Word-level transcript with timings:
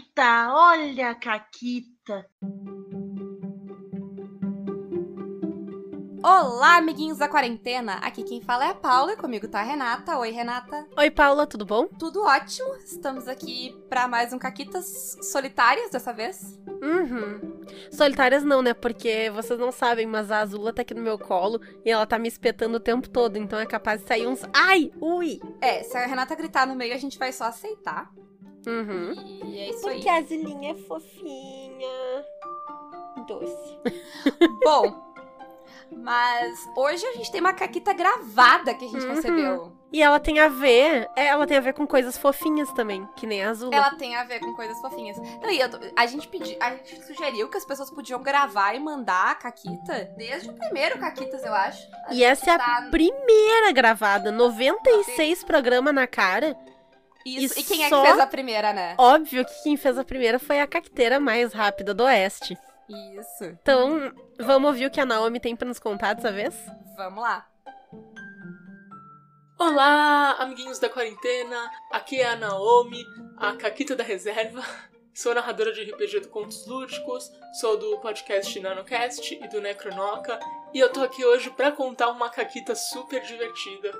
Caquita, 0.00 0.48
olha 0.54 1.10
a 1.10 1.14
Caquita. 1.14 2.26
Olá, 6.22 6.76
amiguinhos 6.76 7.18
da 7.18 7.28
quarentena! 7.28 7.94
Aqui 7.94 8.22
quem 8.22 8.40
fala 8.40 8.66
é 8.66 8.70
a 8.70 8.74
Paula 8.74 9.12
e 9.12 9.16
comigo 9.16 9.46
tá 9.48 9.60
a 9.60 9.62
Renata. 9.62 10.16
Oi, 10.18 10.30
Renata. 10.30 10.86
Oi, 10.96 11.10
Paula, 11.10 11.46
tudo 11.46 11.66
bom? 11.66 11.86
Tudo 11.98 12.22
ótimo. 12.22 12.76
Estamos 12.76 13.28
aqui 13.28 13.76
para 13.88 14.08
mais 14.08 14.32
um 14.32 14.38
Caquitas 14.38 15.18
Solitárias 15.22 15.90
dessa 15.90 16.12
vez. 16.12 16.58
Uhum. 16.82 17.60
Solitárias 17.90 18.42
não, 18.42 18.62
né? 18.62 18.72
Porque 18.72 19.30
vocês 19.30 19.58
não 19.58 19.72
sabem, 19.72 20.06
mas 20.06 20.30
a 20.30 20.40
Azula 20.40 20.72
tá 20.72 20.82
aqui 20.82 20.94
no 20.94 21.02
meu 21.02 21.18
colo 21.18 21.60
e 21.84 21.90
ela 21.90 22.06
tá 22.06 22.18
me 22.18 22.28
espetando 22.28 22.76
o 22.76 22.80
tempo 22.80 23.08
todo, 23.08 23.36
então 23.36 23.58
é 23.58 23.66
capaz 23.66 24.00
de 24.00 24.08
sair 24.08 24.26
uns 24.26 24.42
ai, 24.54 24.90
ui. 25.00 25.40
É, 25.60 25.82
se 25.82 25.96
a 25.96 26.06
Renata 26.06 26.34
gritar 26.34 26.66
no 26.66 26.74
meio, 26.74 26.94
a 26.94 26.98
gente 26.98 27.18
vai 27.18 27.32
só 27.32 27.44
aceitar. 27.44 28.10
Uhum. 28.66 29.14
E 29.46 29.58
é 29.58 29.70
isso 29.70 29.80
Porque 29.82 30.08
aí. 30.08 30.16
a 30.16 30.18
Azulinha 30.20 30.72
é 30.72 30.74
fofinha. 30.74 32.24
Doce. 33.26 33.78
Bom, 34.64 35.14
mas 35.92 36.68
hoje 36.76 37.04
a 37.06 37.12
gente 37.14 37.30
tem 37.32 37.40
uma 37.40 37.52
caquita 37.52 37.92
gravada 37.92 38.74
que 38.74 38.84
a 38.84 38.88
gente 38.88 39.04
Uhum. 39.04 39.14
recebeu. 39.14 39.72
E 39.92 40.00
ela 40.00 40.20
tem 40.20 40.38
a 40.38 40.46
ver, 40.46 41.10
é, 41.16 41.26
ela 41.26 41.44
tem 41.48 41.56
a 41.56 41.60
ver 41.60 41.74
com 41.74 41.84
coisas 41.84 42.16
fofinhas 42.16 42.72
também, 42.74 43.08
que 43.16 43.26
nem 43.26 43.42
a 43.42 43.50
Azula. 43.50 43.74
Ela 43.74 43.90
tem 43.96 44.14
a 44.14 44.22
ver 44.22 44.38
com 44.38 44.54
coisas 44.54 44.80
fofinhas. 44.80 45.16
E 45.18 45.68
tô- 45.68 45.78
a 45.96 46.06
gente 46.06 46.28
pediu, 46.28 46.56
a 46.60 46.70
gente 46.76 47.04
sugeriu 47.04 47.48
que 47.48 47.56
as 47.56 47.64
pessoas 47.64 47.90
podiam 47.90 48.22
gravar 48.22 48.72
e 48.74 48.78
mandar 48.78 49.32
a 49.32 49.34
caquita 49.34 50.12
desde 50.16 50.48
o 50.48 50.52
primeiro 50.52 50.96
caquitas, 51.00 51.42
eu 51.44 51.52
acho. 51.52 51.88
A 52.06 52.14
E 52.14 52.22
essa 52.22 52.52
é 52.52 52.54
a 52.54 52.58
tá- 52.58 52.88
primeira 52.88 53.72
gravada, 53.72 54.30
96 54.30 55.42
programa 55.42 55.92
na 55.92 56.06
cara. 56.06 56.56
Isso. 57.24 57.58
e 57.58 57.62
E 57.62 57.64
quem 57.64 57.84
é 57.84 57.90
que 57.90 58.00
fez 58.00 58.18
a 58.18 58.26
primeira, 58.26 58.72
né? 58.72 58.94
Óbvio 58.98 59.44
que 59.44 59.62
quem 59.62 59.76
fez 59.76 59.98
a 59.98 60.04
primeira 60.04 60.38
foi 60.38 60.60
a 60.60 60.66
cacteira 60.66 61.20
mais 61.20 61.52
rápida 61.52 61.92
do 61.92 62.04
Oeste. 62.04 62.56
Isso. 63.18 63.44
Então, 63.62 64.12
vamos 64.38 64.68
ouvir 64.68 64.86
o 64.86 64.90
que 64.90 65.00
a 65.00 65.06
Naomi 65.06 65.38
tem 65.38 65.54
pra 65.54 65.68
nos 65.68 65.78
contar 65.78 66.14
dessa 66.14 66.32
vez? 66.32 66.54
Vamos 66.96 67.22
lá. 67.22 67.46
Olá, 69.58 70.36
amiguinhos 70.38 70.78
da 70.78 70.88
quarentena. 70.88 71.70
Aqui 71.92 72.20
é 72.20 72.30
a 72.30 72.36
Naomi, 72.36 73.04
a 73.36 73.52
Caquita 73.54 73.94
da 73.94 74.02
Reserva. 74.02 74.64
Sou 75.12 75.34
narradora 75.34 75.72
de 75.72 75.82
RPG 75.82 76.20
do 76.20 76.28
Contos 76.28 76.66
Lúdicos, 76.66 77.30
sou 77.60 77.76
do 77.76 77.98
podcast 77.98 78.58
NanoCast 78.58 79.34
e 79.34 79.48
do 79.48 79.60
Necronoca, 79.60 80.38
e 80.72 80.78
eu 80.78 80.90
tô 80.90 81.02
aqui 81.02 81.22
hoje 81.24 81.50
pra 81.50 81.72
contar 81.72 82.08
uma 82.10 82.30
caquita 82.30 82.74
super 82.74 83.20
divertida. 83.22 83.92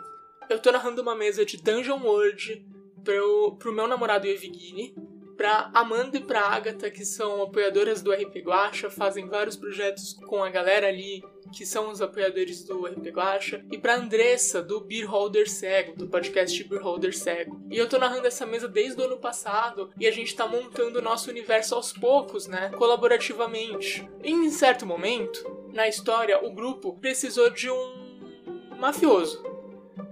Eu 0.49 0.59
tô 0.61 0.73
narrando 0.73 1.03
uma 1.03 1.15
mesa 1.15 1.45
de 1.45 1.59
Dungeon 1.59 2.01
World 2.03 2.65
pro, 3.05 3.57
pro 3.59 3.73
meu 3.73 3.87
namorado 3.87 4.27
Evigini, 4.27 4.95
pra 5.37 5.71
Amanda 5.73 6.19
e 6.19 6.21
pra 6.21 6.43
Agatha, 6.43 6.91
que 6.91 7.05
são 7.05 7.43
apoiadoras 7.43 8.03
do 8.03 8.13
RP 8.13 8.43
Guacha, 8.45 8.91
fazem 8.91 9.27
vários 9.27 9.57
projetos 9.57 10.13
com 10.27 10.45
a 10.45 10.51
galera 10.51 10.87
ali 10.89 11.23
que 11.53 11.67
são 11.67 11.91
os 11.91 12.01
apoiadores 12.01 12.65
do 12.65 12.87
RP 12.87 13.09
Guacha, 13.09 13.65
e 13.71 13.79
pra 13.79 13.97
Andressa, 13.97 14.63
do 14.63 14.81
Beer 14.81 15.11
Holder 15.11 15.51
Cego, 15.51 15.97
do 15.97 16.07
podcast 16.07 16.63
Beer 16.65 16.83
Holder 16.83 17.17
Cego. 17.17 17.61
E 17.71 17.77
eu 17.77 17.89
tô 17.89 17.99
narrando 17.99 18.27
essa 18.27 18.47
mesa 18.47 18.69
desde 18.69 19.01
o 19.01 19.05
ano 19.05 19.19
passado, 19.19 19.91
e 19.99 20.07
a 20.07 20.11
gente 20.11 20.35
tá 20.35 20.47
montando 20.47 20.99
o 20.99 21.03
nosso 21.03 21.31
universo 21.31 21.75
aos 21.75 21.93
poucos, 21.93 22.47
né? 22.47 22.71
Colaborativamente. 22.77 24.09
Em 24.23 24.49
certo 24.51 24.87
momento, 24.87 25.69
na 25.73 25.89
história, 25.89 26.45
o 26.45 26.53
grupo 26.53 26.97
precisou 27.01 27.51
de 27.51 27.71
um 27.71 28.77
mafioso. 28.79 29.43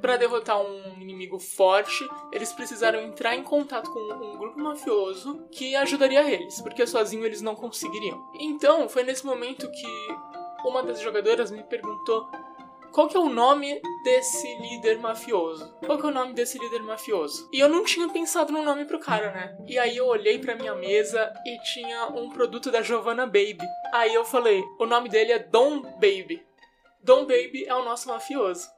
Para 0.00 0.16
derrotar 0.16 0.60
um 0.60 0.87
inimigo 1.18 1.38
forte, 1.38 2.08
eles 2.32 2.52
precisaram 2.52 3.00
entrar 3.00 3.34
em 3.34 3.42
contato 3.42 3.90
com 3.90 3.98
um 3.98 4.38
grupo 4.38 4.60
mafioso 4.60 5.44
que 5.50 5.74
ajudaria 5.74 6.22
eles, 6.30 6.60
porque 6.60 6.86
sozinho 6.86 7.26
eles 7.26 7.42
não 7.42 7.56
conseguiriam. 7.56 8.30
Então, 8.38 8.88
foi 8.88 9.02
nesse 9.02 9.26
momento 9.26 9.70
que 9.70 10.16
uma 10.64 10.82
das 10.82 11.00
jogadoras 11.00 11.50
me 11.50 11.62
perguntou 11.64 12.30
qual 12.92 13.06
que 13.06 13.16
é 13.16 13.20
o 13.20 13.28
nome 13.28 13.80
desse 14.02 14.46
líder 14.56 14.98
mafioso? 14.98 15.72
Qual 15.84 15.98
que 15.98 16.06
é 16.06 16.08
o 16.08 16.12
nome 16.12 16.32
desse 16.32 16.58
líder 16.58 16.82
mafioso? 16.82 17.48
E 17.52 17.60
eu 17.60 17.68
não 17.68 17.84
tinha 17.84 18.08
pensado 18.08 18.52
no 18.52 18.62
nome 18.62 18.86
pro 18.86 18.98
cara, 18.98 19.30
né? 19.30 19.56
E 19.66 19.78
aí 19.78 19.96
eu 19.96 20.06
olhei 20.06 20.38
pra 20.38 20.54
minha 20.54 20.74
mesa 20.74 21.32
e 21.44 21.58
tinha 21.60 22.06
um 22.06 22.30
produto 22.30 22.70
da 22.70 22.80
Giovanna 22.80 23.26
Baby. 23.26 23.66
Aí 23.92 24.14
eu 24.14 24.24
falei, 24.24 24.64
o 24.78 24.86
nome 24.86 25.08
dele 25.08 25.32
é 25.32 25.38
Dom 25.38 25.82
Baby. 25.82 26.42
Dom 27.02 27.20
Baby 27.20 27.66
é 27.66 27.74
o 27.74 27.84
nosso 27.84 28.08
mafioso. 28.08 28.68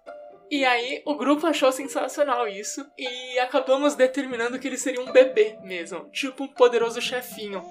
E 0.51 0.65
aí 0.65 1.01
o 1.07 1.15
grupo 1.15 1.47
achou 1.47 1.71
sensacional 1.71 2.49
isso 2.49 2.85
e 2.99 3.39
acabamos 3.39 3.95
determinando 3.95 4.59
que 4.59 4.67
ele 4.67 4.77
seria 4.77 5.01
um 5.01 5.13
bebê 5.13 5.57
mesmo, 5.63 6.11
tipo 6.11 6.43
um 6.43 6.49
poderoso 6.49 7.01
chefinho. 7.01 7.65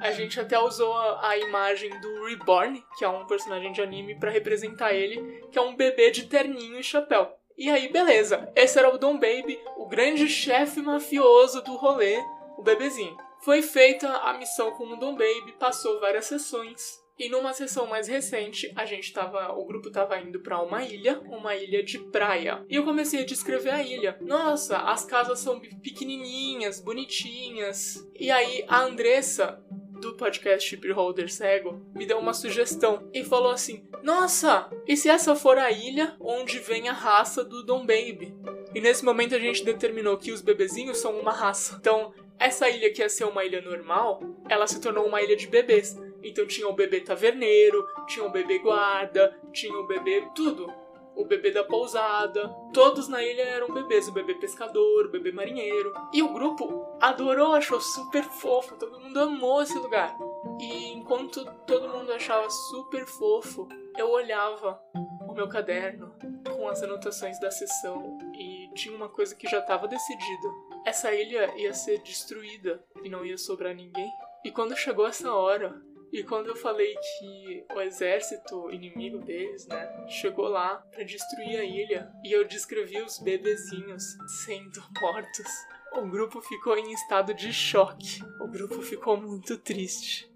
A 0.00 0.10
gente 0.12 0.40
até 0.40 0.58
usou 0.58 0.96
a, 0.96 1.36
imagem 1.36 1.90
do 2.00 2.24
Reborn, 2.24 2.82
que 2.96 3.04
é 3.04 3.08
um 3.08 3.26
personagem 3.26 3.72
de 3.72 3.82
anime, 3.82 4.18
pra 4.18 4.30
representar 4.30 4.94
ele, 4.94 5.44
que 5.52 5.58
é 5.58 5.62
um 5.62 5.76
bebê 5.76 6.10
de 6.10 6.24
terninho 6.24 6.80
e 6.80 6.82
chapéu. 6.82 7.36
E 7.58 7.68
aí, 7.68 7.88
beleza. 7.92 8.50
Esse 8.56 8.78
era 8.78 8.88
o 8.88 8.96
Dom 8.96 9.18
Baby, 9.18 9.60
o 9.76 9.86
grande 9.86 10.26
chefe 10.28 10.80
mafioso 10.80 11.60
do 11.62 11.76
rolê, 11.76 12.18
o 12.56 12.62
bebezinho. 12.62 13.16
Foi 13.44 13.60
feita 13.60 14.08
a 14.08 14.32
missão 14.32 14.70
com 14.72 14.84
o 14.84 14.96
Dom 14.96 15.14
Baby, 15.14 15.52
passou 15.58 16.00
várias 16.00 16.24
sessões. 16.24 16.99
E 17.20 17.28
numa 17.28 17.52
sessão 17.52 17.86
mais 17.86 18.08
recente, 18.08 18.72
a 18.74 18.86
gente 18.86 19.12
tava, 19.12 19.52
o 19.52 19.66
grupo 19.66 19.90
tava 19.90 20.18
indo 20.18 20.40
pra 20.40 20.62
uma 20.62 20.82
ilha, 20.82 21.20
uma 21.26 21.54
ilha 21.54 21.82
de 21.82 21.98
praia. 21.98 22.64
E 22.66 22.76
eu 22.76 22.82
comecei 22.82 23.20
a 23.20 23.26
descrever 23.26 23.68
a 23.68 23.82
ilha. 23.82 24.16
Nossa, 24.22 24.78
as 24.78 25.04
casas 25.04 25.38
são 25.38 25.60
pequenininhas, 25.60 26.80
bonitinhas. 26.80 28.08
E 28.18 28.30
aí 28.30 28.64
a 28.66 28.80
Andressa 28.80 29.62
do 30.00 30.16
podcast 30.16 30.74
Beholder 30.78 31.30
Cego 31.30 31.82
me 31.94 32.06
deu 32.06 32.18
uma 32.18 32.32
sugestão 32.32 33.06
e 33.12 33.22
falou 33.22 33.50
assim: 33.50 33.86
Nossa, 34.02 34.70
e 34.88 34.96
se 34.96 35.10
essa 35.10 35.36
for 35.36 35.58
a 35.58 35.70
ilha 35.70 36.16
onde 36.18 36.58
vem 36.58 36.88
a 36.88 36.94
raça 36.94 37.44
do 37.44 37.62
Dom 37.62 37.80
Baby? 37.80 38.34
E 38.74 38.80
nesse 38.80 39.04
momento 39.04 39.34
a 39.34 39.38
gente 39.38 39.62
determinou 39.62 40.16
que 40.16 40.32
os 40.32 40.40
bebezinhos 40.40 40.96
são 40.96 41.20
uma 41.20 41.32
raça. 41.32 41.76
Então, 41.78 42.14
essa 42.38 42.70
ilha 42.70 42.90
que 42.90 43.02
ia 43.02 43.08
ser 43.10 43.24
uma 43.24 43.44
ilha 43.44 43.60
normal, 43.60 44.22
ela 44.48 44.66
se 44.66 44.80
tornou 44.80 45.06
uma 45.06 45.20
ilha 45.20 45.36
de 45.36 45.46
bebês. 45.46 45.94
Então 46.22 46.46
tinha 46.46 46.68
o 46.68 46.72
bebê 46.72 47.00
taverneiro, 47.00 47.86
tinha 48.06 48.24
o 48.24 48.30
bebê 48.30 48.58
guarda, 48.58 49.38
tinha 49.52 49.76
o 49.78 49.86
bebê 49.86 50.28
tudo. 50.34 50.72
O 51.14 51.24
bebê 51.24 51.50
da 51.50 51.64
pousada, 51.64 52.48
todos 52.72 53.08
na 53.08 53.22
ilha 53.22 53.42
eram 53.42 53.74
bebês, 53.74 54.08
o 54.08 54.12
bebê 54.12 54.34
pescador, 54.34 55.06
o 55.06 55.10
bebê 55.10 55.32
marinheiro. 55.32 55.92
E 56.14 56.22
o 56.22 56.32
grupo 56.32 56.86
adorou, 57.00 57.52
achou 57.52 57.80
super 57.80 58.22
fofo, 58.22 58.76
todo 58.76 59.00
mundo 59.00 59.20
amou 59.20 59.62
esse 59.62 59.76
lugar. 59.76 60.16
E 60.58 60.92
enquanto 60.92 61.44
todo 61.66 61.88
mundo 61.88 62.12
achava 62.12 62.48
super 62.48 63.06
fofo, 63.06 63.68
eu 63.98 64.08
olhava 64.10 64.80
o 65.28 65.34
meu 65.34 65.48
caderno 65.48 66.14
com 66.48 66.68
as 66.68 66.82
anotações 66.82 67.38
da 67.40 67.50
sessão 67.50 68.18
e 68.34 68.70
tinha 68.74 68.94
uma 68.94 69.08
coisa 69.08 69.34
que 69.34 69.48
já 69.48 69.58
estava 69.58 69.86
decidida. 69.86 70.48
Essa 70.84 71.12
ilha 71.12 71.52
ia 71.56 71.74
ser 71.74 71.98
destruída 72.02 72.82
e 73.02 73.08
não 73.08 73.24
ia 73.24 73.36
sobrar 73.36 73.74
ninguém. 73.74 74.10
E 74.44 74.50
quando 74.50 74.76
chegou 74.76 75.06
essa 75.06 75.32
hora, 75.32 75.80
e 76.12 76.24
quando 76.24 76.48
eu 76.48 76.56
falei 76.56 76.94
que 76.96 77.64
o 77.72 77.80
exército 77.80 78.70
inimigo 78.70 79.18
deles, 79.18 79.66
né, 79.66 80.06
chegou 80.08 80.48
lá 80.48 80.76
pra 80.90 81.04
destruir 81.04 81.60
a 81.60 81.64
ilha 81.64 82.10
e 82.24 82.32
eu 82.32 82.46
descrevi 82.46 83.00
os 83.00 83.18
bebezinhos 83.20 84.02
sendo 84.44 84.82
mortos, 85.00 85.46
o 85.92 86.06
grupo 86.06 86.40
ficou 86.40 86.76
em 86.76 86.92
estado 86.92 87.32
de 87.32 87.52
choque. 87.52 88.22
O 88.40 88.48
grupo 88.48 88.82
ficou 88.82 89.16
muito 89.16 89.56
triste. 89.56 90.28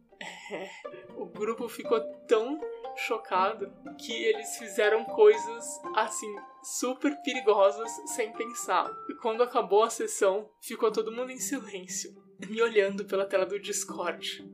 É, 0.50 0.68
o 1.16 1.26
grupo 1.26 1.68
ficou 1.68 2.00
tão 2.28 2.60
chocado 2.96 3.72
que 3.98 4.12
eles 4.12 4.56
fizeram 4.56 5.04
coisas 5.04 5.80
assim 5.96 6.32
super 6.62 7.16
perigosas 7.22 7.90
sem 8.14 8.32
pensar. 8.32 8.90
E 9.08 9.14
quando 9.14 9.42
acabou 9.42 9.82
a 9.82 9.90
sessão, 9.90 10.48
ficou 10.60 10.92
todo 10.92 11.12
mundo 11.12 11.32
em 11.32 11.38
silêncio, 11.38 12.14
me 12.48 12.62
olhando 12.62 13.04
pela 13.04 13.26
tela 13.26 13.44
do 13.44 13.58
Discord 13.58 14.44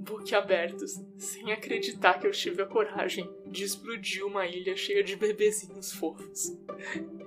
boquiabertos, 0.00 1.00
sem 1.16 1.52
acreditar 1.52 2.18
que 2.18 2.26
eu 2.26 2.30
tive 2.30 2.62
a 2.62 2.66
coragem 2.66 3.30
de 3.46 3.64
explodir 3.64 4.24
uma 4.24 4.46
ilha 4.46 4.74
cheia 4.76 5.04
de 5.04 5.16
bebezinhos 5.16 5.92
fofos. 5.92 6.56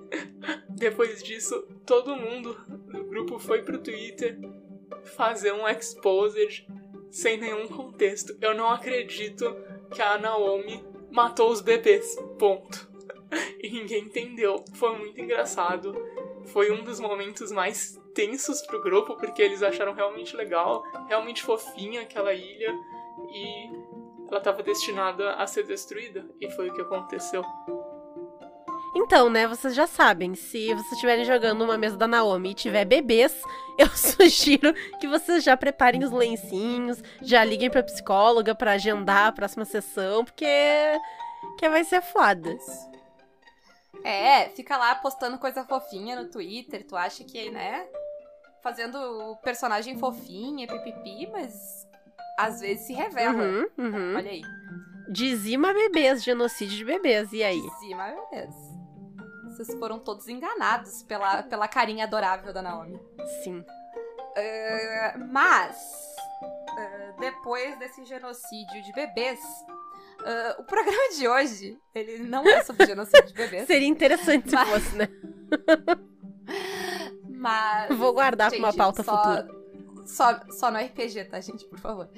Depois 0.68 1.22
disso, 1.22 1.66
todo 1.86 2.16
mundo 2.16 2.54
do 2.88 3.04
grupo 3.04 3.38
foi 3.38 3.62
pro 3.62 3.78
Twitter 3.78 4.38
fazer 5.16 5.52
um 5.52 5.68
exposed 5.68 6.66
sem 7.10 7.38
nenhum 7.38 7.68
contexto. 7.68 8.36
Eu 8.40 8.54
não 8.54 8.68
acredito 8.68 9.56
que 9.92 10.02
a 10.02 10.18
Naomi 10.18 10.84
matou 11.10 11.50
os 11.50 11.60
bebês. 11.60 12.16
Ponto. 12.38 12.92
E 13.60 13.68
ninguém 13.68 14.04
entendeu. 14.04 14.64
Foi 14.74 14.96
muito 14.96 15.20
engraçado. 15.20 15.92
Foi 16.46 16.70
um 16.70 16.82
dos 16.84 17.00
momentos 17.00 17.50
mais 17.50 17.98
tensos 18.14 18.62
pro 18.62 18.82
grupo, 18.82 19.16
porque 19.16 19.42
eles 19.42 19.62
acharam 19.62 19.92
realmente 19.92 20.36
legal, 20.36 20.84
realmente 21.08 21.42
fofinha 21.42 22.02
aquela 22.02 22.32
ilha 22.32 22.72
e 23.32 23.70
ela 24.28 24.38
estava 24.38 24.62
destinada 24.62 25.32
a 25.34 25.46
ser 25.46 25.64
destruída. 25.64 26.28
E 26.40 26.50
foi 26.50 26.70
o 26.70 26.74
que 26.74 26.80
aconteceu. 26.80 27.42
Então, 28.96 29.28
né, 29.28 29.48
vocês 29.48 29.74
já 29.74 29.88
sabem, 29.88 30.36
se 30.36 30.72
vocês 30.72 30.92
estiverem 30.92 31.24
jogando 31.24 31.64
uma 31.64 31.76
mesa 31.76 31.96
da 31.96 32.06
Naomi 32.06 32.50
e 32.50 32.54
tiver 32.54 32.84
bebês, 32.84 33.34
eu 33.76 33.88
sugiro 33.88 34.72
que 35.00 35.08
vocês 35.08 35.42
já 35.42 35.56
preparem 35.56 36.04
os 36.04 36.12
lencinhos, 36.12 37.02
já 37.20 37.44
liguem 37.44 37.68
pra 37.68 37.82
psicóloga 37.82 38.54
pra 38.54 38.72
agendar 38.72 39.26
a 39.26 39.32
próxima 39.32 39.64
sessão, 39.64 40.24
porque 40.24 40.46
que 41.58 41.68
vai 41.68 41.82
ser 41.82 42.02
foda. 42.02 42.56
É, 44.04 44.50
fica 44.50 44.76
lá 44.76 44.94
postando 44.94 45.38
coisa 45.38 45.64
fofinha 45.64 46.14
no 46.14 46.28
Twitter, 46.28 46.86
tu 46.86 46.94
acha 46.94 47.24
que, 47.24 47.50
né? 47.50 47.86
Fazendo 48.62 48.96
o 48.96 49.36
personagem 49.36 49.98
fofinha, 49.98 50.66
pipipi, 50.66 51.26
mas 51.32 51.88
às 52.38 52.60
vezes 52.60 52.86
se 52.86 52.92
revela. 52.92 53.42
Uhum, 53.42 53.66
uhum. 53.78 54.16
Olha 54.16 54.30
aí. 54.30 54.42
Dizima 55.08 55.72
bebês, 55.72 56.22
genocídio 56.22 56.76
de 56.76 56.84
bebês, 56.84 57.32
e 57.32 57.42
aí? 57.42 57.60
Dizima 57.60 58.08
bebês. 58.08 58.54
Vocês 59.46 59.74
foram 59.78 59.98
todos 59.98 60.28
enganados 60.28 61.02
pela, 61.04 61.42
pela 61.44 61.68
carinha 61.68 62.04
adorável 62.04 62.52
da 62.52 62.60
Naomi. 62.60 63.00
Sim. 63.42 63.60
Uh, 63.60 65.24
mas, 65.30 65.76
uh, 66.42 67.20
depois 67.20 67.78
desse 67.78 68.04
genocídio 68.04 68.82
de 68.82 68.92
bebês, 68.92 69.40
uh, 70.20 70.60
o 70.60 70.64
programa 70.64 71.10
de 71.16 71.28
hoje, 71.28 71.78
ele 71.94 72.18
não 72.18 72.46
é 72.48 72.62
sobre 72.64 72.86
genocídio 72.86 73.26
de 73.28 73.34
bebês. 73.34 73.66
Seria 73.66 73.88
interessante 73.88 74.48
se 74.48 74.54
Mas- 74.54 74.68
fosse, 74.68 74.96
né? 74.96 75.08
Mas. 77.28 77.96
Vou 77.96 78.12
guardar 78.14 78.50
pra 78.50 78.58
uma 78.58 78.68
gente, 78.70 78.78
pauta 78.78 79.02
só- 79.02 79.16
futura. 79.16 79.53
Só, 80.04 80.40
só 80.50 80.70
no 80.70 80.78
RPG, 80.78 81.24
tá, 81.24 81.40
gente? 81.40 81.64
Por 81.64 81.78
favor. 81.78 82.08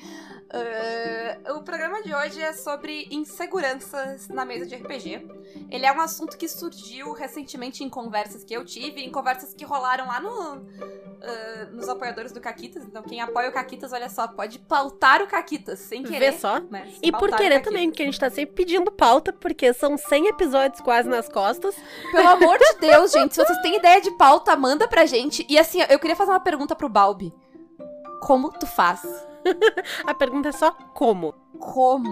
Uh, 0.47 1.53
o 1.55 1.63
programa 1.63 2.03
de 2.03 2.15
hoje 2.15 2.41
é 2.41 2.53
sobre 2.53 3.09
inseguranças 3.11 4.29
na 4.29 4.45
mesa 4.45 4.67
de 4.67 4.75
RPG. 4.75 5.27
Ele 5.71 5.87
é 5.87 5.93
um 5.93 6.01
assunto 6.01 6.37
que 6.37 6.49
surgiu 6.49 7.13
recentemente 7.13 7.85
em 7.85 7.89
conversas 7.89 8.45
que 8.45 8.55
eu 8.55 8.65
tive, 8.65 9.03
em 9.03 9.11
conversas 9.11 9.55
que 9.55 9.65
rolaram 9.65 10.07
lá 10.07 10.21
no, 10.21 10.57
uh, 10.57 11.73
nos 11.73 11.89
apoiadores 11.89 12.33
do 12.33 12.41
Caquitas. 12.41 12.85
Então, 12.85 13.03
quem 13.03 13.21
apoia 13.21 13.49
o 13.49 13.53
Caquitas, 13.53 13.93
olha 13.93 14.09
só, 14.09 14.27
pode 14.27 14.59
pautar 14.59 15.23
o 15.23 15.27
Caquitas 15.27 15.79
sem 15.79 16.03
querer. 16.03 16.33
Vê 16.33 16.39
só. 16.39 16.61
mas 16.69 16.99
E 17.03 17.13
por 17.13 17.35
querer 17.37 17.61
também, 17.61 17.89
porque 17.89 18.03
a 18.03 18.07
gente 18.07 18.19
tá 18.19 18.31
sempre 18.31 18.55
pedindo 18.55 18.91
pauta, 18.91 19.33
porque 19.33 19.73
são 19.73 19.97
100 19.97 20.29
episódios 20.29 20.81
quase 20.81 21.09
nas 21.09 21.29
costas. 21.29 21.75
Pelo 22.11 22.29
amor 22.29 22.59
de 22.59 22.79
Deus, 22.81 23.13
gente, 23.13 23.35
se 23.35 23.45
vocês 23.45 23.61
têm 23.63 23.77
ideia 23.77 24.01
de 24.01 24.11
pauta, 24.13 24.57
manda 24.57 24.89
pra 24.89 25.07
gente. 25.07 25.47
E 25.49 25.59
assim, 25.59 25.81
eu 25.89 25.99
queria 25.99 26.17
fazer 26.17 26.33
uma 26.33 26.41
pergunta 26.41 26.75
pro 26.75 26.89
Balbi. 26.89 27.33
Como 28.27 28.51
tu 28.51 28.67
faz? 28.67 29.03
A 30.05 30.13
pergunta 30.13 30.49
é 30.49 30.53
só 30.53 30.73
como. 30.73 31.33
Como? 31.61 32.11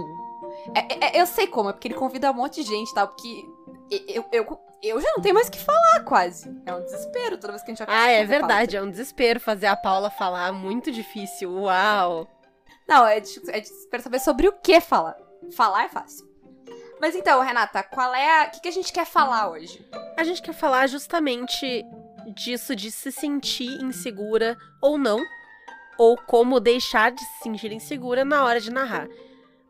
É- 0.72 1.06
é- 1.06 1.20
eu 1.20 1.26
sei 1.26 1.49
como, 1.49 1.70
é 1.70 1.72
porque 1.72 1.88
ele 1.88 1.96
convida 1.96 2.31
um 2.31 2.34
monte 2.34 2.62
de 2.62 2.69
gente 2.69 2.90
e 2.90 2.94
tal, 2.94 3.08
porque 3.08 3.44
eu, 3.90 4.25
eu, 4.31 4.61
eu 4.81 5.00
já 5.00 5.08
não 5.16 5.20
tenho 5.20 5.34
mais 5.34 5.49
o 5.49 5.50
que 5.50 5.58
falar, 5.58 6.05
quase. 6.05 6.49
É 6.64 6.72
um 6.72 6.84
desespero 6.84 7.37
toda 7.37 7.55
vez 7.55 7.64
que 7.64 7.72
a 7.72 7.75
gente 7.75 7.84
vai 7.84 7.96
Ah, 7.96 8.11
é 8.12 8.25
verdade, 8.25 8.76
é 8.76 8.82
um 8.82 8.88
desespero 8.88 9.40
fazer 9.40 9.66
a 9.66 9.75
Paula 9.75 10.08
falar, 10.08 10.52
muito 10.52 10.93
difícil. 10.93 11.50
Uau. 11.50 12.28
Não, 12.87 13.05
é, 13.05 13.17
é 13.17 13.20
desespero 13.20 14.02
saber 14.02 14.20
sobre 14.20 14.46
o 14.46 14.52
que 14.52 14.81
falar. 14.81 15.17
Falar 15.56 15.87
é 15.87 15.88
fácil. 15.88 16.32
Mas 17.00 17.17
então, 17.17 17.40
Renata, 17.40 17.82
qual 17.82 18.14
é 18.14 18.44
a. 18.44 18.46
O 18.46 18.50
que, 18.52 18.60
que 18.60 18.69
a 18.69 18.72
gente 18.72 18.93
quer 18.93 19.05
falar 19.05 19.50
hoje? 19.50 19.84
A 20.17 20.22
gente 20.22 20.40
quer 20.40 20.55
falar 20.55 20.87
justamente 20.87 21.84
disso 22.37 22.76
de 22.76 22.93
se 22.93 23.10
sentir 23.10 23.82
insegura 23.82 24.56
ou 24.81 24.96
não, 24.96 25.20
ou 25.99 26.17
como 26.17 26.61
deixar 26.61 27.11
de 27.11 27.20
se 27.20 27.43
sentir 27.43 27.73
insegura 27.73 28.25
na 28.25 28.44
hora 28.44 28.61
de 28.61 28.70
narrar. 28.70 29.08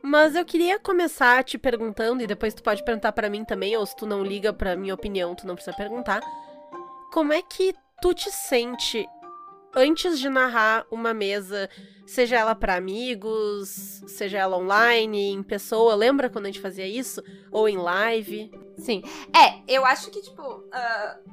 Mas 0.03 0.35
eu 0.35 0.45
queria 0.45 0.79
começar 0.79 1.43
te 1.43 1.57
perguntando, 1.57 2.23
e 2.23 2.27
depois 2.27 2.53
tu 2.53 2.63
pode 2.63 2.85
perguntar 2.85 3.13
pra 3.13 3.31
mim 3.31 3.45
também, 3.45 3.77
ou 3.77 3.87
se 3.87 3.97
tu 3.97 4.07
não 4.07 4.23
liga 4.23 4.53
pra 4.53 4.77
minha 4.77 4.95
opinião, 4.95 5.35
tu 5.35 5.47
não 5.47 5.55
precisa 5.55 5.75
perguntar. 5.75 6.21
Como 7.13 7.33
é 7.33 7.41
que 7.41 7.75
tu 8.03 8.13
te 8.13 8.31
sente 8.31 9.07
antes 9.75 10.19
de 10.19 10.29
narrar 10.29 10.87
uma 10.91 11.13
mesa, 11.15 11.69
seja 12.07 12.37
ela 12.37 12.55
pra 12.55 12.77
amigos, 12.77 14.03
seja 14.07 14.39
ela 14.39 14.57
online, 14.59 15.31
em 15.33 15.43
pessoa, 15.43 15.95
lembra 15.95 16.29
quando 16.29 16.45
a 16.47 16.49
gente 16.49 16.61
fazia 16.61 16.87
isso? 16.87 17.23
Ou 17.51 17.69
em 17.69 17.77
live? 17.77 18.51
Sim. 18.79 19.03
É, 19.35 19.63
eu 19.69 19.85
acho 19.85 20.11
que, 20.11 20.21
tipo, 20.21 20.63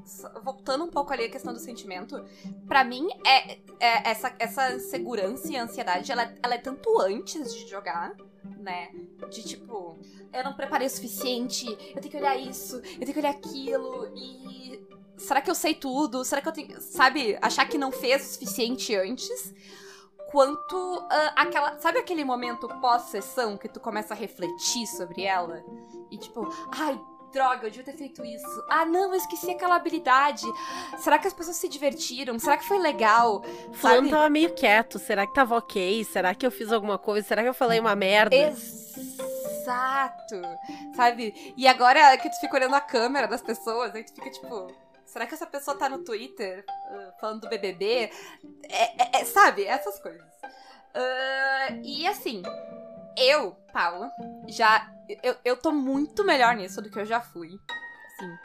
s- 0.04 0.28
voltando 0.44 0.84
um 0.84 0.90
pouco 0.90 1.12
ali 1.12 1.26
a 1.26 1.30
questão 1.30 1.52
do 1.54 1.60
sentimento, 1.60 2.24
pra 2.68 2.84
mim, 2.84 3.08
é, 3.26 3.54
é 3.80 4.10
essa, 4.10 4.34
essa 4.40 4.74
insegurança 4.74 5.52
e 5.52 5.58
ansiedade, 5.58 6.12
ela, 6.12 6.32
ela 6.42 6.56
é 6.56 6.60
tanto 6.60 7.00
antes 7.02 7.54
de 7.54 7.68
jogar, 7.70 8.14
né? 8.58 8.92
De 9.30 9.44
tipo, 9.44 9.98
eu 10.34 10.44
não 10.44 10.54
preparei 10.54 10.88
o 10.88 10.90
suficiente, 10.90 11.66
eu 11.96 12.02
tenho 12.02 12.12
que 12.12 12.18
olhar 12.18 12.38
isso, 12.38 12.76
eu 12.78 13.00
tenho 13.00 13.14
que 13.14 13.20
olhar 13.20 13.32
aquilo, 13.32 14.08
e. 14.16 14.80
Será 15.28 15.42
que 15.42 15.50
eu 15.50 15.56
sei 15.56 15.74
tudo? 15.76 16.24
Será 16.26 16.42
que 16.42 16.48
eu 16.48 16.52
tenho. 16.52 16.82
Sabe, 16.82 17.38
achar 17.42 17.68
que 17.68 17.78
não 17.78 17.92
fez 17.92 18.24
o 18.24 18.34
suficiente 18.34 18.96
antes? 18.96 19.54
Quanto 20.32 21.08
ah, 21.10 21.34
aquela. 21.36 21.78
Sabe 21.80 22.00
aquele 22.00 22.24
momento 22.24 22.68
pós-sessão 22.80 23.58
que 23.58 23.70
tu 23.70 23.80
começa 23.80 24.14
a 24.14 24.18
refletir 24.18 24.88
sobre 24.88 25.24
ela? 25.24 25.64
E 26.10 26.18
tipo, 26.18 26.48
ai, 26.72 27.00
droga, 27.32 27.68
eu 27.68 27.72
devia 27.72 27.86
ter 27.86 27.98
feito 27.98 28.24
isso. 28.24 28.64
Ah, 28.70 28.86
não, 28.86 29.12
eu 29.12 29.16
esqueci 29.16 29.52
aquela 29.52 29.76
habilidade. 29.76 30.46
Será 31.00 31.18
que 31.18 31.28
as 31.28 31.34
pessoas 31.34 31.58
se 31.58 31.68
divertiram? 31.68 32.38
Será 32.38 32.58
que 32.58 32.66
foi 32.66 32.78
legal? 32.78 33.44
Fulano 33.74 34.10
tava 34.10 34.30
meio 34.30 34.54
quieto. 34.54 35.00
Será 35.00 35.26
que 35.26 35.34
tava 35.34 35.58
ok? 35.58 36.04
Será 36.04 36.36
que 36.36 36.46
eu 36.46 36.52
fiz 36.52 36.72
alguma 36.72 36.98
coisa? 36.98 37.28
Será 37.28 37.42
que 37.42 37.50
eu 37.50 37.54
falei 37.54 37.80
uma 37.80 37.96
merda? 37.96 38.36
Exato! 39.62 40.42
Sabe? 40.96 41.54
E 41.56 41.68
agora 41.68 42.18
que 42.18 42.30
tu 42.30 42.40
fica 42.40 42.56
olhando 42.56 42.76
a 42.76 42.82
câmera 42.82 43.28
das 43.28 43.42
pessoas, 43.42 43.96
aí 43.96 44.04
tu 44.04 44.14
fica 44.14 44.30
tipo. 44.30 44.72
Será 45.12 45.28
que 45.28 45.34
essa 45.34 45.46
pessoa 45.46 45.78
tá 45.78 45.90
no 45.90 46.06
Twitter 46.06 46.64
ah, 46.70 47.12
falando 47.20 47.42
do 47.42 47.50
BBB? 47.50 48.10
É, 48.64 49.18
é- 49.18 49.22
é- 49.22 49.26
sabe? 49.26 49.66
Essas 49.66 50.00
coisas. 50.00 50.24
Ah, 50.94 51.68
e 51.84 52.08
assim, 52.08 52.42
eu, 53.18 53.52
Paula, 53.74 54.10
já. 54.48 54.90
Eu, 55.22 55.36
eu 55.44 55.58
tô 55.58 55.74
muito 55.74 56.24
melhor 56.24 56.56
nisso 56.56 56.82
do 56.82 56.90
que 56.90 56.98
eu 56.98 57.06
já 57.06 57.20
fui. 57.20 57.60
Assim. 58.08 58.38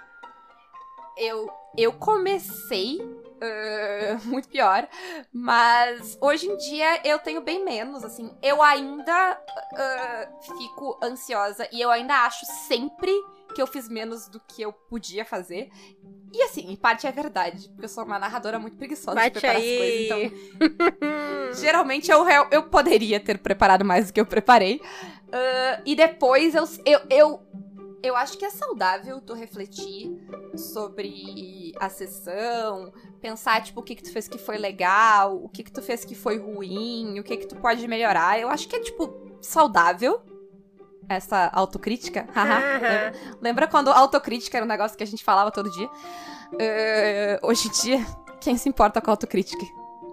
Eu, 1.19 1.49
eu 1.79 1.93
comecei 1.93 2.99
ah, 3.41 4.19
muito 4.25 4.49
pior, 4.49 4.89
mas 5.33 6.17
hoje 6.21 6.47
em 6.47 6.57
dia 6.57 7.01
eu 7.05 7.19
tenho 7.19 7.41
bem 7.41 7.65
menos, 7.65 8.05
assim. 8.05 8.35
Eu 8.43 8.63
ainda 8.63 9.41
ah, 9.75 10.29
fico 10.41 10.99
ansiosa 11.03 11.69
e 11.73 11.81
eu 11.81 11.91
ainda 11.91 12.15
acho 12.25 12.45
sempre 12.47 13.13
que 13.55 13.63
eu 13.63 13.67
fiz 13.67 13.89
menos 13.89 14.29
do 14.29 14.39
que 14.41 14.63
eu 14.63 14.73
podia 14.73 15.25
fazer. 15.25 15.71
E 16.33 16.43
assim, 16.43 16.71
em 16.71 16.77
parte 16.77 17.07
é 17.07 17.13
verdade, 17.13 17.69
porque 17.71 17.87
eu 17.87 17.89
sou 17.89 18.05
uma 18.05 18.19
narradora 18.19 18.59
muito 18.59 18.77
preguiçosa 18.77 19.13
de 19.13 19.23
Bate 19.23 19.41
preparar 19.41 19.57
aí. 19.57 20.03
as 20.03 20.19
coisas, 20.19 20.33
então 20.61 21.55
Geralmente 21.63 22.11
eu, 22.11 22.27
eu, 22.51 22.65
poderia 22.65 23.19
ter 23.19 23.39
preparado 23.39 23.85
mais 23.85 24.09
do 24.09 24.13
que 24.13 24.21
eu 24.21 24.27
preparei. 24.27 24.81
Ah, 25.33 25.81
e 25.87 25.95
depois 25.95 26.55
eu, 26.55 26.65
eu, 26.85 27.01
eu, 27.09 27.41
eu 28.03 28.17
acho 28.17 28.39
que 28.39 28.45
é 28.45 28.51
saudável 28.51 29.21
tu 29.21 29.35
refletir 29.35 30.11
sobre 30.57 31.73
a 31.81 31.89
sessão, 31.89 32.93
pensar, 33.21 33.63
tipo, 33.63 33.81
o 33.81 33.83
que 33.83 33.95
que 33.95 34.03
tu 34.03 34.13
fez 34.13 34.29
que 34.29 34.39
foi 34.39 34.59
legal, 34.59 35.37
o 35.37 35.49
que 35.49 35.63
que 35.63 35.73
tu 35.73 35.83
fez 35.83 36.05
que 36.05 36.15
foi 36.15 36.39
ruim, 36.39 37.19
o 37.19 37.25
que 37.25 37.37
que 37.37 37.47
tu 37.47 37.57
pode 37.57 37.87
melhorar. 37.89 38.39
Eu 38.39 38.49
acho 38.49 38.69
que 38.69 38.77
é, 38.77 38.81
tipo, 38.81 39.39
saudável 39.41 40.21
essa 41.09 41.51
autocrítica. 41.53 42.27
Lembra, 42.35 43.13
lembra 43.41 43.69
quando 43.69 43.91
autocrítica 43.91 44.59
era 44.59 44.65
um 44.65 44.69
negócio 44.69 44.97
que 44.97 45.05
a 45.05 45.07
gente 45.07 45.25
falava 45.25 45.51
todo 45.51 45.71
dia? 45.71 45.89
Ah, 46.55 47.47
hoje 47.47 47.69
em 47.69 47.71
dia, 47.73 48.07
quem 48.41 48.57
se 48.57 48.69
importa 48.69 49.01
com 49.01 49.11
autocrítica? 49.11 49.65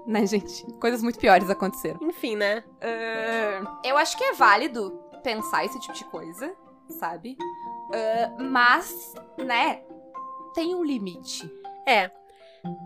Né, 0.06 0.26
gente? 0.26 0.66
Coisas 0.80 1.02
muito 1.02 1.18
piores 1.18 1.50
aconteceram. 1.50 2.00
Enfim, 2.02 2.36
né? 2.36 2.64
Ah, 2.82 3.80
eu 3.84 3.98
acho 3.98 4.18
que 4.18 4.24
é 4.24 4.34
válido 4.34 4.92
pensar 5.24 5.64
esse 5.66 5.80
tipo 5.80 5.94
de 5.94 6.04
coisa, 6.06 6.54
sabe? 6.90 7.38
Ah, 7.94 8.32
mas, 8.42 9.14
né, 9.38 9.82
tem 10.56 10.74
um 10.76 10.84
limite. 10.84 11.50
É. 11.88 12.10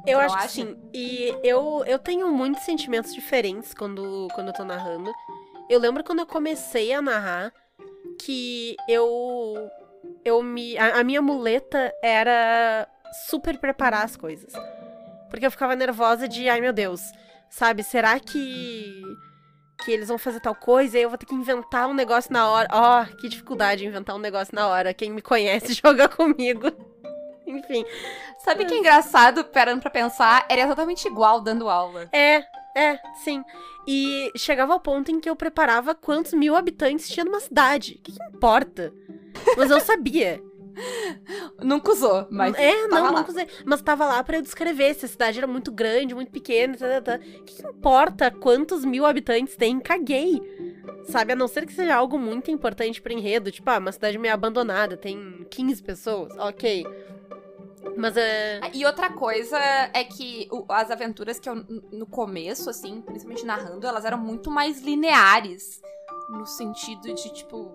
Eu 0.06 0.20
Não 0.20 0.26
acho 0.26 0.38
que 0.48 0.50
sim. 0.50 0.78
E 0.94 1.38
eu, 1.44 1.84
eu 1.86 2.00
tenho 2.00 2.32
muitos 2.32 2.64
sentimentos 2.64 3.14
diferentes 3.14 3.74
quando, 3.74 4.28
quando 4.34 4.48
eu 4.48 4.54
tô 4.54 4.64
narrando. 4.64 5.12
Eu 5.70 5.80
lembro 5.80 6.04
quando 6.04 6.20
eu 6.20 6.26
comecei 6.26 6.94
a 6.94 7.02
narrar 7.02 7.54
que 8.20 8.76
eu. 8.88 9.70
Eu 10.26 10.42
me. 10.42 10.78
A, 10.78 11.00
a 11.00 11.04
minha 11.04 11.22
muleta 11.22 11.94
era 12.02 12.88
super 13.28 13.58
preparar 13.60 14.04
as 14.04 14.16
coisas. 14.16 14.52
Porque 15.30 15.46
eu 15.46 15.52
ficava 15.52 15.76
nervosa 15.76 16.28
de, 16.28 16.50
ai 16.50 16.60
meu 16.60 16.74
Deus, 16.74 17.02
sabe? 17.50 17.84
Será 17.84 18.20
que. 18.20 19.02
Que 19.84 19.92
eles 19.92 20.08
vão 20.08 20.18
fazer 20.18 20.40
tal 20.40 20.56
coisa 20.56 20.98
e 20.98 21.02
eu 21.02 21.10
vou 21.10 21.18
ter 21.18 21.26
que 21.26 21.36
inventar 21.36 21.88
um 21.88 21.94
negócio 21.94 22.32
na 22.34 22.50
hora. 22.50 22.68
Ó, 22.72 23.06
que 23.06 23.30
dificuldade 23.30 23.86
inventar 23.86 24.16
um 24.16 24.20
negócio 24.20 24.54
na 24.56 24.68
hora. 24.68 24.94
Quem 24.94 25.12
me 25.12 25.22
conhece 25.22 25.74
joga 25.84 26.10
comigo. 26.10 26.72
Enfim. 27.46 27.86
Sabe 28.44 28.66
que 28.66 28.74
é 28.74 28.78
engraçado, 28.78 29.46
parando 29.46 29.82
pra 29.82 29.90
pensar, 29.90 30.46
era 30.50 30.62
exatamente 30.62 31.08
igual 31.08 31.40
dando 31.40 31.70
aula. 31.70 32.10
É, 32.12 32.44
é, 32.76 33.00
sim. 33.24 33.44
E 33.88 34.32
chegava 34.36 34.74
ao 34.74 34.80
ponto 34.80 35.10
em 35.10 35.20
que 35.20 35.30
eu 35.30 35.36
preparava 35.36 35.96
quantos 35.96 36.34
mil 36.34 36.56
habitantes 36.56 37.08
tinha 37.10 37.24
numa 37.24 37.40
cidade. 37.40 37.94
O 38.00 38.04
que, 38.04 38.12
que 38.12 38.24
importa? 38.36 38.94
Mas 39.56 39.72
eu 39.72 39.80
sabia. 39.80 40.42
Nunca 41.62 41.92
usou, 41.92 42.28
mas. 42.30 42.56
é, 42.56 42.88
não, 42.88 43.04
lá. 43.04 43.12
nunca 43.12 43.32
usei. 43.32 43.48
Mas 43.66 43.82
tava 43.82 44.06
lá 44.06 44.24
pra 44.24 44.38
eu 44.38 44.42
descrever 44.42 44.94
se 44.94 45.06
a 45.06 45.10
cidade 45.10 45.38
era 45.38 45.48
muito 45.48 45.72
grande, 45.72 46.16
muito 46.16 46.32
pequena, 46.32 46.78
tá, 46.78 46.88
tá, 46.88 47.02
tá. 47.02 47.24
O 47.40 47.44
que, 47.44 47.62
importa 47.66 48.32
quantos 48.32 48.86
mil 48.86 49.06
habitantes 49.06 49.56
tem? 49.56 49.80
Caguei. 49.80 50.42
Sabe, 51.10 51.34
a 51.34 51.36
não 51.36 51.48
ser 51.48 51.66
que 51.66 51.74
seja 51.74 51.96
algo 51.96 52.20
muito 52.20 52.52
importante 52.52 53.02
pro 53.02 53.14
enredo. 53.14 53.52
Tipo, 53.52 53.70
ah, 53.70 53.78
uma 53.78 53.92
cidade 53.92 54.18
meio 54.18 54.34
abandonada, 54.34 54.98
tem 54.98 55.46
15 55.50 55.84
pessoas, 55.84 56.38
ok. 56.38 56.86
Mas 57.96 58.18
é. 58.18 58.60
E 58.74 58.86
outra 58.86 59.10
coisa 59.12 59.58
é 59.94 60.04
que 60.04 60.50
as 60.70 60.92
aventuras 60.92 61.40
que 61.40 61.50
eu, 61.50 61.56
no 61.92 62.06
começo, 62.06 62.70
assim, 62.70 63.02
principalmente 63.02 63.46
narrando, 63.46 63.88
elas 63.88 64.06
eram 64.06 64.18
muito 64.18 64.52
mais 64.52 64.82
lineares. 64.82 65.82
No 66.30 66.46
sentido 66.46 67.14
de, 67.14 67.34
tipo, 67.34 67.72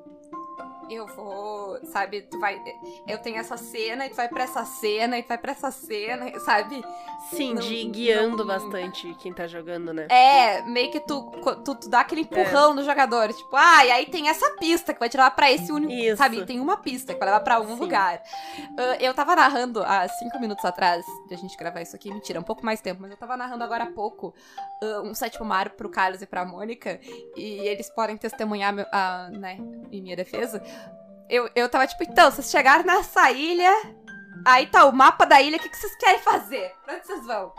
eu 0.95 1.07
vou, 1.07 1.79
sabe, 1.87 2.23
tu 2.23 2.39
vai. 2.39 2.61
Eu 3.07 3.19
tenho 3.19 3.39
essa 3.39 3.57
cena 3.57 4.07
e 4.07 4.11
tu 4.11 4.17
vai 4.17 4.29
pra 4.29 4.45
essa 4.45 4.65
cena 4.65 5.19
e 5.19 5.23
tu 5.23 5.29
vai 5.29 5.39
pra 5.39 5.53
essa 5.53 5.71
cena, 5.71 6.39
sabe? 6.41 6.85
Sim, 7.31 7.55
não- 7.55 7.63
de 7.63 7.75
ir 7.75 7.89
guiando 7.91 8.39
não- 8.39 8.47
bastante 8.47 9.15
quem 9.21 9.33
tá 9.33 9.47
jogando, 9.47 9.93
né? 9.93 10.07
É, 10.11 10.63
meio 10.63 10.91
que 10.91 11.01
tu, 11.01 11.31
tu, 11.65 11.75
tu 11.75 11.89
dá 11.89 12.01
aquele 12.01 12.23
empurrão 12.23 12.75
no 12.75 12.83
jogador. 12.85 13.33
Tipo, 13.33 13.57
ah, 13.57 13.85
e 13.87 13.91
aí 13.93 14.07
tem 14.07 14.29
essa 14.29 14.51
pista 14.57 14.93
que 14.93 15.01
vai 15.01 15.09
levar 15.13 15.31
pra 15.33 15.51
esse 15.51 15.71
único. 15.73 15.93
Isso. 15.93 16.17
Sabe, 16.17 16.45
tem 16.45 16.61
uma 16.61 16.77
pista 16.77 17.13
que 17.15 17.19
vai 17.19 17.29
levar 17.29 17.41
pra 17.41 17.61
um 17.61 17.75
Sim. 17.75 17.81
lugar. 17.81 18.23
Ah, 18.79 18.97
eu 19.01 19.15
tava 19.15 19.35
narrando 19.37 19.83
há 19.83 20.09
cinco 20.09 20.39
minutos 20.41 20.65
atrás 20.65 21.05
de 21.29 21.35
a 21.35 21.39
gente 21.39 21.57
gravar 21.57 21.81
isso 21.83 21.95
aqui. 21.97 22.13
Mentira, 22.13 22.39
um 22.41 22.45
pouco 22.45 22.65
mais 22.65 22.81
tempo, 22.81 23.01
mas 23.03 23.11
eu 23.11 23.17
tava 23.17 23.37
narrando 23.37 23.63
agora 23.65 23.85
há 23.85 23.91
pouco 23.91 24.35
ah, 24.83 25.01
um 25.05 25.15
sétimo 25.15 25.45
mar 25.45 25.71
pro 25.71 25.89
Carlos 25.89 26.23
e 26.23 26.27
pra 26.27 26.45
Mônica. 26.45 27.01
E 27.37 27.59
eles 27.69 27.89
podem 27.91 28.17
testemunhar, 28.17 28.75
ah, 28.93 29.29
né, 29.33 29.59
em 29.91 30.03
minha 30.03 30.17
defesa. 30.17 30.63
Eu, 31.33 31.49
eu 31.55 31.67
tava 31.67 31.87
tipo, 31.87 32.03
então, 32.03 32.31
vocês 32.31 32.51
chegaram 32.51 32.85
nessa 32.85 33.31
ilha. 33.31 33.73
Aí 34.45 34.67
tá 34.67 34.85
o 34.85 34.93
mapa 34.93 35.25
da 35.25 35.41
ilha, 35.41 35.57
o 35.57 35.61
que, 35.61 35.71
que 35.71 35.79
vocês 35.79 35.97
querem 35.97 36.21
fazer? 36.21 36.75
Pra 36.85 36.97
onde 36.97 37.07
vocês 37.07 37.25
vão? 37.25 37.55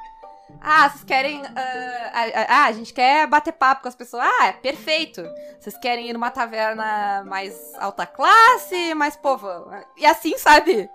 Ah, 0.62 0.88
vocês 0.88 1.04
querem. 1.04 1.42
ah, 1.44 2.46
ah, 2.48 2.66
a 2.66 2.72
gente 2.72 2.94
quer 2.94 3.26
bater 3.26 3.52
papo 3.52 3.82
com 3.82 3.88
as 3.88 3.96
pessoas. 3.96 4.24
Ah, 4.24 4.48
é 4.48 4.52
perfeito. 4.52 5.24
Vocês 5.60 5.76
querem 5.76 6.08
ir 6.08 6.14
numa 6.14 6.30
taverna 6.30 7.24
mais 7.26 7.74
alta 7.80 8.06
classe, 8.06 8.94
mais 8.94 9.16
povão. 9.16 9.72
E 9.98 10.06
assim, 10.06 10.38
sabe? 10.38 10.88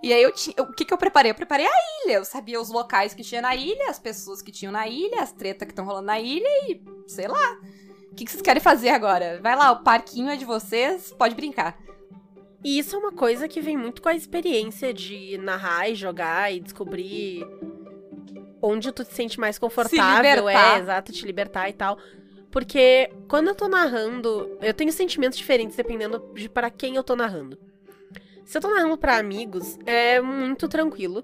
E 0.00 0.12
aí 0.12 0.22
eu 0.22 0.32
tinha. 0.32 0.54
O 0.60 0.72
que, 0.72 0.84
que 0.84 0.94
eu 0.94 0.98
preparei? 0.98 1.32
Eu 1.32 1.34
preparei 1.34 1.66
a 1.66 2.04
ilha. 2.04 2.18
Eu 2.18 2.24
sabia 2.24 2.60
os 2.60 2.68
locais 2.68 3.14
que 3.14 3.24
tinha 3.24 3.42
na 3.42 3.56
ilha, 3.56 3.90
as 3.90 3.98
pessoas 3.98 4.40
que 4.40 4.52
tinham 4.52 4.70
na 4.70 4.86
ilha, 4.86 5.22
as 5.22 5.32
tretas 5.32 5.66
que 5.66 5.72
estão 5.72 5.84
rolando 5.84 6.06
na 6.06 6.20
ilha 6.20 6.48
e. 6.68 6.80
sei 7.08 7.26
lá. 7.26 7.58
O 8.12 8.14
que, 8.14 8.24
que 8.24 8.30
vocês 8.30 8.42
querem 8.42 8.62
fazer 8.62 8.90
agora? 8.90 9.40
Vai 9.42 9.56
lá, 9.56 9.72
o 9.72 9.82
parquinho 9.82 10.30
é 10.30 10.36
de 10.36 10.44
vocês, 10.44 11.12
pode 11.12 11.34
brincar. 11.34 11.76
E 12.66 12.78
isso 12.80 12.96
é 12.96 12.98
uma 12.98 13.12
coisa 13.12 13.46
que 13.46 13.60
vem 13.60 13.76
muito 13.76 14.02
com 14.02 14.08
a 14.08 14.14
experiência 14.16 14.92
de 14.92 15.38
narrar 15.38 15.88
e 15.88 15.94
jogar 15.94 16.52
e 16.52 16.58
descobrir 16.58 17.46
onde 18.60 18.90
tu 18.90 19.04
te 19.04 19.14
sente 19.14 19.38
mais 19.38 19.56
confortável, 19.56 20.48
é, 20.48 20.78
exato, 20.78 21.12
te 21.12 21.24
libertar 21.24 21.68
e 21.68 21.72
tal. 21.72 21.96
Porque 22.50 23.08
quando 23.28 23.48
eu 23.48 23.54
tô 23.54 23.68
narrando, 23.68 24.58
eu 24.60 24.74
tenho 24.74 24.90
sentimentos 24.90 25.38
diferentes 25.38 25.76
dependendo 25.76 26.18
de 26.34 26.48
para 26.48 26.68
quem 26.68 26.96
eu 26.96 27.04
tô 27.04 27.14
narrando. 27.14 27.56
Se 28.44 28.58
eu 28.58 28.62
tô 28.62 28.68
narrando 28.68 28.98
pra 28.98 29.16
amigos, 29.16 29.78
é 29.86 30.20
muito 30.20 30.66
tranquilo. 30.66 31.22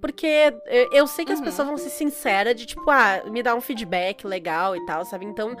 Porque 0.00 0.26
eu- 0.66 0.88
eu 0.92 1.06
sei 1.06 1.24
que 1.24 1.32
as 1.32 1.38
Uhum. 1.38 1.44
pessoas 1.44 1.68
vão 1.68 1.76
ser 1.76 1.90
sinceras 1.90 2.56
de 2.56 2.66
tipo, 2.66 2.90
ah, 2.90 3.22
me 3.30 3.40
dar 3.40 3.54
um 3.54 3.60
feedback 3.60 4.26
legal 4.26 4.74
e 4.74 4.84
tal, 4.84 5.04
sabe? 5.04 5.24
Então, 5.26 5.56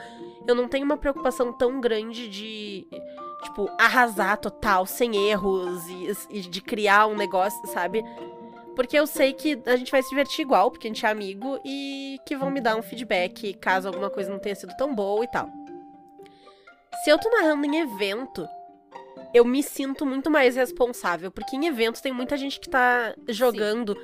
eu 0.48 0.54
não 0.56 0.66
tenho 0.66 0.84
uma 0.84 0.96
preocupação 0.96 1.52
tão 1.52 1.80
grande 1.80 2.28
de, 2.28 2.84
tipo, 3.42 3.68
arrasar 3.78 4.38
total, 4.38 4.86
sem 4.86 5.28
erros 5.28 5.86
e, 5.88 6.38
e 6.38 6.40
de 6.40 6.60
criar 6.60 7.06
um 7.06 7.16
negócio, 7.16 7.66
sabe? 7.66 8.04
Porque 8.74 8.98
eu 8.98 9.06
sei 9.06 9.32
que 9.32 9.60
a 9.66 9.76
gente 9.76 9.90
vai 9.90 10.02
se 10.02 10.08
divertir 10.08 10.42
igual, 10.42 10.70
porque 10.70 10.86
a 10.86 10.90
gente 10.90 11.04
é 11.04 11.08
amigo, 11.08 11.60
e 11.64 12.18
que 12.26 12.36
vão 12.36 12.50
me 12.50 12.60
dar 12.60 12.76
um 12.76 12.82
feedback 12.82 13.52
caso 13.54 13.88
alguma 13.88 14.08
coisa 14.08 14.30
não 14.30 14.38
tenha 14.38 14.54
sido 14.54 14.74
tão 14.76 14.94
boa 14.94 15.24
e 15.24 15.28
tal. 15.28 15.48
Se 17.04 17.10
eu 17.10 17.18
tô 17.18 17.28
narrando 17.30 17.66
em 17.66 17.80
evento, 17.80 18.46
eu 19.34 19.44
me 19.44 19.62
sinto 19.62 20.06
muito 20.06 20.30
mais 20.30 20.56
responsável, 20.56 21.30
porque 21.30 21.56
em 21.56 21.66
eventos 21.66 22.00
tem 22.00 22.12
muita 22.12 22.36
gente 22.36 22.60
que 22.60 22.68
tá 22.68 23.14
jogando 23.28 23.96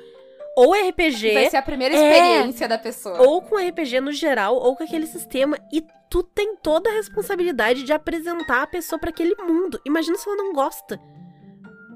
ou 0.59 0.73
RPG, 0.73 1.33
Vai 1.33 1.49
ser 1.49 1.57
a 1.57 1.61
primeira 1.61 1.95
É. 1.95 1.97
experiência 1.97 2.67
da 2.67 2.77
pessoa. 2.77 3.21
ou 3.21 3.41
com 3.41 3.55
RPG 3.57 4.01
no 4.01 4.11
geral, 4.11 4.55
ou 4.55 4.75
com 4.75 4.83
aquele 4.83 5.05
sistema, 5.07 5.57
e 5.71 5.83
tu 6.09 6.23
tem 6.23 6.55
toda 6.57 6.89
a 6.89 6.93
responsabilidade 6.93 7.83
de 7.83 7.93
apresentar 7.93 8.63
a 8.63 8.67
pessoa 8.67 8.99
pra 8.99 9.09
aquele 9.09 9.35
mundo. 9.35 9.79
Imagina 9.85 10.17
se 10.17 10.27
ela 10.27 10.37
não 10.37 10.53
gosta. 10.53 10.99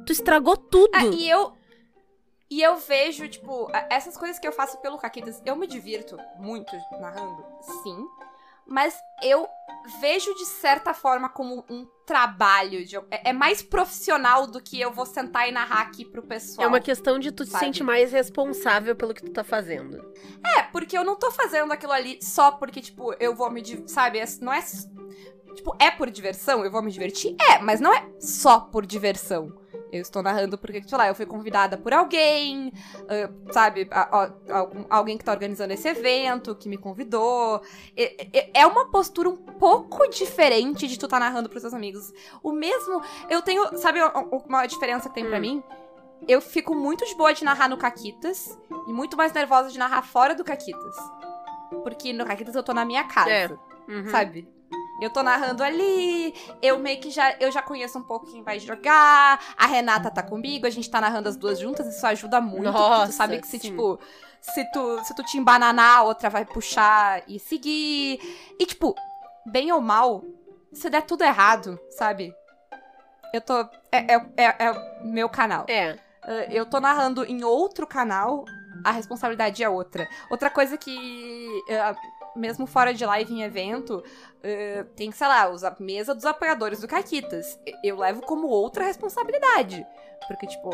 Tu 0.06 0.12
estragou 0.12 0.56
tudo. 0.58 0.92
Ah, 0.94 1.06
e 1.06 1.30
eu. 1.30 1.54
E 2.50 2.62
eu 2.62 2.76
vejo, 2.78 3.28
tipo, 3.28 3.68
essas 3.90 4.16
coisas 4.16 4.38
que 4.38 4.48
eu 4.48 4.52
faço 4.52 4.78
pelo 4.80 4.98
Caquitas, 5.00 5.42
eu 5.44 5.56
me 5.56 5.66
divirto 5.66 6.18
muito 6.38 6.76
narrando, 7.00 7.44
sim. 7.82 8.06
Mas 8.68 8.96
eu 9.22 9.48
vejo 10.00 10.34
de 10.36 10.46
certa 10.46 10.94
forma 10.94 11.28
como 11.30 11.66
um 11.70 11.86
trabalho. 12.06 12.86
de- 12.86 12.96
é, 13.12 13.30
é 13.30 13.34
mais 13.34 13.62
profissional 13.62 14.48
do 14.48 14.62
que 14.62 14.80
eu 14.80 14.92
vou 14.92 15.06
sentar 15.06 15.48
e 15.48 15.52
narrar 15.52 15.82
aqui 15.82 16.04
pro 16.06 16.22
pessoal. 16.24 16.66
É 16.66 16.68
uma 16.68 16.80
questão 16.80 17.20
de 17.20 17.32
tu 17.32 17.44
te 17.46 17.52
sabe? 17.52 17.66
sentir 17.66 17.84
mais 17.84 18.12
responsável 18.12 18.96
pelo 18.96 19.14
que 19.14 19.24
tu 19.24 19.32
tá 19.32 19.44
fazendo. 19.44 19.98
É, 20.58 20.64
porque 20.64 20.98
eu 20.98 21.04
não 21.04 21.16
tô 21.18 21.32
fazendo 21.32 21.72
aquilo 21.72 21.92
ali 21.92 22.20
só 22.22 22.52
porque, 22.52 22.82
tipo, 22.82 23.14
eu 23.20 23.36
vou 23.36 23.50
me. 23.52 23.62
Sabe? 23.88 24.20
é- 24.20 24.26
Não 24.42 24.54
é. 24.54 24.62
Tipo, 25.56 25.76
é 25.80 25.92
por 25.92 26.10
diversão? 26.10 26.64
Eu 26.66 26.72
vou 26.72 26.82
me 26.82 26.92
divertir? 26.92 27.36
É, 27.40 27.60
mas 27.60 27.80
não 27.80 27.94
é 27.94 28.04
só 28.20 28.60
por 28.60 28.86
diversão. 28.86 29.54
Eu 29.94 30.02
estou 30.02 30.24
narrando 30.24 30.58
porque, 30.58 30.82
sei 30.82 30.98
lá, 30.98 31.08
eu 31.08 31.14
fui 31.14 31.26
convidada 31.28 31.78
por 31.78 31.94
alguém, 31.94 32.74
ah, 33.08 33.30
sabe? 33.54 33.88
a- 33.92 34.24
a- 34.24 34.58
algum- 34.58 34.86
alguém 34.90 35.20
que 35.20 35.24
tá 35.24 35.32
organizando 35.32 35.72
esse 35.72 35.88
evento, 35.88 36.56
que 36.56 36.68
me 36.68 36.78
convidou. 36.78 37.62
É, 37.96 38.28
é- 38.34 38.50
uma 38.66 38.90
postura 38.90 39.30
um 39.30 39.36
pouco 39.38 40.10
diferente 40.10 40.88
de 40.88 40.98
tu 40.98 41.08
tá 41.08 41.20
narrando 41.20 41.48
pros 41.48 41.62
seus 41.62 41.76
amigos. 41.76 42.12
O 42.42 42.52
mesmo. 42.52 43.04
Eu 43.30 43.44
tenho. 43.44 43.78
Sabe 43.78 44.00
uma- 44.02 44.66
diferença 44.66 45.10
que 45.10 45.16
tem 45.16 45.28
pra 45.28 45.38
Hum. 45.38 45.42
mim? 45.42 45.64
Eu 46.28 46.42
fico 46.42 46.74
muito 46.74 47.06
de 47.06 47.14
boa 47.16 47.32
de 47.34 47.44
narrar 47.44 47.70
no 47.70 47.78
Caquitas 47.78 48.58
e 48.88 48.94
muito 48.94 49.16
mais 49.16 49.32
nervosa 49.32 49.70
de 49.70 49.78
narrar 49.78 50.02
fora 50.02 50.34
do 50.34 50.44
Caquitas. 50.44 50.96
Porque 51.84 52.14
no 52.14 52.26
Caquitas 52.26 52.56
eu 52.56 52.64
tô 52.64 52.74
na 52.74 52.84
minha 52.86 53.04
casa, 53.04 53.30
É. 53.30 53.48
Uhum. 53.88 54.08
sabe? 54.10 54.48
Eu 55.04 55.10
tô 55.10 55.22
narrando 55.22 55.62
ali, 55.62 56.34
eu 56.62 56.80
meio 56.80 57.00
que 57.02 57.12
já, 57.12 57.36
eu 57.40 57.52
já 57.52 57.62
conheço 57.62 58.00
um 58.00 58.04
pouco 58.04 58.32
quem 58.32 58.42
vai 58.42 58.58
jogar, 58.58 59.40
a 59.58 59.66
Renata 59.66 60.10
tá 60.10 60.24
comigo, 60.24 60.66
a 60.66 60.70
gente 60.70 60.90
tá 60.90 61.02
narrando 61.02 61.28
as 61.28 61.36
duas 61.36 61.60
juntas, 61.60 61.94
isso 61.94 62.08
ajuda 62.08 62.40
muito. 62.40 62.72
Nossa, 62.72 63.12
tu 63.12 63.16
sabe 63.16 63.42
que 63.42 63.48
se, 63.48 63.60
sim. 63.60 63.70
tipo, 63.70 64.00
se 64.40 64.64
tu, 64.72 65.04
se 65.04 65.14
tu 65.14 65.22
te 65.24 65.38
embananar, 65.38 65.98
a 65.98 66.04
outra 66.04 66.30
vai 66.30 66.46
puxar 66.46 67.22
e 67.28 67.38
seguir. 67.38 68.20
E, 68.58 68.66
tipo, 68.66 68.96
bem 69.46 69.74
ou 69.74 69.82
mal, 69.82 70.24
se 70.72 70.90
der 70.90 71.02
tudo 71.02 71.24
errado, 71.24 71.78
sabe? 71.90 72.34
Eu 73.34 73.42
tô. 73.42 73.60
É, 73.92 74.16
é, 74.16 74.16
é, 74.38 74.56
é 74.60 74.72
o 74.72 75.06
meu 75.06 75.28
canal. 75.28 75.66
É. 75.68 75.94
Uh, 76.24 76.50
eu 76.50 76.66
tô 76.66 76.80
narrando 76.80 77.26
em 77.26 77.44
outro 77.44 77.86
canal, 77.86 78.46
a 78.84 78.92
responsabilidade 78.92 79.64
é 79.64 79.70
outra. 79.70 80.08
Outra 80.30 80.50
coisa 80.50 80.78
que, 80.78 81.64
uh, 81.68 81.98
mesmo 82.36 82.66
fora 82.66 82.94
de 82.94 83.06
live 83.06 83.34
em 83.34 83.44
evento, 83.44 83.98
uh, 84.04 84.84
tem, 84.96 85.12
sei 85.12 85.28
lá, 85.28 85.44
a 85.44 85.76
mesa 85.80 86.14
dos 86.16 86.26
apoiadores 86.26 86.80
do 86.80 86.88
Caquitas. 86.88 87.60
Eu 87.84 87.98
levo 87.98 88.22
como 88.22 88.48
outra 88.48 88.84
responsabilidade. 88.86 89.86
Porque, 90.28 90.48
tipo, 90.48 90.70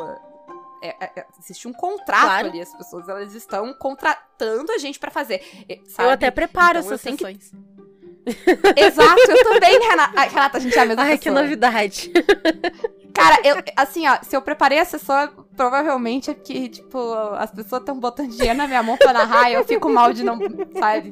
é- 0.82 0.96
é- 1.02 1.12
é- 1.20 1.26
existe 1.40 1.68
um 1.68 1.74
contrato 1.74 2.22
Claro. 2.22 2.48
ali, 2.48 2.62
as 2.62 2.74
pessoas 2.76 3.10
elas 3.10 3.34
estão 3.34 3.74
contratando 3.74 4.72
a 4.72 4.78
gente 4.78 5.00
pra 5.00 5.12
fazer. 5.12 5.42
e- 5.68 5.80
Eu 5.84 5.90
sabe? 5.90 6.12
até 6.12 6.32
preparo 6.32 6.80
Então 6.80 6.92
essas 6.94 7.02
tenho 7.02 7.18
que- 7.18 7.24
sessões. 7.26 7.52
Exato, 8.78 9.20
eu 9.32 9.44
também, 9.44 9.80
Renata. 9.80 10.22
Renata, 10.22 10.58
a 10.58 10.62
gente 10.62 10.78
é 10.78 10.82
a 10.82 10.86
mesma 10.86 11.04
Ai, 11.04 11.18
que 11.18 11.24
pessoa. 11.26 11.42
novidade. 11.42 12.12
Cara, 13.14 13.40
eu, 13.44 13.56
assim, 13.76 14.08
ó, 14.08 14.20
se 14.22 14.36
eu 14.36 14.42
preparei 14.42 14.80
a 14.80 14.86
sessão, 14.86 15.48
provavelmente 15.60 16.32
é 16.32 16.34
porque, 16.34 16.70
tipo, 16.70 17.14
as 17.38 17.52
pessoas 17.52 17.82
estão 17.82 18.00
botando 18.00 18.30
dinheiro 18.30 18.58
na 18.58 18.66
minha 18.66 18.82
mão 18.82 18.96
pra 18.96 19.12
narrar 19.12 19.52
e 19.52 19.56
eu 19.56 19.66
fico 19.66 19.90
mal 19.90 20.14
de 20.14 20.24
não, 20.24 20.40
sabe? 20.80 21.12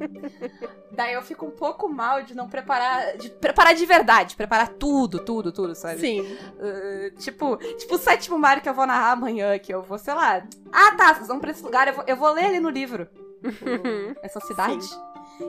Daí 0.90 1.16
eu 1.16 1.22
fico 1.22 1.48
um 1.48 1.52
pouco 1.52 1.90
mal 1.90 2.24
de 2.24 2.34
não 2.34 2.48
preparar, 2.48 3.18
de 3.18 3.30
preparar 3.30 3.76
de 3.76 3.86
verdade, 3.86 4.38
preparar 4.38 4.70
tudo, 4.70 5.20
tudo, 5.20 5.52
tudo, 5.52 5.76
sabe? 5.76 6.00
Sim. 6.00 6.22
Uh, 6.22 7.14
tipo, 7.18 7.58
tipo 7.58 7.96
o 7.96 7.98
sétimo 7.98 8.40
mar 8.40 8.62
que 8.62 8.70
eu 8.70 8.74
vou 8.74 8.88
narrar 8.88 9.12
amanhã, 9.12 9.60
que 9.60 9.74
eu 9.74 9.82
vou, 9.82 9.98
sei 9.98 10.14
lá. 10.14 10.42
Ah, 10.72 10.96
tá, 10.96 11.14
vocês 11.14 11.28
vão 11.28 11.42
pra 11.42 11.52
esse 11.52 11.62
lugar, 11.62 11.90
eu 11.90 11.94
vou, 11.94 12.04
eu 12.08 12.16
vou 12.16 12.32
ler 12.32 12.46
ali 12.46 12.62
no 12.62 12.70
livro. 12.70 13.06
essa 14.24 14.40
cidade. 14.40 14.88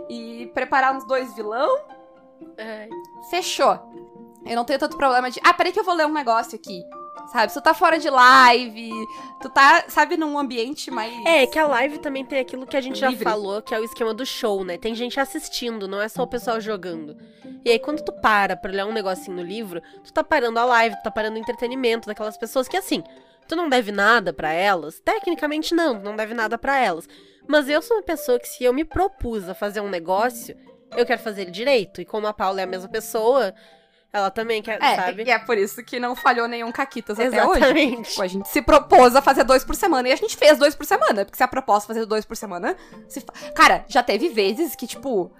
E 0.08 0.50
preparar 0.52 0.92
uns 0.92 1.06
dois 1.06 1.32
vilão 1.36 1.70
Ai. 2.58 2.88
Fechou. 3.30 3.78
Eu 4.44 4.56
não 4.56 4.64
tenho 4.64 4.80
tanto 4.80 4.96
problema 4.96 5.30
de. 5.30 5.40
Ah, 5.44 5.54
peraí 5.54 5.70
que 5.70 5.78
eu 5.78 5.84
vou 5.84 5.94
ler 5.94 6.06
um 6.06 6.12
negócio 6.12 6.56
aqui. 6.56 6.82
Sabe? 7.32 7.52
Tu 7.52 7.60
tá 7.60 7.74
fora 7.74 7.98
de 7.98 8.08
live, 8.08 8.90
tu 9.40 9.50
tá, 9.50 9.84
sabe, 9.88 10.16
num 10.16 10.38
ambiente 10.38 10.90
mais. 10.90 11.12
É, 11.26 11.46
que 11.46 11.58
a 11.58 11.66
live 11.66 11.98
também 11.98 12.24
tem 12.24 12.38
aquilo 12.38 12.66
que 12.66 12.76
a 12.76 12.80
gente 12.80 12.98
já 12.98 13.08
Livre. 13.08 13.24
falou, 13.24 13.60
que 13.60 13.74
é 13.74 13.78
o 13.78 13.84
esquema 13.84 14.14
do 14.14 14.24
show, 14.24 14.64
né? 14.64 14.78
Tem 14.78 14.94
gente 14.94 15.20
assistindo, 15.20 15.86
não 15.86 16.00
é 16.00 16.08
só 16.08 16.22
o 16.22 16.26
pessoal 16.26 16.58
jogando. 16.60 17.16
E 17.64 17.70
aí, 17.70 17.78
quando 17.78 18.02
tu 18.02 18.12
para 18.12 18.56
pra 18.56 18.70
olhar 18.70 18.86
um 18.86 18.92
negocinho 18.92 19.36
no 19.36 19.42
livro, 19.42 19.82
tu 20.02 20.12
tá 20.12 20.24
parando 20.24 20.58
a 20.58 20.64
live, 20.64 20.96
tu 20.96 21.02
tá 21.02 21.10
parando 21.10 21.36
o 21.36 21.38
entretenimento 21.38 22.06
daquelas 22.06 22.38
pessoas 22.38 22.66
que, 22.66 22.76
assim, 22.76 23.02
tu 23.46 23.54
não 23.54 23.68
deve 23.68 23.92
nada 23.92 24.32
pra 24.32 24.50
elas. 24.52 24.98
Tecnicamente, 25.00 25.74
não, 25.74 25.98
tu 25.98 26.04
não 26.04 26.16
deve 26.16 26.32
nada 26.32 26.56
pra 26.56 26.78
elas. 26.78 27.06
Mas 27.46 27.68
eu 27.68 27.82
sou 27.82 27.98
uma 27.98 28.02
pessoa 28.02 28.38
que, 28.38 28.48
se 28.48 28.64
eu 28.64 28.72
me 28.72 28.84
propus 28.84 29.48
a 29.48 29.54
fazer 29.54 29.80
um 29.80 29.88
negócio, 29.90 30.56
eu 30.96 31.04
quero 31.04 31.20
fazer 31.20 31.42
ele 31.42 31.50
direito. 31.50 32.00
E 32.00 32.06
como 32.06 32.26
a 32.26 32.32
Paula 32.32 32.60
é 32.60 32.64
a 32.64 32.66
mesma 32.66 32.88
pessoa, 32.88 33.52
ela 34.12 34.30
também 34.30 34.62
quer, 34.62 34.82
É, 34.82 34.96
sabe? 34.96 35.24
e 35.24 35.30
é 35.30 35.38
por 35.38 35.58
isso 35.58 35.82
que 35.84 36.00
não 36.00 36.16
falhou 36.16 36.48
nenhum 36.48 36.72
Caquitas 36.72 37.18
até 37.20 37.44
hoje. 37.46 37.60
Exatamente. 37.60 38.10
Tipo, 38.10 38.22
a 38.22 38.26
gente 38.26 38.48
se 38.48 38.62
propôs 38.62 39.14
a 39.14 39.20
fazer 39.22 39.44
dois 39.44 39.64
por 39.64 39.74
semana 39.76 40.08
e 40.08 40.12
a 40.12 40.16
gente 40.16 40.36
fez 40.36 40.58
dois 40.58 40.74
por 40.74 40.86
semana. 40.86 41.24
Porque 41.24 41.36
se 41.36 41.42
a 41.42 41.48
proposta 41.48 41.92
é 41.92 41.94
fazer 41.94 42.06
dois 42.06 42.24
por 42.24 42.36
semana. 42.36 42.76
se 43.08 43.20
fa- 43.20 43.32
Cara, 43.54 43.84
já 43.88 44.02
teve 44.02 44.28
vezes 44.30 44.74
que, 44.74 44.86
tipo, 44.86 45.30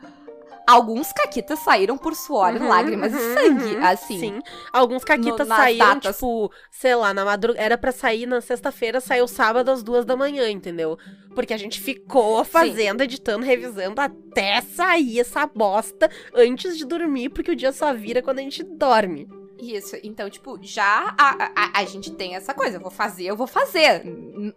alguns 0.68 1.12
caquitas 1.12 1.58
saíram 1.60 1.96
por 1.96 2.14
suor 2.14 2.52
Uhum, 2.54 2.68
lágrimas 2.68 3.12
uhum, 3.12 3.18
e 3.18 3.34
sangue. 3.34 3.76
uhum, 3.76 3.84
assim. 3.86 4.18
Sim. 4.20 4.40
Alguns 4.72 5.02
caquitas 5.04 5.48
nas 5.48 5.58
saíram, 5.58 5.86
datas. 5.94 6.14
tipo, 6.16 6.52
sei 6.70 6.94
lá, 6.94 7.14
na 7.14 7.24
madrugada. 7.24 7.64
Era 7.64 7.78
pra 7.78 7.90
sair 7.90 8.26
na 8.26 8.40
sexta-feira, 8.40 9.00
saiu 9.00 9.26
sábado 9.26 9.70
às 9.70 9.82
duas 9.82 10.04
da 10.04 10.16
manhã, 10.16 10.48
entendeu? 10.50 10.98
Porque 11.34 11.54
a 11.54 11.56
gente 11.58 11.80
ficou 11.80 12.44
fazendo, 12.44 13.02
editando, 13.02 13.44
revisando 13.44 14.00
até 14.00 14.60
sair 14.60 15.20
essa 15.20 15.46
bosta 15.46 16.10
antes 16.34 16.76
de 16.76 16.84
dormir, 16.84 17.30
porque 17.30 17.50
o 17.52 17.56
dia 17.56 17.72
só 17.72 17.92
vira 17.94 18.20
quando 18.22 18.40
a 18.40 18.42
gente 18.42 18.62
dorme. 18.62 19.28
Isso, 19.60 19.96
então, 20.04 20.30
tipo, 20.30 20.56
já 20.62 21.14
a, 21.18 21.50
a, 21.56 21.80
a 21.80 21.84
gente 21.84 22.12
tem 22.12 22.36
essa 22.36 22.54
coisa. 22.54 22.76
Eu 22.76 22.80
vou 22.80 22.90
fazer, 22.92 23.24
eu 23.24 23.34
vou 23.36 23.46
fazer. 23.48 24.02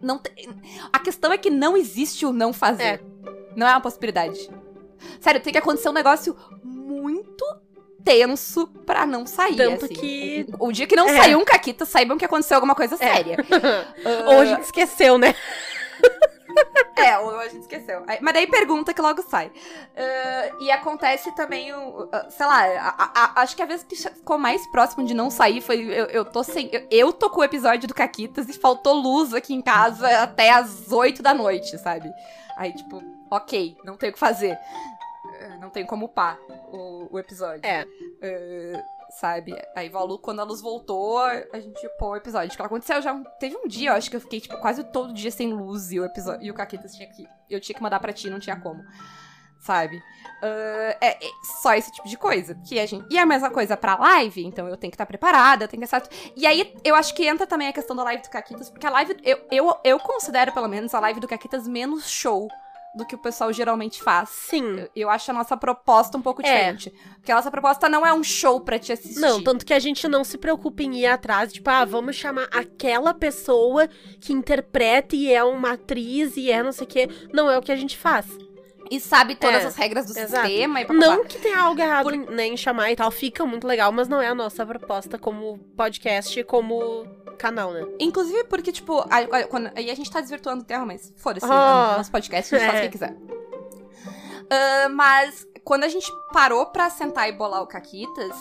Não 0.00 0.16
tem- 0.18 0.48
A 0.92 0.98
questão 1.00 1.32
é 1.32 1.38
que 1.38 1.50
não 1.50 1.76
existe 1.76 2.24
o 2.24 2.32
não 2.32 2.52
fazer. 2.52 2.82
É. 2.84 3.00
Não 3.56 3.66
é 3.66 3.70
uma 3.72 3.80
possibilidade. 3.80 4.48
Sério, 5.20 5.40
tem 5.40 5.52
que 5.52 5.58
acontecer 5.58 5.88
um 5.88 5.92
negócio 5.92 6.36
muito 6.62 7.44
tenso 8.04 8.66
pra 8.84 9.06
não 9.06 9.24
sair. 9.26 9.56
Tanto 9.56 9.84
assim. 9.84 9.94
que- 9.94 10.46
O, 10.58 10.68
o 10.68 10.72
dia 10.72 10.86
que 10.86 10.96
não 10.96 11.08
É. 11.08 11.16
saiu 11.16 11.38
um 11.38 11.44
caquita, 11.44 11.84
saibam 11.84 12.18
que 12.18 12.24
aconteceu 12.24 12.56
alguma 12.56 12.74
coisa 12.74 12.96
séria. 12.96 13.36
Ah, 14.04 14.30
Ou 14.30 14.40
a 14.40 14.44
gente 14.44 14.62
esqueceu, 14.62 15.18
né? 15.18 15.34
É, 16.96 17.18
ou 17.18 17.38
a 17.38 17.48
gente 17.48 17.62
esqueceu. 17.62 18.04
Mas 18.20 18.34
daí 18.34 18.46
pergunta 18.46 18.92
que 18.92 19.00
logo 19.00 19.22
sai. 19.22 19.50
Ah, 19.96 20.50
e 20.60 20.70
acontece 20.70 21.34
também 21.34 21.72
o. 21.72 22.08
ah, 22.12 22.26
sei 22.28 22.46
lá, 22.46 22.62
a- 22.64 23.12
a- 23.14 23.40
acho 23.42 23.56
que 23.56 23.62
a 23.62 23.66
vez 23.66 23.82
que 23.82 23.96
ficou 23.96 24.36
mais 24.36 24.66
próximo 24.70 25.04
de 25.06 25.14
não 25.14 25.30
sair 25.30 25.60
foi. 25.62 25.80
Eu, 25.82 26.06
eu 26.06 26.24
tô 26.24 26.42
sem. 26.44 26.68
Eu, 26.72 26.86
eu 26.90 27.12
tô 27.12 27.30
com 27.30 27.40
o 27.40 27.44
episódio 27.44 27.88
do 27.88 27.94
Caquitas 27.94 28.48
e 28.48 28.52
faltou 28.52 28.94
luz 28.94 29.32
aqui 29.32 29.54
em 29.54 29.62
casa 29.62 30.06
até 30.22 30.50
as 30.50 30.92
8 30.92 31.22
da 31.22 31.32
noite, 31.32 31.78
sabe? 31.78 32.10
Aí, 32.58 32.72
tipo, 32.74 33.02
ok, 33.30 33.76
não 33.84 33.96
tem 33.96 34.10
o 34.10 34.12
que 34.12 34.18
fazer. 34.18 34.58
Ah, 35.44 35.56
Não 35.58 35.70
tem 35.70 35.84
como 35.86 36.06
upar 36.06 36.38
o, 36.72 37.08
o 37.14 37.18
episódio. 37.18 37.60
É. 37.64 37.82
Ah, 38.22 38.82
sabe? 39.10 39.54
Aí 39.76 39.90
a 39.92 40.00
Lu, 40.02 40.18
quando 40.18 40.40
a 40.40 40.44
luz 40.44 40.60
voltou, 40.60 41.18
a 41.20 41.60
gente 41.60 41.88
pôr 41.98 42.10
o 42.10 42.16
episódio. 42.16 42.56
Que 42.56 42.62
aconteceu 42.62 43.00
já. 43.02 43.12
um- 43.12 43.24
Teve 43.38 43.56
um 43.56 43.66
dia, 43.68 43.90
eu 43.90 43.94
acho 43.94 44.08
que 44.10 44.16
eu 44.16 44.20
fiquei, 44.20 44.40
tipo, 44.40 44.56
quase 44.58 44.84
todo 44.84 45.12
dia 45.12 45.30
sem 45.30 45.52
luz 45.52 45.92
e 45.92 46.00
o 46.00 46.04
episódio. 46.04 46.42
E 46.46 46.50
o 46.50 46.54
Caquetas 46.54 46.94
tinha 46.94 47.08
que. 47.08 47.26
Eu 47.50 47.60
tinha 47.60 47.76
que 47.76 47.82
mandar 47.82 48.00
pra 48.00 48.12
ti, 48.12 48.30
não 48.30 48.38
tinha 48.40 48.56
como. 48.56 48.82
Sabe? 49.60 50.02
Ah, 50.42 50.96
é, 51.00 51.24
é 51.24 51.30
só 51.62 51.72
esse 51.74 51.92
tipo 51.92 52.08
de 52.08 52.16
coisa. 52.16 52.54
Que 52.66 52.80
a 52.80 52.86
gente, 52.86 53.06
e 53.10 53.16
a 53.18 53.24
mesma 53.26 53.48
coisa 53.50 53.76
pra 53.76 53.96
live, 53.96 54.44
então 54.44 54.66
eu 54.66 54.76
tenho 54.76 54.90
que 54.90 54.94
estar 54.96 55.06
preparada, 55.06 55.64
eu 55.64 55.68
tenho 55.68 55.80
que 55.80 55.84
estar. 55.84 56.02
E 56.34 56.46
aí, 56.46 56.74
eu 56.82 56.94
acho 56.96 57.14
que 57.14 57.24
entra 57.26 57.46
também 57.46 57.68
a 57.68 57.72
questão 57.72 57.94
da 57.94 58.02
live 58.02 58.22
do 58.22 58.30
Caquitas, 58.30 58.68
porque 58.70 58.86
a 58.86 58.90
live. 58.90 59.16
Eu, 59.22 59.38
eu, 59.52 59.76
eu 59.84 60.00
considero, 60.00 60.52
pelo 60.52 60.66
menos, 60.68 60.92
a 60.94 61.00
live 61.00 61.20
do 61.20 61.28
Caquitas 61.28 61.68
menos 61.68 62.08
show 62.10 62.48
do 62.96 63.06
que 63.06 63.14
o 63.14 63.18
pessoal 63.18 63.52
geralmente 63.52 64.02
faz. 64.02 64.28
Sim. 64.28 64.78
Eu, 64.80 64.90
eu 64.94 65.10
acho 65.10 65.30
a 65.30 65.34
nossa 65.34 65.56
proposta 65.56 66.16
um 66.18 66.22
pouco 66.22 66.42
É. 66.42 66.72
diferente. 66.72 66.92
Porque 67.16 67.32
a 67.32 67.36
nossa 67.36 67.50
proposta 67.50 67.88
não 67.88 68.06
é 68.06 68.12
um 68.12 68.22
show 68.22 68.60
pra 68.60 68.78
te 68.78 68.92
assistir. 68.92 69.20
Não, 69.20 69.42
tanto 69.42 69.64
que 69.64 69.72
a 69.74 69.78
gente 69.78 70.06
não 70.08 70.24
se 70.24 70.36
preocupa 70.36 70.82
em 70.82 70.96
ir 71.00 71.06
atrás, 71.06 71.52
tipo, 71.52 71.68
ah, 71.70 71.84
vamos 71.84 72.16
chamar 72.16 72.48
aquela 72.52 73.14
pessoa 73.14 73.88
que 74.20 74.32
interpreta 74.32 75.16
e 75.16 75.32
é 75.32 75.42
uma 75.42 75.72
atriz 75.72 76.36
e 76.36 76.50
é 76.50 76.62
não 76.62 76.72
sei 76.72 76.84
o 76.86 76.88
quê. 76.88 77.08
Não 77.32 77.50
é 77.50 77.56
o 77.58 77.62
que 77.62 77.72
a 77.72 77.76
gente 77.76 77.96
faz. 77.96 78.26
E 78.90 79.00
sabe 79.00 79.36
todas 79.36 79.62
É, 79.64 79.66
as 79.68 79.76
regras 79.76 80.04
do 80.06 80.18
exato. 80.18 80.46
sistema 80.48 80.82
e. 80.82 80.86
Não 80.92 81.24
que 81.24 81.38
tenha 81.38 81.60
algo 81.60 81.80
errado 81.80 82.14
em- 82.14 82.26
né, 82.26 82.46
em 82.48 82.56
chamar 82.58 82.92
e 82.92 82.96
tal, 82.96 83.10
fica 83.10 83.46
muito 83.46 83.66
legal, 83.66 83.90
mas 83.90 84.06
não 84.06 84.20
é 84.20 84.28
a 84.28 84.34
nossa 84.34 84.66
proposta 84.66 85.18
como 85.18 85.56
podcast 85.74 86.44
como 86.44 87.06
canal, 87.42 87.72
né? 87.72 87.84
Inclusive 88.00 88.44
porque, 88.44 88.70
tipo, 88.72 89.00
a- 89.00 89.38
a- 89.38 89.46
quando- 89.48 89.70
aí 89.76 89.90
a 89.90 89.94
gente 89.94 90.10
tá 90.10 90.20
desvirtuando 90.20 90.62
o 90.62 90.66
terra, 90.66 90.86
mas 90.86 91.12
foda-se, 91.16 91.46
no 91.46 91.52
nosso 91.52 92.10
podcast 92.10 92.54
a 92.54 92.58
gente 92.58 92.66
faz 92.68 92.78
o 92.80 92.82
É. 92.82 92.86
que 92.86 92.92
quiser. 92.92 93.16
Ah, 94.50 94.88
mas 94.90 95.46
quando 95.64 95.84
a 95.84 95.88
gente 95.88 96.10
parou 96.32 96.66
pra 96.66 96.90
sentar 96.90 97.28
e 97.28 97.32
bolar 97.32 97.62
o 97.62 97.66
Caquitas, 97.66 98.34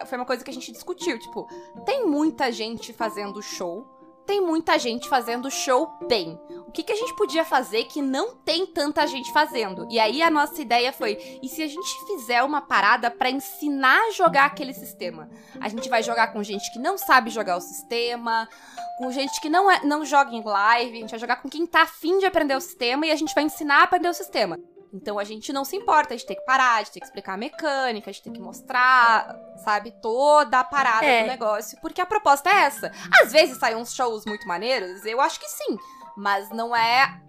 ah, 0.00 0.06
foi 0.06 0.18
uma 0.18 0.24
coisa 0.26 0.44
que 0.44 0.50
a 0.50 0.54
gente 0.54 0.70
discutiu. 0.72 1.18
Tipo, 1.18 1.46
tem 1.84 2.06
muita 2.06 2.52
gente 2.52 2.92
fazendo 2.92 3.42
show, 3.42 3.86
tem 4.30 4.40
muita 4.40 4.78
gente 4.78 5.08
fazendo 5.08 5.50
show 5.50 5.90
bem. 6.06 6.40
O 6.68 6.70
que, 6.70 6.84
que 6.84 6.92
a 6.92 6.96
gente 6.96 7.16
podia 7.16 7.44
fazer 7.44 7.86
que 7.86 8.00
não 8.00 8.36
tem 8.36 8.64
tanta 8.64 9.04
gente 9.04 9.32
fazendo? 9.32 9.88
E 9.90 9.98
aí 9.98 10.22
a 10.22 10.30
nossa 10.30 10.62
ideia 10.62 10.92
foi: 10.92 11.18
e 11.42 11.48
se 11.48 11.60
a 11.60 11.66
gente 11.66 12.06
fizer 12.06 12.40
uma 12.44 12.60
parada 12.60 13.10
pra 13.10 13.28
ensinar 13.28 13.98
a 13.98 14.12
jogar 14.12 14.44
aquele 14.44 14.72
sistema? 14.72 15.28
A 15.60 15.68
gente 15.68 15.88
vai 15.88 16.00
jogar 16.00 16.28
com 16.28 16.44
gente 16.44 16.72
que 16.72 16.78
não 16.78 16.96
sabe 16.96 17.28
jogar 17.28 17.56
o 17.56 17.60
sistema, 17.60 18.48
com 18.98 19.10
gente 19.10 19.40
que 19.40 19.48
não, 19.48 19.68
é, 19.68 19.84
não 19.84 20.04
joga 20.04 20.30
em 20.32 20.44
live, 20.44 20.98
a 20.98 21.00
gente 21.00 21.10
vai 21.10 21.18
jogar 21.18 21.42
com 21.42 21.48
quem 21.48 21.66
tá 21.66 21.82
afim 21.82 22.20
de 22.20 22.26
aprender 22.26 22.54
o 22.54 22.60
sistema 22.60 23.04
e 23.06 23.10
a 23.10 23.16
gente 23.16 23.34
vai 23.34 23.42
ensinar 23.42 23.80
a 23.80 23.82
aprender 23.82 24.10
o 24.10 24.14
sistema. 24.14 24.56
Então 24.92 25.18
a 25.18 25.24
gente 25.24 25.52
não 25.52 25.64
se 25.64 25.76
importa, 25.76 26.14
a 26.14 26.16
gente 26.16 26.26
tem 26.26 26.36
que 26.36 26.44
parar, 26.44 26.74
a 26.74 26.78
gente 26.78 26.92
tem 26.92 27.00
que 27.00 27.06
explicar 27.06 27.34
a 27.34 27.36
mecânica, 27.36 28.10
a 28.10 28.12
gente 28.12 28.24
tem 28.24 28.32
que 28.32 28.40
mostrar, 28.40 29.36
sabe, 29.64 29.92
toda 30.02 30.58
a 30.60 30.64
parada 30.64 31.04
É. 31.06 31.22
do 31.22 31.28
negócio, 31.28 31.78
porque 31.80 32.00
a 32.00 32.06
proposta 32.06 32.50
é 32.50 32.64
essa. 32.64 32.90
Às 33.22 33.30
vezes 33.32 33.58
saem 33.58 33.76
uns 33.76 33.94
shows 33.94 34.24
muito 34.26 34.48
maneiros, 34.48 35.04
eu 35.04 35.20
acho 35.20 35.38
que 35.38 35.48
sim, 35.48 35.78
mas 36.16 36.50
não 36.50 36.74
é 36.74 37.20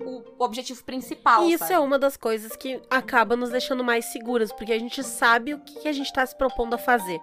o 0.00 0.22
objetivo 0.42 0.82
principal. 0.84 1.44
E 1.44 1.52
isso 1.52 1.58
sabe? 1.64 1.74
é 1.74 1.78
uma 1.78 1.98
das 1.98 2.16
coisas 2.16 2.56
que 2.56 2.80
acaba 2.88 3.36
nos 3.36 3.50
deixando 3.50 3.84
mais 3.84 4.06
seguras, 4.06 4.50
porque 4.50 4.72
a 4.72 4.78
gente 4.78 5.04
sabe 5.04 5.52
o 5.52 5.58
que 5.60 5.86
a 5.88 5.92
gente 5.92 6.10
tá 6.10 6.24
se 6.24 6.36
propondo 6.36 6.72
a 6.74 6.78
fazer. 6.78 7.20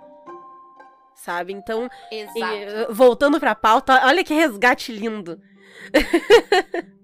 Sabe? 1.15 1.53
Então. 1.53 1.89
E, 2.11 2.25
voltando 2.89 3.39
pra 3.39 3.55
pauta, 3.55 4.05
olha 4.05 4.23
que 4.23 4.33
resgate 4.33 4.91
lindo. 4.91 5.41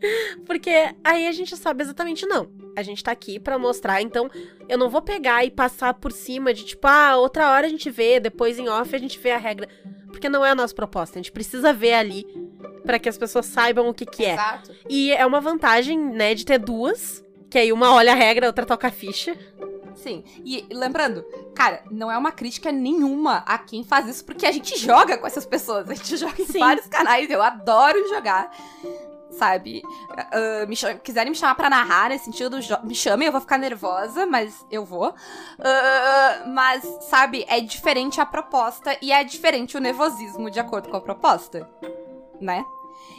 Porque 0.46 0.94
aí 1.02 1.26
a 1.26 1.32
gente 1.32 1.56
sabe 1.56 1.82
exatamente 1.82 2.26
não. 2.26 2.50
A 2.76 2.82
gente 2.82 3.02
tá 3.02 3.10
aqui 3.10 3.40
pra 3.40 3.58
mostrar, 3.58 4.00
então 4.00 4.30
eu 4.68 4.78
não 4.78 4.88
vou 4.88 5.02
pegar 5.02 5.44
e 5.44 5.50
passar 5.50 5.94
por 5.94 6.12
cima 6.12 6.54
de 6.54 6.64
tipo, 6.64 6.86
ah, 6.86 7.16
outra 7.16 7.50
hora 7.50 7.66
a 7.66 7.70
gente 7.70 7.90
vê, 7.90 8.20
depois 8.20 8.58
em 8.58 8.68
off 8.68 8.94
a 8.94 8.98
gente 8.98 9.18
vê 9.18 9.32
a 9.32 9.38
regra. 9.38 9.68
Porque 10.08 10.28
não 10.28 10.44
é 10.44 10.50
a 10.50 10.54
nossa 10.54 10.74
proposta. 10.74 11.18
A 11.18 11.22
gente 11.22 11.32
precisa 11.32 11.72
ver 11.72 11.94
ali 11.94 12.26
pra 12.84 12.98
que 12.98 13.08
as 13.08 13.18
pessoas 13.18 13.46
saibam 13.46 13.88
o 13.88 13.94
que 13.94 14.06
que 14.06 14.24
é. 14.24 14.32
Exato. 14.32 14.74
E 14.88 15.12
é 15.12 15.26
uma 15.26 15.40
vantagem, 15.40 15.98
né, 15.98 16.34
de 16.34 16.44
ter 16.44 16.58
duas. 16.58 17.22
Que 17.50 17.58
aí 17.58 17.72
uma 17.72 17.94
olha 17.94 18.12
a 18.12 18.14
regra, 18.14 18.46
a 18.46 18.48
outra 18.48 18.66
toca 18.66 18.88
a 18.88 18.90
ficha. 18.90 19.36
Sim. 19.94 20.22
E 20.44 20.66
lembrando, 20.70 21.24
cara, 21.54 21.82
não 21.90 22.10
é 22.10 22.16
uma 22.16 22.30
crítica 22.30 22.70
nenhuma 22.70 23.38
a 23.46 23.58
quem 23.58 23.82
faz 23.82 24.06
isso, 24.06 24.24
porque 24.24 24.46
a 24.46 24.52
gente 24.52 24.78
joga 24.78 25.18
com 25.18 25.26
essas 25.26 25.44
pessoas. 25.44 25.88
A 25.90 25.94
gente 25.94 26.16
joga 26.16 26.40
em 26.40 26.46
Sim. 26.46 26.58
vários 26.60 26.86
canais. 26.86 27.28
Eu 27.30 27.42
adoro 27.42 28.08
jogar. 28.08 28.50
Sabe? 29.30 29.82
Ah, 30.16 30.64
me 30.66 30.74
quiserem 31.02 31.30
me 31.30 31.36
chamar 31.36 31.54
pra 31.54 31.68
narrar 31.70 32.08
nesse 32.08 32.24
sentido, 32.24 32.60
jo- 32.60 32.78
me 32.82 32.94
chamem, 32.94 33.26
eu 33.26 33.32
vou 33.32 33.40
ficar 33.40 33.58
nervosa, 33.58 34.24
mas 34.26 34.64
eu 34.70 34.84
vou. 34.84 35.14
Ah, 35.60 36.44
mas, 36.46 36.82
sabe, 37.08 37.44
é 37.48 37.60
diferente 37.60 38.20
a 38.20 38.26
proposta 38.26 38.96
e 39.02 39.12
é 39.12 39.22
diferente 39.24 39.76
o 39.76 39.80
nervosismo 39.80 40.50
de 40.50 40.58
acordo 40.60 40.88
com 40.88 40.96
a 40.96 41.00
proposta. 41.00 41.68
Né? 42.40 42.64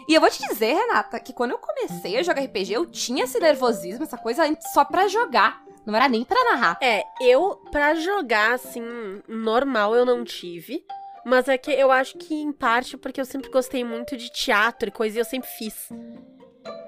E 0.08 0.14
eu 0.16 0.22
vou 0.22 0.30
te 0.30 0.40
dizer, 0.48 0.74
Renata, 0.74 1.20
que 1.20 1.32
quando 1.34 1.52
eu 1.52 1.60
comecei 1.60 2.18
a 2.18 2.24
jogar 2.24 2.42
RPG, 2.42 2.74
eu 2.74 2.86
tinha 2.86 3.26
esse 3.26 3.40
nervosismo, 3.40 4.04
essa 4.04 4.18
coisa 4.18 4.44
só 4.74 4.84
pra 4.84 5.08
jogar. 5.08 5.62
Não 5.86 5.96
era 5.96 6.10
nem 6.10 6.24
pra 6.24 6.44
narrar. 6.44 6.78
É, 6.82 7.04
eu, 7.22 7.56
pra 7.72 7.94
jogar, 7.96 8.54
assim, 8.54 8.82
normal, 9.28 9.96
eu 9.96 10.06
não 10.06 10.24
tive. 10.24 10.84
Mas 11.26 11.48
é 11.48 11.58
que 11.58 11.72
eu 11.72 11.92
acho 11.92 12.18
que, 12.18 12.34
em 12.34 12.52
parte, 12.52 12.98
porque 12.98 13.20
eu 13.20 13.26
sempre 13.26 13.50
gostei 13.50 13.84
muito 13.84 14.16
de 14.18 14.32
teatro 14.32 14.90
e 14.90 14.92
coisa, 14.92 15.18
e 15.18 15.22
eu 15.22 15.26
sempre 15.26 15.50
fiz. 15.50 15.90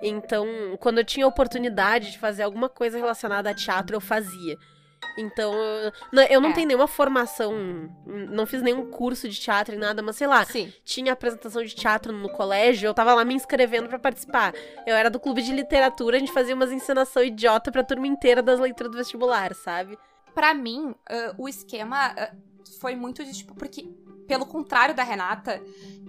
Então, 0.02 0.46
quando 0.80 0.98
eu 1.00 1.06
tinha 1.06 1.28
oportunidade 1.28 2.12
de 2.12 2.20
fazer 2.20 2.44
alguma 2.44 2.70
coisa 2.70 2.98
relacionada 2.98 3.50
a 3.50 3.54
teatro, 3.54 3.96
eu 3.96 4.02
fazia. 4.02 4.58
Então, 5.18 5.52
eu 6.30 6.40
não, 6.40 6.50
É. 6.52 6.54
tenho 6.54 6.68
nenhuma 6.68 6.88
formação, 6.88 7.52
não 8.06 8.46
fiz 8.46 8.62
nenhum 8.62 8.90
curso 8.92 9.28
de 9.28 9.40
teatro 9.40 9.74
e 9.76 9.78
nada, 9.78 10.02
mas 10.02 10.16
sei 10.16 10.28
lá, 10.28 10.46
Sim. 10.46 10.72
tinha 10.86 11.12
apresentação 11.14 11.64
de 11.64 11.74
teatro 11.76 12.14
no 12.14 12.30
colégio, 12.30 12.88
eu 12.88 12.94
tava 12.94 13.14
lá 13.14 13.26
me 13.26 13.34
inscrevendo 13.34 13.90
pra 13.90 13.98
participar. 14.00 14.54
Eu 14.86 14.96
era 14.96 15.10
do 15.10 15.20
clube 15.20 15.42
de 15.42 15.52
literatura, 15.52 16.18
a 16.18 16.20
gente 16.20 16.32
fazia 16.32 16.56
umas 16.56 16.72
encenação 16.72 17.24
idiota 17.24 17.72
pra 17.72 17.84
turma 17.84 18.08
inteira 18.08 18.42
das 18.44 18.60
leituras 18.60 18.92
do 18.92 18.98
vestibular, 18.98 19.54
sabe? 19.56 19.98
Pra 20.36 20.54
mim, 20.54 20.96
ah, 21.10 21.34
o 21.38 21.50
esquema 21.50 22.14
ah, 22.18 22.32
foi 22.80 22.96
muito 22.96 23.26
de 23.26 23.34
tipo, 23.34 23.54
porque 23.56 23.90
pelo 24.32 24.46
contrário 24.46 24.96
da 24.96 25.04
Renata, 25.04 25.62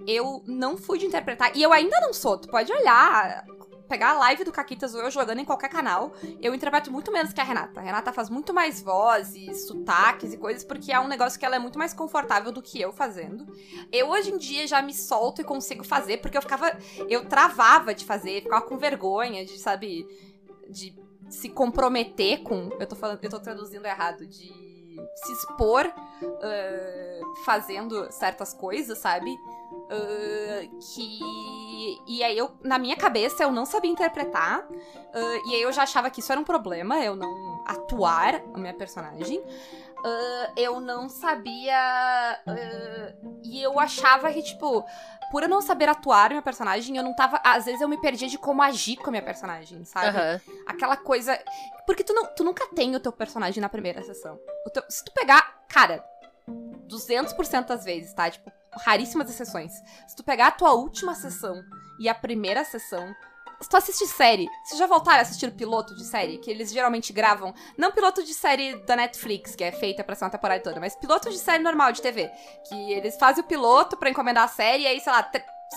eu 0.07 0.45
não 0.47 0.79
fui 0.79 0.97
de 0.97 1.07
interpretar. 1.07 1.57
E 1.57 1.61
eu 1.61 1.73
ainda 1.73 2.01
não 2.01 2.13
sou. 2.13 2.39
Tu 2.39 2.47
pode 2.47 2.73
olhar, 2.73 3.45
pegar 3.89 4.11
a 4.11 4.19
live 4.19 4.45
do 4.45 4.53
Caquitas 4.53 4.95
ou 4.95 5.01
eu 5.01 5.11
jogando 5.11 5.41
em 5.41 5.45
qualquer 5.45 5.69
canal. 5.69 6.13
Eu 6.41 6.55
interpreto 6.55 6.89
muito 6.89 7.11
menos 7.11 7.33
que 7.33 7.41
a 7.41 7.43
Renata. 7.45 7.81
A 7.81 7.83
Renata 7.83 8.13
faz 8.13 8.31
muito 8.31 8.55
mais 8.55 8.81
vozes, 8.81 9.67
sotaques 9.67 10.33
e 10.33 10.37
coisas, 10.37 10.63
porque 10.63 10.93
é 10.93 11.01
um 11.01 11.09
negócio 11.09 11.37
que 11.37 11.45
ela 11.45 11.57
é 11.57 11.59
muito 11.59 11.81
mais 11.81 11.93
confortável 11.93 12.53
do 12.53 12.63
que 12.63 12.81
eu 12.81 12.93
fazendo. 12.93 13.45
Eu 13.91 14.11
hoje 14.11 14.31
em 14.31 14.39
dia 14.39 14.69
já 14.69 14.81
me 14.81 14.95
solto 14.95 15.41
e 15.41 15.45
consigo 15.45 15.83
fazer, 15.83 16.19
porque 16.19 16.39
eu 16.39 16.43
ficava. 16.43 16.79
Eu 17.09 17.25
travava 17.25 17.93
de 17.93 18.05
fazer, 18.05 18.43
ficava 18.43 18.65
com 18.65 18.79
vergonha 18.79 19.45
de, 19.45 19.59
sabe. 19.59 20.07
De 20.71 20.95
se 21.29 21.49
comprometer 21.49 22.45
com. 22.45 22.71
Eu 22.79 22.87
tô 22.87 22.95
falando, 22.95 23.19
eu 23.21 23.31
tô 23.31 23.41
traduzindo 23.41 23.85
errado, 23.85 24.25
de 24.25 24.72
se 25.15 25.33
expor 25.33 25.87
uh, 25.87 27.45
fazendo 27.45 28.11
certas 28.11 28.53
coisas, 28.53 28.99
sabe? 28.99 29.31
Uh, 29.31 30.79
que. 30.81 31.21
E 32.07 32.23
aí 32.23 32.39
eu, 32.39 32.53
na 32.63 32.79
minha 32.79 32.97
cabeça, 32.97 33.43
eu 33.43 33.51
não 33.51 33.65
sabia 33.65 33.91
interpretar. 33.91 34.61
Uh, 34.61 35.49
e 35.49 35.55
aí 35.55 35.63
eu 35.63 35.73
já 35.73 35.83
achava 35.83 36.11
que 36.11 36.21
isso 36.21 36.33
era 36.33 36.41
um 36.41 36.45
problema, 36.45 36.99
eu 37.05 37.17
não 37.17 37.65
atuar 37.67 38.43
a 38.55 38.59
minha 38.59 38.75
personagem. 38.75 39.43
eu 40.57 40.81
não 40.81 41.09
sabia. 41.09 42.41
e 43.45 43.63
eu 43.63 43.79
achava 43.79 44.33
que, 44.33 44.43
tipo, 44.43 44.85
por 45.33 45.43
eu 45.43 45.49
não 45.49 45.63
saber 45.63 45.89
atuar 45.89 46.29
minha 46.29 46.43
personagem, 46.43 46.95
eu 46.95 47.03
não 47.03 47.17
tava. 47.17 47.41
Às 47.43 47.65
vezes 47.65 47.81
eu 47.81 47.89
me 47.89 47.97
perdia 47.97 48.29
de 48.29 48.37
como 48.37 48.61
agir 48.61 48.97
com 48.97 49.09
a 49.09 49.11
minha 49.11 49.23
personagem, 49.23 49.83
sabe? 49.83 50.15
Uhum. 50.15 50.55
Aquela 50.67 50.95
coisa. 50.95 51.43
Porque 51.87 52.05
tu, 52.05 52.13
não, 52.13 52.27
tu 52.27 52.45
nunca 52.45 52.67
tem 52.75 52.95
o 52.95 53.01
teu 53.01 53.11
personagem 53.11 53.59
na 53.59 53.69
primeira 53.71 54.03
sessão. 54.03 54.39
Teu... 54.75 54.83
se 54.91 55.03
tu 55.03 55.11
pegar. 55.13 55.65
Cara, 55.69 56.05
200% 56.87 57.65
das 57.65 57.83
vezes, 57.83 58.13
tá? 58.13 58.31
Tipo, 58.31 58.53
raríssimas 58.85 59.31
exceções. 59.31 59.73
Se 60.07 60.15
tu 60.15 60.23
pegar 60.23 60.49
a 60.49 60.51
tua 60.51 60.75
última 60.75 61.15
sessão 61.15 61.65
e 61.99 62.11
a 62.11 62.15
primeira 62.15 62.63
sessão, 62.63 63.15
se 63.63 63.69
tu 63.69 63.77
assiste 63.77 64.07
série, 64.07 64.49
vocês 64.65 64.79
já 64.79 64.87
voltaram 64.87 65.19
a 65.19 65.23
assistir 65.23 65.47
o 65.47 65.53
piloto 65.53 65.95
de 65.95 66.05
série? 66.05 66.39
Que 66.39 66.51
eles 66.51 66.73
geralmente 66.73 67.13
gravam. 67.13 67.55
Não 67.79 67.93
piloto 67.93 68.23
de 68.23 68.35
série 68.35 68.77
da 68.85 68.97
Netflix, 68.97 69.55
que 69.55 69.63
é 69.63 69.71
feita 69.71 70.03
pra 70.03 70.15
ser 70.15 70.25
uma 70.25 70.31
temporada 70.31 70.63
toda, 70.63 70.81
mas 70.81 70.97
piloto 70.97 71.31
de 71.31 71.39
série 71.39 71.63
normal 71.63 71.93
de 71.93 72.03
TV. 72.03 72.31
Que 72.69 72.93
eles 72.93 73.17
fazem 73.17 73.43
o 73.43 73.47
piloto 73.47 73.97
pra 73.97 74.11
encomendar 74.11 74.45
a 74.45 74.49
série 74.49 74.83
e 74.83 74.87
aí, 74.87 75.01
sei 75.01 75.13
lá, 75.13 75.31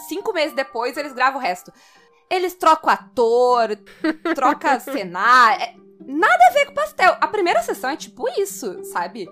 cinco 0.07 0.33
meses 0.33 0.55
depois 0.55 0.97
eles 0.97 1.13
gravam 1.13 1.39
o 1.39 1.43
resto. 1.43 1.71
Eles 2.29 2.55
trocam 2.55 2.89
ator, 2.89 3.77
troca 4.33 4.79
cenário. 4.79 5.63
É, 5.63 5.75
nada 6.07 6.47
a 6.49 6.53
ver 6.53 6.65
com 6.65 6.73
pastel. 6.73 7.15
A 7.21 7.27
primeira 7.27 7.61
sessão 7.61 7.91
é 7.91 7.95
tipo 7.95 8.27
isso, 8.39 8.83
sabe? 8.85 9.29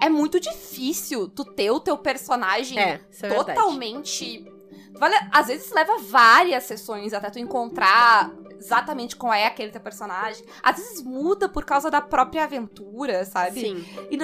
É 0.00 0.08
muito 0.08 0.38
difícil 0.38 1.28
tu 1.28 1.44
ter 1.44 1.70
o 1.72 1.80
teu 1.80 1.98
personagem 1.98 2.78
é, 2.78 3.00
é 3.22 3.28
totalmente. 3.28 4.38
Verdade 4.38 4.55
Vale, 4.98 5.14
às 5.32 5.46
vezes 5.48 5.70
leva 5.72 5.98
várias 5.98 6.64
sessões 6.64 7.12
até 7.12 7.30
tu 7.30 7.38
encontrar 7.38 8.32
exatamente 8.58 9.16
qual 9.16 9.32
é 9.32 9.46
aquele 9.46 9.70
teu 9.70 9.80
personagem. 9.80 10.44
Às 10.62 10.76
vezes 10.76 11.02
muda 11.02 11.48
por 11.48 11.64
causa 11.64 11.90
da 11.90 12.00
própria 12.00 12.44
aventura, 12.44 13.24
sabe? 13.24 13.60
Sim. 13.60 13.86
E, 14.10 14.18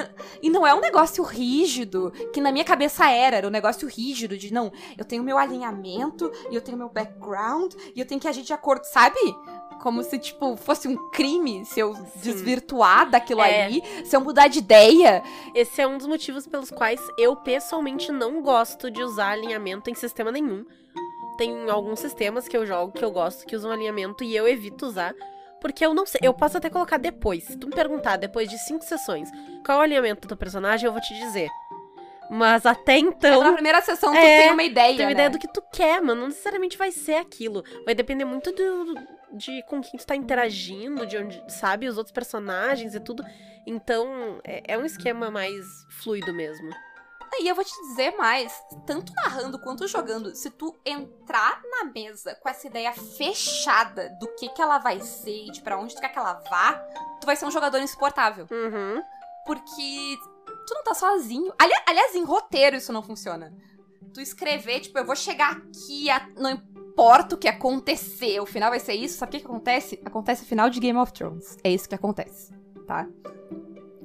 e 0.46 0.50
não 0.50 0.66
é 0.66 0.74
um 0.74 0.80
negócio 0.80 1.22
rígido, 1.22 2.10
que 2.32 2.40
na 2.40 2.50
minha 2.50 2.64
cabeça 2.64 3.08
era, 3.10 3.36
era 3.36 3.46
um 3.46 3.50
negócio 3.50 3.88
rígido 3.88 4.36
de 4.36 4.52
não, 4.52 4.72
eu 4.96 5.04
tenho 5.04 5.22
meu 5.22 5.38
alinhamento, 5.38 6.30
e 6.50 6.54
eu 6.54 6.60
tenho 6.60 6.78
meu 6.78 6.88
background, 6.88 7.74
e 7.94 8.00
eu 8.00 8.06
tenho 8.06 8.20
que 8.20 8.28
agir 8.28 8.42
de 8.42 8.52
acordo, 8.52 8.84
sabe? 8.84 9.18
Como 9.82 10.04
se, 10.04 10.16
tipo, 10.16 10.56
fosse 10.56 10.86
um 10.86 10.96
crime 11.10 11.64
se 11.64 11.80
eu 11.80 11.92
Sim. 11.92 12.04
desvirtuar 12.22 13.10
daquilo 13.10 13.42
é. 13.42 13.64
ali, 13.64 13.82
se 14.04 14.14
eu 14.14 14.20
mudar 14.20 14.46
de 14.46 14.60
ideia. 14.60 15.24
Esse 15.52 15.82
é 15.82 15.86
um 15.86 15.98
dos 15.98 16.06
motivos 16.06 16.46
pelos 16.46 16.70
quais 16.70 17.00
eu 17.18 17.34
pessoalmente 17.34 18.12
não 18.12 18.40
gosto 18.42 18.88
de 18.88 19.02
usar 19.02 19.32
alinhamento 19.32 19.90
em 19.90 19.94
sistema 19.94 20.30
nenhum. 20.30 20.64
Tem 21.36 21.68
alguns 21.68 21.98
sistemas 21.98 22.46
que 22.46 22.56
eu 22.56 22.64
jogo 22.64 22.92
que 22.92 23.04
eu 23.04 23.10
gosto 23.10 23.44
que 23.44 23.56
usam 23.56 23.72
alinhamento 23.72 24.22
e 24.22 24.36
eu 24.36 24.46
evito 24.46 24.86
usar. 24.86 25.14
Porque 25.60 25.84
eu 25.84 25.92
não 25.92 26.06
sei, 26.06 26.20
eu 26.22 26.32
posso 26.32 26.58
até 26.58 26.70
colocar 26.70 26.96
depois. 26.96 27.42
Se 27.42 27.56
tu 27.56 27.66
me 27.66 27.74
perguntar 27.74 28.16
depois 28.16 28.48
de 28.48 28.58
cinco 28.58 28.84
sessões 28.84 29.30
qual 29.66 29.78
é 29.78 29.80
o 29.80 29.84
alinhamento 29.84 30.20
do 30.20 30.28
teu 30.28 30.36
personagem, 30.36 30.86
eu 30.86 30.92
vou 30.92 31.00
te 31.00 31.12
dizer. 31.14 31.48
Mas 32.30 32.64
até 32.64 32.98
então. 32.98 33.42
É 33.42 33.44
na 33.44 33.52
primeira 33.52 33.82
sessão 33.82 34.12
tu 34.12 34.16
é, 34.16 34.42
tem 34.42 34.52
uma 34.52 34.62
ideia. 34.62 34.96
Tem 34.96 35.06
uma 35.06 35.06
né? 35.06 35.12
ideia 35.12 35.30
do 35.30 35.38
que 35.40 35.52
tu 35.52 35.60
quer, 35.72 36.00
mas 36.00 36.16
não 36.16 36.28
necessariamente 36.28 36.78
vai 36.78 36.92
ser 36.92 37.16
aquilo. 37.16 37.64
Vai 37.84 37.94
depender 37.94 38.24
muito 38.24 38.52
do, 38.52 38.94
de 39.32 39.62
com 39.64 39.80
quem 39.80 39.98
tu 39.98 40.06
tá 40.06 40.14
interagindo, 40.16 41.06
de 41.06 41.16
onde, 41.16 41.42
sabe, 41.48 41.88
os 41.88 41.96
outros 41.96 42.12
personagens 42.12 42.94
e 42.94 43.00
tudo. 43.00 43.24
Então, 43.66 44.40
é, 44.44 44.74
é 44.74 44.78
um 44.78 44.84
esquema 44.84 45.30
mais 45.30 45.64
fluido 45.88 46.32
mesmo. 46.34 46.70
E 47.40 47.48
eu 47.48 47.54
vou 47.54 47.64
te 47.64 47.74
dizer 47.88 48.14
mais, 48.16 48.52
tanto 48.86 49.12
narrando 49.14 49.58
quanto 49.58 49.88
jogando, 49.88 50.34
se 50.34 50.50
tu 50.50 50.76
entrar 50.84 51.62
na 51.64 51.84
mesa 51.84 52.34
com 52.34 52.48
essa 52.48 52.66
ideia 52.66 52.92
fechada 52.92 54.10
do 54.20 54.28
que 54.34 54.50
que 54.50 54.60
ela 54.60 54.78
vai 54.78 55.00
ser 55.00 55.46
e 55.46 55.50
de 55.50 55.62
pra 55.62 55.78
onde 55.78 55.94
tu 55.94 56.00
quer 56.00 56.10
que 56.10 56.18
ela 56.18 56.34
vá, 56.34 56.74
tu 57.20 57.26
vai 57.26 57.34
ser 57.34 57.46
um 57.46 57.50
jogador 57.50 57.78
insuportável. 57.78 58.46
Uhum. 58.50 59.02
Porque 59.46 60.18
tu 60.66 60.74
não 60.74 60.84
tá 60.84 60.94
sozinho. 60.94 61.52
Ali, 61.58 61.72
aliás, 61.86 62.14
em 62.14 62.24
roteiro 62.24 62.76
isso 62.76 62.92
não 62.92 63.02
funciona. 63.02 63.52
Tu 64.12 64.20
escrever, 64.20 64.80
tipo, 64.80 64.98
eu 64.98 65.06
vou 65.06 65.16
chegar 65.16 65.56
aqui, 65.56 66.10
a, 66.10 66.28
não 66.36 66.50
importa 66.92 67.34
o 67.34 67.38
que 67.38 67.48
acontecer, 67.48 68.38
o 68.40 68.46
final 68.46 68.70
vai 68.70 68.78
ser 68.78 68.92
isso. 68.92 69.18
Sabe 69.18 69.30
o 69.30 69.32
que, 69.32 69.40
que 69.40 69.46
acontece? 69.46 70.00
Acontece 70.04 70.42
o 70.42 70.46
final 70.46 70.68
de 70.68 70.78
Game 70.78 70.98
of 70.98 71.12
Thrones. 71.12 71.56
É 71.64 71.70
isso 71.70 71.88
que 71.88 71.94
acontece, 71.94 72.52
tá? 72.86 73.08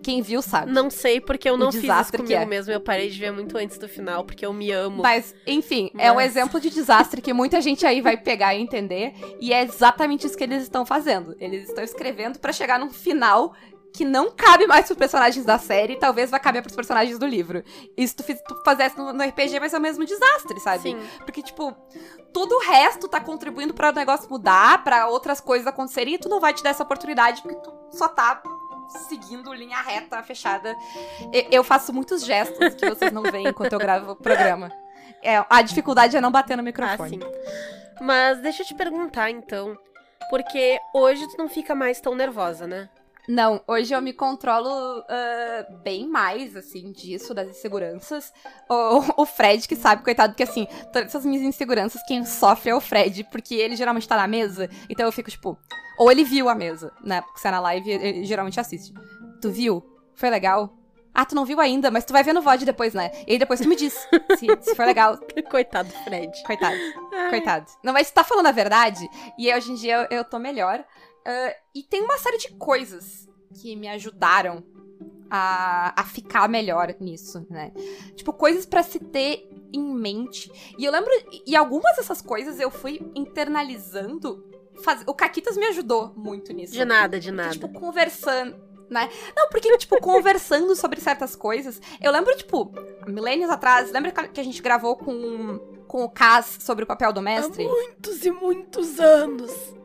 Quem 0.01 0.21
viu 0.21 0.41
sabe. 0.41 0.71
Não 0.71 0.89
sei, 0.89 1.19
porque 1.19 1.49
eu 1.49 1.57
não 1.57 1.69
fiz 1.69 1.83
isso 1.83 2.11
comigo 2.13 2.33
é. 2.33 2.45
mesmo. 2.45 2.71
Eu 2.71 2.79
parei 2.79 3.09
de 3.09 3.19
ver 3.19 3.31
muito 3.31 3.57
antes 3.57 3.77
do 3.77 3.89
final, 3.89 4.23
porque 4.23 4.45
eu 4.45 4.53
me 4.53 4.71
amo. 4.71 5.01
Mas, 5.01 5.35
enfim, 5.45 5.89
Mas... 5.93 6.05
é 6.05 6.11
um 6.11 6.21
exemplo 6.21 6.61
de 6.61 6.69
desastre 6.69 7.21
que 7.21 7.33
muita 7.33 7.59
gente 7.59 7.85
aí 7.85 7.99
vai 7.99 8.15
pegar 8.15 8.55
e 8.55 8.61
entender. 8.61 9.13
E 9.41 9.51
é 9.51 9.63
exatamente 9.63 10.25
isso 10.25 10.37
que 10.37 10.45
eles 10.45 10.63
estão 10.63 10.85
fazendo. 10.85 11.35
Eles 11.41 11.67
estão 11.67 11.83
escrevendo 11.83 12.39
para 12.39 12.53
chegar 12.53 12.79
num 12.79 12.89
final 12.89 13.53
que 13.97 14.05
não 14.05 14.29
cabe 14.29 14.67
mais 14.67 14.85
pros 14.85 14.95
personagens 14.95 15.43
da 15.43 15.57
série, 15.57 15.95
talvez 15.95 16.29
vá 16.29 16.37
caber 16.39 16.61
pros 16.61 16.75
personagens 16.75 17.17
do 17.17 17.25
livro. 17.25 17.63
E 17.97 18.07
se 18.07 18.15
tu, 18.15 18.23
tu 18.23 18.61
fizesse 18.63 18.95
no, 18.95 19.11
no, 19.11 19.23
RPG, 19.23 19.59
vai 19.59 19.67
ser 19.67 19.77
o 19.77 19.81
mesmo 19.81 20.05
desastre, 20.05 20.59
sabe? 20.59 20.83
Sim. 20.83 20.99
Porque, 21.25 21.41
tipo, 21.41 21.75
todo 22.31 22.51
o 22.51 22.59
resto 22.59 23.07
tá 23.07 23.19
contribuindo 23.19 23.73
para 23.73 23.89
o 23.89 23.95
negócio 23.95 24.29
mudar, 24.29 24.83
para 24.83 25.07
outras 25.07 25.41
coisas 25.41 25.65
acontecerem, 25.65 26.13
e 26.13 26.17
tu 26.19 26.29
não 26.29 26.39
vai 26.39 26.53
te 26.53 26.61
dar 26.61 26.69
essa 26.69 26.83
oportunidade, 26.83 27.41
porque 27.41 27.57
tu 27.57 27.73
só 27.89 28.07
tá 28.07 28.39
seguindo 29.09 29.51
linha 29.51 29.81
reta, 29.81 30.21
fechada. 30.21 30.75
Eu 31.49 31.63
faço 31.63 31.91
muitos 31.91 32.23
gestos 32.23 32.75
que 32.75 32.87
vocês 32.87 33.11
não 33.11 33.23
veem 33.23 33.47
enquanto 33.47 33.73
eu 33.73 33.79
gravo 33.79 34.11
o 34.11 34.15
programa. 34.15 34.71
É, 35.23 35.43
a 35.49 35.63
dificuldade 35.63 36.15
é 36.15 36.21
não 36.21 36.31
bater 36.31 36.55
no 36.55 36.61
microfone. 36.61 37.19
Ah, 37.19 37.27
sim. 37.27 37.99
Mas 37.99 38.39
deixa 38.41 38.61
eu 38.61 38.67
te 38.67 38.75
perguntar, 38.75 39.31
então. 39.31 39.75
Porque 40.29 40.79
hoje 40.93 41.27
tu 41.29 41.37
não 41.37 41.49
fica 41.49 41.73
mais 41.73 41.99
tão 41.99 42.13
nervosa, 42.13 42.67
né? 42.67 42.87
Não, 43.27 43.61
hoje 43.67 43.93
eu 43.93 44.01
me 44.01 44.13
controlo 44.13 44.99
uh, 44.99 45.77
bem 45.83 46.07
mais, 46.07 46.55
assim, 46.55 46.93
disso, 46.93 47.33
das 47.33 47.49
inseguranças. 47.49 48.31
O, 48.69 49.21
o, 49.21 49.25
Fred, 49.25 49.67
que 49.67 49.75
sabe, 49.75 50.01
coitado, 50.01 50.33
que 50.33 50.43
assim, 50.43 50.65
todas 50.93 51.09
essas 51.09 51.25
minhas 51.25 51.43
inseguranças, 51.43 52.01
quem 52.07 52.23
sofre 52.23 52.69
é 52.69 52.75
o 52.75 52.79
Fred, 52.79 53.25
porque 53.25 53.55
ele 53.55 53.75
geralmente 53.75 54.07
tá 54.07 54.15
na 54.15 54.27
mesa, 54.27 54.69
então 54.89 55.05
eu 55.05 55.11
fico, 55.11 55.29
tipo. 55.29 55.57
Ou 55.99 56.11
ele 56.11 56.23
viu 56.23 56.47
a 56.47 56.55
mesa, 56.55 56.93
né? 57.03 57.21
Porque 57.21 57.39
se 57.39 57.47
é 57.47 57.51
na 57.51 57.59
live, 57.59 57.89
ele 57.89 58.23
geralmente 58.23 58.59
assiste. 58.59 58.93
Tu 59.41 59.51
viu? 59.51 59.83
Foi 60.15 60.29
legal? 60.29 60.77
Ah, 61.17 61.25
tu 61.25 61.33
não 61.33 61.45
viu 61.45 61.59
ainda, 61.59 61.89
mas 61.89 62.05
tu 62.05 62.13
vai 62.13 62.23
ver 62.23 62.31
no 62.31 62.43
VOD 62.43 62.63
depois, 62.63 62.93
né? 62.93 63.09
E 63.25 63.31
aí 63.33 63.39
depois 63.39 63.59
tu 63.59 63.67
me 63.67 63.75
diz 63.75 63.93
se, 64.37 64.47
se 64.61 64.75
for 64.75 64.85
legal. 64.85 65.17
Coitado 65.49 65.89
Fred. 66.03 66.31
Coitado. 66.43 66.77
Ai. 67.11 67.29
Coitado. 67.31 67.65
Não, 67.83 67.91
mas 67.91 68.11
tu 68.11 68.13
tá 68.13 68.23
falando 68.23 68.45
a 68.45 68.51
verdade, 68.51 69.09
e 69.35 69.51
hoje 69.51 69.71
em 69.71 69.75
dia 69.75 70.07
eu, 70.11 70.17
eu 70.19 70.23
tô 70.23 70.37
melhor. 70.37 70.85
Uh, 71.27 71.53
e 71.75 71.83
tem 71.83 72.01
uma 72.01 72.17
série 72.17 72.37
de 72.37 72.53
coisas 72.53 73.27
que 73.53 73.75
me 73.75 73.89
ajudaram 73.89 74.63
a, 75.29 76.01
a 76.01 76.03
ficar 76.05 76.47
melhor 76.47 76.95
nisso, 77.01 77.45
né? 77.49 77.73
Tipo, 78.15 78.31
coisas 78.31 78.65
para 78.65 78.81
se 78.81 78.97
ter 78.97 79.49
em 79.73 79.93
mente. 79.93 80.49
E 80.77 80.85
eu 80.85 80.91
lembro. 80.91 81.11
E 81.45 81.53
algumas 81.55 81.97
dessas 81.97 82.21
coisas 82.21 82.59
eu 82.59 82.71
fui 82.71 83.01
internalizando. 83.13 84.45
Faz, 84.83 85.03
o 85.07 85.13
Caquitas 85.13 85.57
me 85.57 85.65
ajudou 85.65 86.13
muito 86.15 86.53
nisso. 86.53 86.73
De 86.73 86.85
nada, 86.85 87.19
de 87.19 87.31
nada. 87.31 87.51
tipo, 87.51 87.67
conversando. 87.69 88.67
Né? 88.89 89.09
Não, 89.35 89.49
porque, 89.49 89.77
tipo, 89.77 89.97
conversando 89.99 90.73
sobre 90.77 91.01
certas 91.01 91.35
coisas. 91.35 91.81
Eu 92.01 92.09
lembro, 92.09 92.33
tipo, 92.37 92.71
milênios 93.05 93.49
atrás, 93.49 93.91
lembra 93.91 94.11
que 94.11 94.39
a 94.39 94.43
gente 94.43 94.61
gravou 94.61 94.95
com, 94.95 95.57
com 95.87 96.05
o 96.05 96.09
Cas 96.09 96.59
sobre 96.61 96.85
o 96.85 96.87
papel 96.87 97.11
do 97.11 97.21
mestre? 97.21 97.65
Há 97.65 97.67
muitos 97.67 98.25
e 98.25 98.31
muitos 98.31 98.97
anos. 98.97 99.76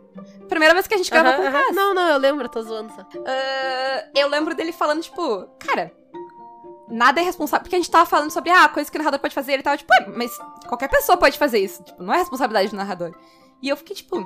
Primeira 0.49 0.75
vez 0.75 0.87
que 0.87 0.95
a 0.95 0.97
gente 0.97 1.11
gravou 1.11 1.33
com 1.35 1.49
o 1.49 1.53
Cass. 1.53 1.75
Não, 1.75 1.95
não, 1.95 2.09
eu 2.09 2.19
lembro, 2.19 2.49
tô 2.49 2.63
zoando 2.63 2.93
só. 2.93 3.03
Uh, 3.03 4.11
eu 4.15 4.29
lembro 4.29 4.55
dele 4.55 4.73
falando, 4.73 5.03
tipo, 5.03 5.47
cara, 5.59 5.93
nada 6.89 7.21
é 7.21 7.25
responsável. 7.25 7.63
Porque 7.63 7.77
a 7.77 7.79
gente 7.79 7.91
tava 7.91 8.07
falando 8.07 8.31
sobre, 8.31 8.51
ah, 8.51 8.69
coisa 8.69 8.91
que 8.91 8.97
o 8.97 8.99
narrador 8.99 9.21
pode 9.21 9.35
fazer. 9.35 9.53
Ele 9.53 9.63
tava, 9.63 9.77
tipo, 9.77 9.93
mas 10.15 10.37
qualquer 10.69 10.89
pessoa 10.89 11.17
pode 11.17 11.39
fazer 11.39 11.59
isso. 11.59 11.83
Tipo, 11.83 12.03
não 12.03 12.13
é 12.13 12.19
responsabilidade 12.19 12.71
do 12.71 12.77
narrador. 12.77 13.15
E 13.63 13.69
eu 13.69 13.77
fiquei, 13.77 13.97
tipo, 13.97 14.25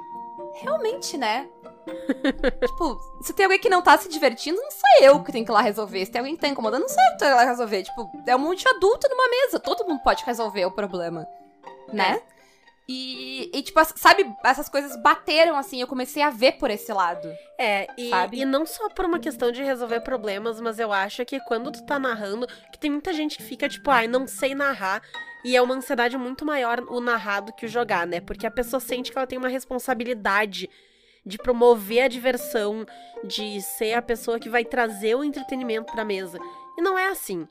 realmente, 0.54 1.16
né? 1.16 1.48
tipo, 2.66 2.98
se 3.22 3.32
tem 3.32 3.44
alguém 3.44 3.60
que 3.60 3.68
não 3.68 3.80
tá 3.80 3.96
se 3.96 4.08
divertindo, 4.08 4.60
não 4.60 4.70
sou 4.70 5.02
eu 5.02 5.22
que 5.22 5.30
tenho 5.30 5.44
que 5.44 5.50
ir 5.50 5.54
lá 5.54 5.60
resolver. 5.60 6.04
Se 6.04 6.10
tem 6.10 6.18
alguém 6.18 6.34
que 6.34 6.40
tá 6.40 6.48
incomodando, 6.48 6.82
não 6.82 6.88
sou 6.88 7.02
eu 7.02 7.12
que 7.12 7.18
tenho 7.18 7.30
que 7.30 7.36
ir 7.36 7.44
lá 7.44 7.50
resolver. 7.50 7.82
Tipo, 7.84 8.10
é 8.26 8.34
um 8.34 8.40
monte 8.40 8.62
de 8.62 8.68
adulto 8.68 9.08
numa 9.08 9.28
mesa. 9.28 9.60
Todo 9.60 9.86
mundo 9.86 10.02
pode 10.02 10.24
resolver 10.24 10.64
o 10.66 10.70
problema. 10.70 11.26
Né? 11.92 12.20
E, 12.88 13.50
e, 13.52 13.62
tipo, 13.62 13.80
sabe, 13.96 14.24
essas 14.44 14.68
coisas 14.68 14.96
bateram 15.02 15.56
assim, 15.56 15.80
eu 15.80 15.88
comecei 15.88 16.22
a 16.22 16.30
ver 16.30 16.52
por 16.52 16.70
esse 16.70 16.92
lado. 16.92 17.28
É, 17.58 17.88
e, 17.98 18.10
Sabe? 18.10 18.38
e 18.38 18.44
não 18.44 18.64
só 18.64 18.88
por 18.90 19.04
uma 19.04 19.18
questão 19.18 19.50
de 19.50 19.62
resolver 19.62 20.00
problemas, 20.00 20.60
mas 20.60 20.78
eu 20.78 20.92
acho 20.92 21.24
que 21.24 21.40
quando 21.40 21.72
tu 21.72 21.84
tá 21.84 21.98
narrando, 21.98 22.46
que 22.72 22.78
tem 22.78 22.90
muita 22.90 23.12
gente 23.12 23.36
que 23.36 23.42
fica 23.42 23.68
tipo, 23.68 23.90
ai, 23.90 24.06
não 24.06 24.26
sei 24.26 24.54
narrar. 24.54 25.02
E 25.44 25.56
é 25.56 25.62
uma 25.62 25.74
ansiedade 25.74 26.16
muito 26.16 26.44
maior 26.44 26.80
o 26.88 27.00
narrar 27.00 27.40
do 27.40 27.52
que 27.52 27.66
o 27.66 27.68
jogar, 27.68 28.06
né? 28.06 28.20
Porque 28.20 28.46
a 28.46 28.50
pessoa 28.50 28.80
sente 28.80 29.10
que 29.10 29.18
ela 29.18 29.26
tem 29.26 29.38
uma 29.38 29.48
responsabilidade 29.48 30.68
de 31.24 31.38
promover 31.38 32.02
a 32.02 32.08
diversão, 32.08 32.86
de 33.24 33.60
ser 33.60 33.94
a 33.94 34.02
pessoa 34.02 34.38
que 34.38 34.48
vai 34.48 34.64
trazer 34.64 35.16
o 35.16 35.24
entretenimento 35.24 35.92
pra 35.92 36.04
mesa. 36.04 36.38
E 36.78 36.82
não 36.82 36.96
é 36.96 37.08
assim. 37.08 37.48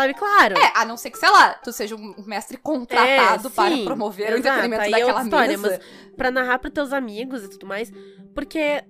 Sabe, 0.00 0.14
claro. 0.14 0.58
É, 0.58 0.72
a 0.74 0.84
não 0.84 0.96
ser 0.96 1.10
que, 1.10 1.18
sei 1.18 1.30
lá, 1.30 1.54
tu 1.54 1.72
seja 1.72 1.94
um 1.96 2.14
mestre 2.26 2.56
contratado 2.56 3.48
É, 3.48 3.50
para 3.50 3.74
sim, 3.74 3.84
promover 3.84 4.32
o 4.32 4.38
exato, 4.38 4.48
entretenimento 4.66 4.82
aí 4.82 4.88
é 4.88 4.92
daquela 4.92 5.08
outra 5.12 5.24
história, 5.24 5.58
mesa. 5.58 5.80
Pra 6.16 6.30
narrar 6.30 6.58
pros 6.58 6.72
teus 6.72 6.92
amigos 6.92 7.44
e 7.44 7.48
tudo 7.48 7.66
mais. 7.66 7.92
Porque 8.34 8.84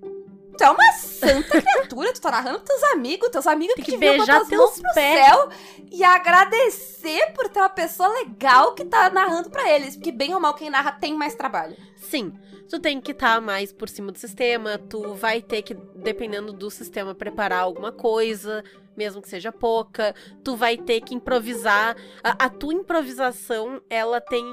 Tu 0.58 0.64
é 0.64 0.70
uma 0.70 0.92
santa 0.92 1.62
criatura, 1.62 2.12
tu 2.12 2.20
tá 2.20 2.30
narrando 2.30 2.60
pros 2.60 2.68
teus 2.78 2.92
amigos, 2.92 3.28
teus 3.30 3.46
amigos 3.46 3.74
Tem 3.76 3.84
que, 3.84 3.92
que 3.92 3.96
deviam 3.96 4.18
botar 4.18 4.42
as 4.42 4.48
mãos 4.50 4.78
pro 4.78 4.92
pés. 4.94 5.24
céu 5.24 5.48
e 5.90 6.04
agradecer 6.04 7.32
por 7.32 7.48
ter 7.48 7.60
uma 7.60 7.68
pessoa 7.70 8.08
legal 8.08 8.74
que 8.74 8.84
tá 8.84 9.08
narrando 9.08 9.48
pra 9.48 9.70
eles. 9.70 9.96
Porque 9.96 10.12
bem 10.12 10.34
ou 10.34 10.40
mal 10.40 10.52
quem 10.54 10.68
narra 10.68 10.92
tem 10.92 11.14
mais 11.14 11.34
trabalho. 11.34 11.76
Sim, 11.96 12.34
tu 12.70 12.78
tem 12.78 13.00
que 13.00 13.10
estar 13.10 13.40
mais 13.40 13.72
por 13.72 13.88
cima 13.88 14.12
do 14.12 14.18
sistema, 14.18 14.78
tu 14.78 15.14
vai 15.14 15.42
ter 15.42 15.60
que, 15.60 15.74
dependendo 15.74 16.52
do 16.52 16.70
sistema, 16.70 17.14
preparar 17.16 17.62
alguma 17.62 17.90
coisa, 17.90 18.62
mesmo 18.96 19.20
que 19.20 19.28
seja 19.28 19.50
pouca, 19.50 20.14
tu 20.44 20.54
vai 20.54 20.76
ter 20.76 21.00
que 21.00 21.12
improvisar. 21.12 21.96
A, 22.22 22.44
a 22.44 22.48
tua 22.48 22.72
improvisação, 22.72 23.82
ela 23.90 24.20
tem. 24.20 24.44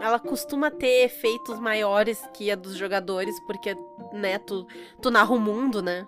Ela 0.00 0.18
costuma 0.18 0.70
ter 0.70 1.04
efeitos 1.04 1.60
maiores 1.60 2.22
que 2.32 2.50
a 2.50 2.56
dos 2.56 2.74
jogadores, 2.74 3.38
porque, 3.46 3.76
né, 4.14 4.38
tu, 4.38 4.66
tu 5.02 5.10
narra 5.10 5.34
o 5.34 5.38
mundo, 5.38 5.82
né? 5.82 6.06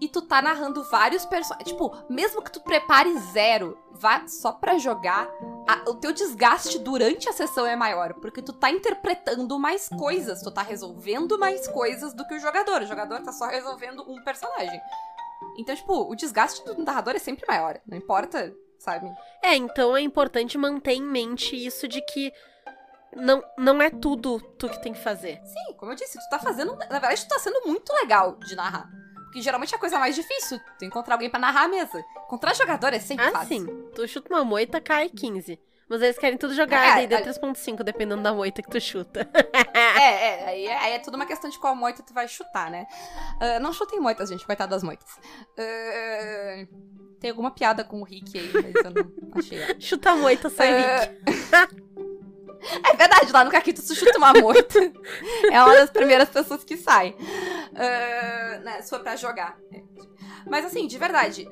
E 0.00 0.08
tu 0.08 0.22
tá 0.22 0.40
narrando 0.40 0.82
vários 0.84 1.26
personagens. 1.26 1.68
Tipo, 1.70 1.94
mesmo 2.08 2.40
que 2.42 2.50
tu 2.50 2.60
prepare 2.62 3.18
zero, 3.18 3.78
vá 3.90 4.26
só 4.26 4.50
pra 4.52 4.78
jogar, 4.78 5.28
a- 5.68 5.90
o 5.90 5.94
teu 5.96 6.10
desgaste 6.12 6.78
durante 6.78 7.28
a 7.28 7.32
sessão 7.34 7.66
é 7.66 7.76
maior. 7.76 8.14
Porque 8.14 8.40
tu 8.40 8.52
tá 8.54 8.70
interpretando 8.70 9.58
mais 9.58 9.88
coisas, 9.90 10.40
tu 10.42 10.50
tá 10.50 10.62
resolvendo 10.62 11.38
mais 11.38 11.68
coisas 11.68 12.14
do 12.14 12.26
que 12.26 12.34
o 12.34 12.40
jogador. 12.40 12.80
O 12.82 12.86
jogador 12.86 13.20
tá 13.20 13.30
só 13.32 13.46
resolvendo 13.46 14.02
um 14.10 14.22
personagem. 14.24 14.80
Então, 15.58 15.74
tipo, 15.76 15.92
o 16.10 16.14
desgaste 16.16 16.64
do 16.64 16.82
narrador 16.82 17.14
é 17.14 17.18
sempre 17.18 17.44
maior. 17.46 17.78
Não 17.86 17.98
importa, 17.98 18.54
sabe? 18.78 19.06
É, 19.42 19.54
então 19.54 19.94
é 19.94 20.00
importante 20.00 20.56
manter 20.56 20.92
em 20.92 21.02
mente 21.02 21.54
isso 21.56 21.86
de 21.86 22.00
que 22.00 22.32
não, 23.14 23.42
não 23.58 23.82
é 23.82 23.90
tudo 23.90 24.40
tu 24.58 24.66
que 24.68 24.80
tem 24.82 24.92
que 24.94 25.02
fazer. 25.02 25.40
Sim, 25.44 25.74
como 25.76 25.92
eu 25.92 25.96
disse, 25.96 26.18
tu 26.18 26.28
tá 26.30 26.38
fazendo. 26.38 26.74
Na 26.76 26.86
verdade, 26.98 27.22
tu 27.26 27.28
tá 27.28 27.38
sendo 27.38 27.66
muito 27.66 27.92
legal 27.92 28.36
de 28.36 28.54
narrar. 28.56 28.88
Porque 29.30 29.42
geralmente 29.42 29.72
é 29.72 29.76
a 29.76 29.80
coisa 29.80 29.96
mais 29.96 30.16
difícil, 30.16 30.60
tu 30.76 30.84
encontrar 30.84 31.14
alguém 31.14 31.30
pra 31.30 31.38
narrar 31.38 31.64
a 31.64 31.68
mesa. 31.68 32.04
Encontrar 32.26 32.52
jogador 32.52 32.92
é 32.92 32.98
sempre 32.98 33.26
Ah, 33.26 33.30
fácil. 33.30 33.60
sim. 33.60 33.88
Tu 33.94 34.08
chuta 34.08 34.34
uma 34.34 34.44
moita, 34.44 34.80
cai 34.80 35.08
15. 35.08 35.56
Mas 35.88 36.02
eles 36.02 36.18
querem 36.18 36.36
tudo 36.38 36.52
jogar 36.54 36.84
É, 36.84 36.94
daí 36.96 37.06
dê 37.06 37.14
a- 37.16 37.22
3.5, 37.22 37.82
dependendo 37.84 38.22
da 38.22 38.32
moita 38.32 38.60
que 38.62 38.68
tu 38.70 38.80
chuta. 38.80 39.28
É, 39.74 40.00
é, 40.00 40.44
aí 40.48 40.66
é, 40.66 40.76
aí 40.78 40.92
é 40.94 40.98
tudo 40.98 41.14
uma 41.14 41.26
questão 41.26 41.48
de 41.50 41.58
qual 41.58 41.74
moita 41.76 42.02
tu 42.02 42.12
vai 42.14 42.26
chutar, 42.28 42.70
né? 42.70 42.86
Ah, 43.40 43.58
não 43.60 43.72
chutem 43.72 43.98
moitas, 44.00 44.28
gente, 44.28 44.44
coitado 44.46 44.70
das 44.70 44.82
moitas. 44.82 45.08
Ah, 45.58 46.66
tem 47.20 47.30
alguma 47.30 47.50
piada 47.50 47.84
com 47.84 48.00
o 48.00 48.04
Rick 48.04 48.38
aí, 48.38 48.50
mas 48.52 48.84
eu 48.84 48.90
não 48.92 49.10
achei. 49.34 49.58
Chuta 49.80 50.10
a 50.12 50.16
moita, 50.16 50.48
sai 50.48 50.72
Ah, 50.72 51.00
Rick. 51.00 51.90
É 52.84 52.96
verdade, 52.96 53.32
lá 53.32 53.44
no 53.44 53.50
Caquito 53.50 53.82
tu 53.82 53.94
chuta 53.94 54.18
uma 54.18 54.32
moita. 54.32 54.78
é 55.50 55.62
uma 55.62 55.74
das 55.74 55.90
primeiras 55.90 56.28
pessoas 56.28 56.62
que 56.64 56.76
sai. 56.76 57.16
Ah, 57.74 58.58
né, 58.58 58.82
se 58.82 58.90
for 58.90 59.00
pra 59.00 59.16
jogar. 59.16 59.58
Mas 60.46 60.64
assim, 60.64 60.86
de 60.86 60.98
verdade, 60.98 61.48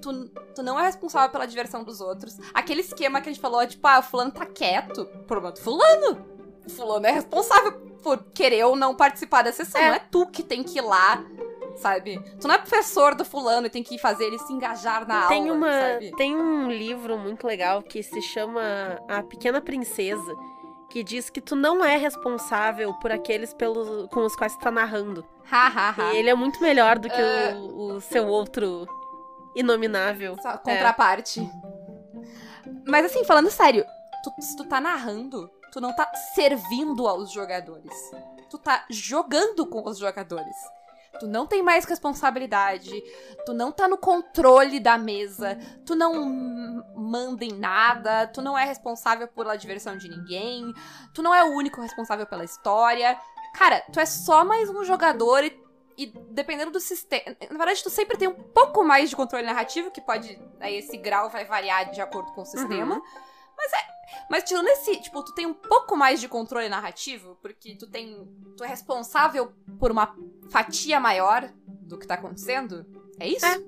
tu, 0.00 0.28
tu 0.54 0.62
não 0.62 0.78
é 0.78 0.84
responsável 0.84 1.30
pela 1.30 1.46
diversão 1.46 1.84
dos 1.84 2.00
outros. 2.00 2.36
Aquele 2.52 2.80
esquema 2.80 3.20
que 3.20 3.28
a 3.28 3.32
gente 3.32 3.40
falou, 3.40 3.66
tipo, 3.66 3.86
ah, 3.86 4.00
o 4.00 4.02
fulano 4.02 4.30
tá 4.30 4.44
quieto. 4.44 5.06
Problema 5.26 5.52
do 5.52 5.60
fulano. 5.60 6.26
O 6.66 6.70
fulano 6.70 7.06
é 7.06 7.12
responsável 7.12 7.72
por 8.02 8.22
querer 8.34 8.64
ou 8.64 8.76
não 8.76 8.94
participar 8.94 9.42
da 9.42 9.52
sessão. 9.52 9.80
É. 9.80 9.88
Não 9.88 9.94
é 9.94 9.98
tu 9.98 10.26
que 10.26 10.42
tem 10.42 10.62
que 10.62 10.78
ir 10.78 10.82
lá, 10.82 11.24
sabe? 11.76 12.18
Tu 12.40 12.46
não 12.48 12.54
é 12.54 12.58
professor 12.58 13.14
do 13.14 13.24
fulano 13.24 13.66
e 13.66 13.70
tem 13.70 13.82
que 13.82 13.98
fazer 13.98 14.24
ele 14.24 14.38
se 14.38 14.52
engajar 14.52 15.06
na 15.06 15.26
Tem, 15.28 15.42
aula, 15.48 15.52
uma, 15.54 15.72
sabe? 15.92 16.10
tem 16.16 16.36
um 16.36 16.70
livro 16.70 17.18
muito 17.18 17.46
legal 17.46 17.82
que 17.82 18.02
se 18.02 18.20
chama 18.22 18.60
A 19.08 19.22
Pequena 19.22 19.60
Princesa, 19.60 20.34
que 20.90 21.02
diz 21.02 21.30
que 21.30 21.40
tu 21.40 21.56
não 21.56 21.84
é 21.84 21.96
responsável 21.96 22.92
por 22.94 23.10
aqueles 23.10 23.54
pelos, 23.54 24.06
com 24.08 24.20
os 24.24 24.36
quais 24.36 24.54
tu 24.56 24.60
tá 24.60 24.70
narrando. 24.70 25.24
Ha, 25.50 25.66
ha, 25.68 25.90
ha. 25.96 26.12
E 26.14 26.18
ele 26.18 26.28
é 26.30 26.34
muito 26.34 26.60
melhor 26.62 26.98
do 26.98 27.08
que 27.08 27.14
Ah. 27.20 27.56
o, 27.56 27.94
o 27.94 28.00
seu 28.00 28.26
outro 28.28 28.86
inominável. 29.56 30.36
Só 30.40 30.56
contraparte. 30.58 31.40
Mas 32.86 33.06
assim, 33.06 33.24
falando 33.24 33.50
sério, 33.50 33.84
tu- 34.22 34.42
se 34.42 34.56
tu 34.56 34.64
tá 34.64 34.80
narrando, 34.80 35.50
tu 35.72 35.80
não 35.80 35.94
tá 35.94 36.10
servindo 36.34 37.06
aos 37.08 37.30
jogadores. 37.32 37.92
Tu 38.50 38.58
tá 38.58 38.84
jogando 38.90 39.66
com 39.66 39.88
os 39.88 39.98
jogadores. 39.98 40.54
Tu 41.20 41.26
não 41.26 41.46
tem 41.46 41.62
mais 41.62 41.84
responsabilidade, 41.84 42.90
tu 43.44 43.52
não 43.52 43.70
tá 43.70 43.86
no 43.86 43.98
controle 43.98 44.80
da 44.80 44.96
mesa, 44.96 45.58
tu 45.84 45.94
não 45.94 46.82
manda 46.96 47.44
em 47.44 47.52
nada, 47.52 48.26
tu 48.28 48.40
não 48.40 48.56
é 48.56 48.64
responsável 48.64 49.28
pela 49.28 49.56
diversão 49.56 49.96
de 49.96 50.08
ninguém, 50.08 50.72
tu 51.14 51.22
não 51.22 51.34
é 51.34 51.44
o 51.44 51.52
único 51.52 51.80
responsável 51.80 52.26
pela 52.26 52.44
história. 52.44 53.18
Cara, 53.54 53.82
tu 53.92 54.00
é 54.00 54.06
só 54.06 54.44
mais 54.44 54.70
um 54.70 54.82
jogador 54.84 55.44
e, 55.44 55.60
e 55.98 56.06
dependendo 56.30 56.70
do 56.70 56.80
sistema. 56.80 57.36
Na 57.50 57.58
verdade, 57.58 57.82
tu 57.82 57.90
sempre 57.90 58.16
tem 58.16 58.28
um 58.28 58.34
pouco 58.34 58.82
mais 58.82 59.10
de 59.10 59.16
controle 59.16 59.44
narrativo, 59.44 59.90
que 59.90 60.00
pode. 60.00 60.40
Aí 60.58 60.76
esse 60.78 60.96
grau 60.96 61.28
vai 61.28 61.44
variar 61.44 61.90
de 61.90 62.00
acordo 62.00 62.32
com 62.32 62.40
o 62.42 62.46
sistema. 62.46 63.02
Mas 63.62 63.72
é. 63.72 63.92
Mas 64.30 64.44
tirando 64.44 64.68
esse, 64.68 64.96
tipo, 65.00 65.22
tu 65.22 65.32
tem 65.34 65.46
um 65.46 65.54
pouco 65.54 65.96
mais 65.96 66.20
de 66.20 66.28
controle 66.28 66.68
narrativo, 66.68 67.36
porque 67.40 67.76
tu 67.76 67.86
tem. 67.86 68.26
Tu 68.56 68.64
é 68.64 68.66
responsável 68.68 69.52
por 69.78 69.90
uma 69.90 70.14
fatia 70.50 70.98
maior 71.00 71.50
do 71.66 71.98
que 71.98 72.06
tá 72.06 72.14
acontecendo. 72.14 72.84
É 73.18 73.28
isso? 73.28 73.44
É. 73.46 73.62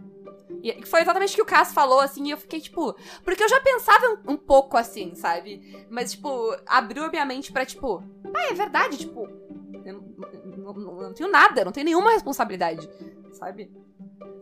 E 0.62 0.86
foi 0.86 1.00
exatamente 1.02 1.32
o 1.32 1.36
que 1.36 1.42
o 1.42 1.46
Cass 1.46 1.72
falou, 1.72 2.00
assim, 2.00 2.26
e 2.26 2.30
eu 2.30 2.38
fiquei, 2.38 2.60
tipo. 2.60 2.94
Porque 3.22 3.42
eu 3.42 3.48
já 3.48 3.60
pensava 3.60 4.06
um, 4.26 4.32
um 4.32 4.36
pouco 4.36 4.76
assim, 4.76 5.14
sabe? 5.14 5.86
Mas, 5.90 6.12
tipo, 6.12 6.56
abriu 6.66 7.04
a 7.04 7.08
minha 7.10 7.24
mente 7.24 7.52
pra, 7.52 7.64
tipo. 7.64 8.02
Ah, 8.34 8.50
é 8.50 8.54
verdade, 8.54 8.98
tipo. 8.98 9.28
Eu 9.84 10.02
não, 10.56 10.72
não- 10.72 11.12
tenho 11.14 11.30
nada, 11.30 11.60
eu 11.60 11.64
não 11.66 11.72
tenho 11.72 11.84
nenhuma 11.84 12.10
responsabilidade, 12.12 12.88
sabe? 13.32 13.70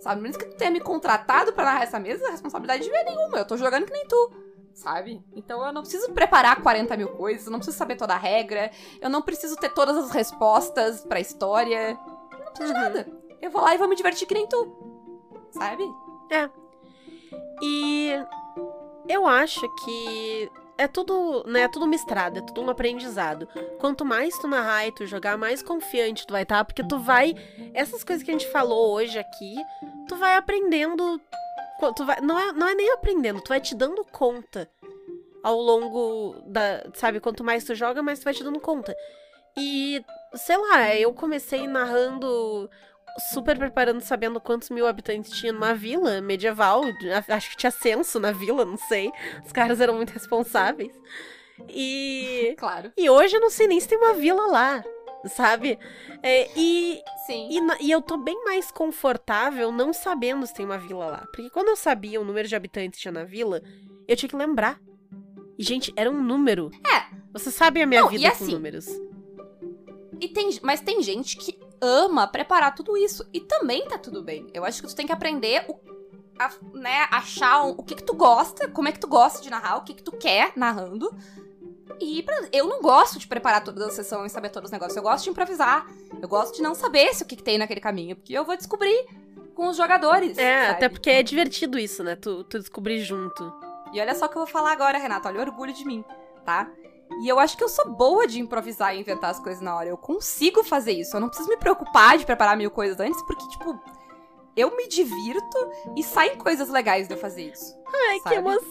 Sabe, 0.00 0.20
menos 0.20 0.36
que 0.36 0.44
tu 0.44 0.56
tenha 0.56 0.70
me 0.70 0.80
contratado 0.80 1.52
pra 1.52 1.64
narrar 1.64 1.82
essa 1.82 1.98
mesa, 1.98 2.26
a 2.26 2.30
responsabilidade 2.30 2.88
não 2.88 2.96
é 2.96 3.04
nenhuma, 3.04 3.38
eu 3.38 3.44
tô 3.44 3.56
jogando 3.56 3.86
que 3.86 3.92
nem 3.92 4.06
tu, 4.06 4.32
sabe? 4.74 5.22
Então 5.34 5.64
eu 5.64 5.72
não 5.72 5.82
preciso 5.82 6.10
preparar 6.12 6.60
40 6.62 6.96
mil 6.96 7.08
coisas, 7.08 7.46
eu 7.46 7.52
não 7.52 7.58
preciso 7.58 7.76
saber 7.76 7.96
toda 7.96 8.14
a 8.14 8.18
regra, 8.18 8.70
eu 9.00 9.08
não 9.10 9.22
preciso 9.22 9.56
ter 9.56 9.70
todas 9.72 9.96
as 9.96 10.10
respostas 10.10 11.04
pra 11.04 11.20
história, 11.20 11.98
eu 12.32 12.38
não 12.38 12.52
preciso 12.52 12.72
de 12.72 12.78
Uhum. 12.78 12.84
nada. 12.84 13.08
Eu 13.40 13.50
vou 13.50 13.62
lá 13.62 13.74
e 13.74 13.78
vou 13.78 13.88
me 13.88 13.96
divertir 13.96 14.26
que 14.26 14.34
nem 14.34 14.46
tu, 14.46 14.72
sabe? 15.50 15.82
E 17.62 18.10
eu 19.08 19.26
acho 19.26 19.60
que 19.84 20.50
é 20.78 20.88
tudo, 20.88 21.44
né, 21.46 21.62
é 21.62 21.68
tudo 21.68 21.86
misturado, 21.86 22.38
é 22.38 22.42
tudo 22.42 22.60
um 22.62 22.70
aprendizado. 22.70 23.46
Quanto 23.78 24.04
mais 24.04 24.36
tu 24.38 24.48
narrar 24.48 24.86
e 24.86 24.92
tu 24.92 25.06
jogar, 25.06 25.36
mais 25.36 25.62
confiante 25.62 26.26
tu 26.26 26.32
vai 26.32 26.42
estar, 26.42 26.64
porque 26.64 26.82
tu 26.82 26.98
vai 26.98 27.34
essas 27.74 28.02
coisas 28.02 28.24
que 28.24 28.30
a 28.30 28.34
gente 28.34 28.48
falou 28.50 28.92
hoje 28.94 29.18
aqui, 29.18 29.54
tu 30.08 30.16
vai 30.16 30.36
aprendendo, 30.36 31.20
tu 31.94 32.04
vai, 32.04 32.20
não 32.20 32.38
é, 32.38 32.52
não 32.52 32.68
é 32.68 32.74
nem 32.74 32.92
aprendendo, 32.92 33.40
tu 33.40 33.48
vai 33.48 33.60
te 33.60 33.74
dando 33.74 34.04
conta 34.04 34.70
ao 35.42 35.58
longo 35.58 36.36
da, 36.46 36.84
sabe, 36.94 37.18
quanto 37.18 37.42
mais 37.42 37.64
tu 37.64 37.74
joga, 37.74 38.02
mais 38.02 38.20
tu 38.20 38.24
vai 38.24 38.34
te 38.34 38.44
dando 38.44 38.60
conta. 38.60 38.94
E 39.56 40.04
sei 40.34 40.56
lá, 40.56 40.94
eu 40.94 41.12
comecei 41.12 41.66
narrando 41.66 42.70
super 43.32 43.58
preparando, 43.58 44.00
sabendo 44.00 44.40
quantos 44.40 44.70
mil 44.70 44.86
habitantes 44.86 45.32
tinha 45.32 45.52
numa 45.52 45.74
vila 45.74 46.20
medieval. 46.20 46.82
Acho 47.28 47.50
que 47.50 47.56
tinha 47.56 47.70
censo 47.70 48.18
na 48.18 48.32
vila, 48.32 48.64
não 48.64 48.76
sei. 48.76 49.10
Os 49.44 49.52
caras 49.52 49.80
eram 49.80 49.94
muito 49.94 50.10
responsáveis. 50.10 50.92
E. 51.68 52.54
Claro. 52.58 52.92
E 52.96 53.10
hoje 53.10 53.36
eu 53.36 53.40
não 53.40 53.50
sei 53.50 53.66
nem 53.66 53.80
se 53.80 53.88
tem 53.88 53.98
uma 53.98 54.14
vila 54.14 54.46
lá, 54.46 54.84
sabe? 55.26 55.78
É, 56.22 56.50
e, 56.56 57.02
Sim. 57.26 57.48
e, 57.50 57.86
e 57.86 57.90
eu 57.90 58.02
tô 58.02 58.16
bem 58.16 58.44
mais 58.44 58.70
confortável 58.70 59.70
não 59.72 59.92
sabendo 59.92 60.46
se 60.46 60.54
tem 60.54 60.64
uma 60.64 60.78
vila 60.78 61.06
lá. 61.06 61.26
Porque 61.32 61.50
quando 61.50 61.68
eu 61.68 61.76
sabia 61.76 62.20
o 62.20 62.24
número 62.24 62.48
de 62.48 62.56
habitantes 62.56 62.98
que 62.98 63.02
tinha 63.02 63.12
na 63.12 63.24
vila, 63.24 63.62
eu 64.06 64.16
tinha 64.16 64.28
que 64.28 64.36
lembrar. 64.36 64.80
E, 65.58 65.62
gente, 65.62 65.92
era 65.96 66.10
um 66.10 66.22
número. 66.22 66.70
É. 66.86 67.14
Você 67.32 67.50
sabe 67.50 67.82
a 67.82 67.86
minha 67.86 68.02
Não, 68.02 68.08
vida 68.08 68.30
com 68.30 68.36
assim, 68.36 68.52
números. 68.52 68.86
E 70.20 70.28
tem, 70.28 70.50
mas 70.62 70.80
tem 70.80 71.02
gente 71.02 71.36
que 71.36 71.58
ama 71.80 72.26
preparar 72.26 72.74
tudo 72.74 72.96
isso. 72.96 73.28
E 73.32 73.40
também 73.40 73.86
tá 73.86 73.98
tudo 73.98 74.22
bem. 74.22 74.46
Eu 74.54 74.64
acho 74.64 74.80
que 74.80 74.88
tu 74.88 74.94
tem 74.94 75.06
que 75.06 75.12
aprender 75.12 75.64
o, 75.68 75.78
a, 76.38 76.50
né, 76.74 77.08
achar 77.10 77.64
o 77.64 77.82
que 77.82 77.94
que 77.94 78.04
tu 78.04 78.14
gosta, 78.14 78.68
como 78.68 78.88
é 78.88 78.92
que 78.92 79.00
tu 79.00 79.08
gosta 79.08 79.42
de 79.42 79.50
narrar, 79.50 79.78
o 79.78 79.84
que 79.84 79.94
que 79.94 80.02
tu 80.02 80.12
quer 80.12 80.52
narrando. 80.56 81.14
E 82.00 82.22
pra, 82.22 82.48
eu 82.52 82.66
não 82.66 82.80
gosto 82.80 83.18
de 83.18 83.26
preparar 83.26 83.62
toda 83.62 83.86
a 83.86 83.90
sessão 83.90 84.24
e 84.26 84.30
saber 84.30 84.50
todos 84.50 84.68
os 84.68 84.72
negócios. 84.72 84.96
Eu 84.96 85.02
gosto 85.02 85.24
de 85.24 85.30
improvisar. 85.30 85.86
Eu 86.20 86.28
gosto 86.28 86.56
de 86.56 86.62
não 86.62 86.74
saber 86.74 87.14
se 87.14 87.22
o 87.22 87.26
que, 87.26 87.36
que 87.36 87.42
tem 87.42 87.58
naquele 87.58 87.80
caminho, 87.80 88.16
porque 88.16 88.32
eu 88.32 88.44
vou 88.44 88.56
descobrir 88.56 89.06
com 89.54 89.68
os 89.68 89.76
jogadores. 89.76 90.38
É, 90.38 90.62
sabe? 90.62 90.76
até 90.76 90.88
porque 90.88 91.10
é 91.10 91.22
divertido 91.22 91.78
isso, 91.78 92.02
né? 92.02 92.16
Tu, 92.16 92.44
tu 92.44 92.58
descobrir 92.58 93.00
junto. 93.00 93.52
E 93.92 94.00
olha 94.00 94.14
só 94.14 94.26
o 94.26 94.28
que 94.28 94.36
eu 94.36 94.44
vou 94.44 94.50
falar 94.50 94.72
agora, 94.72 94.98
Renata. 94.98 95.28
Olha 95.28 95.38
o 95.38 95.42
orgulho 95.42 95.72
de 95.72 95.84
mim, 95.84 96.04
tá? 96.44 96.70
E 97.20 97.28
eu 97.28 97.38
acho 97.38 97.56
que 97.56 97.64
eu 97.64 97.68
sou 97.68 97.90
boa 97.90 98.26
de 98.26 98.40
improvisar 98.40 98.96
e 98.96 99.00
inventar 99.00 99.30
as 99.30 99.38
coisas 99.38 99.62
na 99.62 99.76
hora. 99.76 99.88
Eu 99.88 99.98
consigo 99.98 100.64
fazer 100.64 100.92
isso. 100.92 101.14
Eu 101.16 101.20
não 101.20 101.28
preciso 101.28 101.48
me 101.48 101.56
preocupar 101.56 102.16
de 102.16 102.24
preparar 102.24 102.56
mil 102.56 102.70
coisas 102.70 102.98
antes, 102.98 103.20
porque, 103.22 103.46
tipo, 103.48 103.78
eu 104.56 104.74
me 104.76 104.88
divirto 104.88 105.70
e 105.96 106.02
saem 106.02 106.36
coisas 106.36 106.68
legais 106.68 107.06
de 107.06 107.14
eu 107.14 107.18
fazer 107.18 107.50
isso. 107.52 107.76
Ai, 107.86 108.20
Sabe? 108.20 108.28
que 108.28 108.34
emoção! 108.40 108.62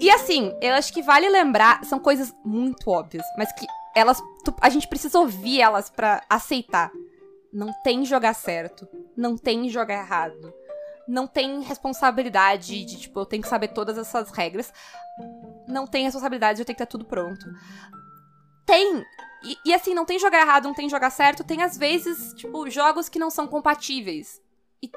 E 0.00 0.10
assim, 0.10 0.56
eu 0.60 0.74
acho 0.74 0.92
que 0.92 1.02
vale 1.02 1.28
lembrar, 1.28 1.84
são 1.84 1.98
coisas 1.98 2.34
muito 2.44 2.90
óbvias, 2.90 3.24
mas 3.38 3.52
que 3.52 3.66
elas. 3.94 4.20
tu- 4.44 4.54
a 4.60 4.68
gente 4.68 4.88
precisa 4.88 5.18
ouvir 5.18 5.60
elas 5.60 5.88
pra 5.88 6.22
aceitar. 6.28 6.90
Não 7.52 7.72
tem 7.82 8.04
jogar 8.04 8.34
certo. 8.34 8.88
Não 9.16 9.36
tem 9.36 9.68
jogar 9.68 9.94
errado. 10.02 10.52
Não 11.06 11.26
tem 11.26 11.60
responsabilidade 11.60 12.84
de, 12.84 12.98
tipo, 12.98 13.20
eu 13.20 13.26
tenho 13.26 13.42
que 13.42 13.48
saber 13.48 13.68
todas 13.68 13.96
essas 13.96 14.30
regras. 14.30 14.72
Não 15.68 15.86
tem 15.86 16.04
responsabilidade 16.04 16.56
de 16.56 16.62
eu 16.62 16.66
ter 16.66 16.72
que 16.74 16.78
ter 16.78 16.86
tudo 16.86 17.04
pronto. 17.04 17.44
Tem. 18.66 19.04
E, 19.44 19.56
e 19.66 19.74
assim, 19.74 19.94
não 19.94 20.04
tem 20.06 20.18
jogar 20.18 20.40
errado, 20.40 20.64
não 20.64 20.74
tem 20.74 20.88
jogar 20.88 21.10
certo. 21.10 21.44
Tem, 21.44 21.62
às 21.62 21.76
vezes, 21.76 22.32
tipo, 22.34 22.68
jogos 22.70 23.08
que 23.08 23.18
não 23.18 23.30
são 23.30 23.46
compatíveis. 23.46 24.40
E 24.82 24.90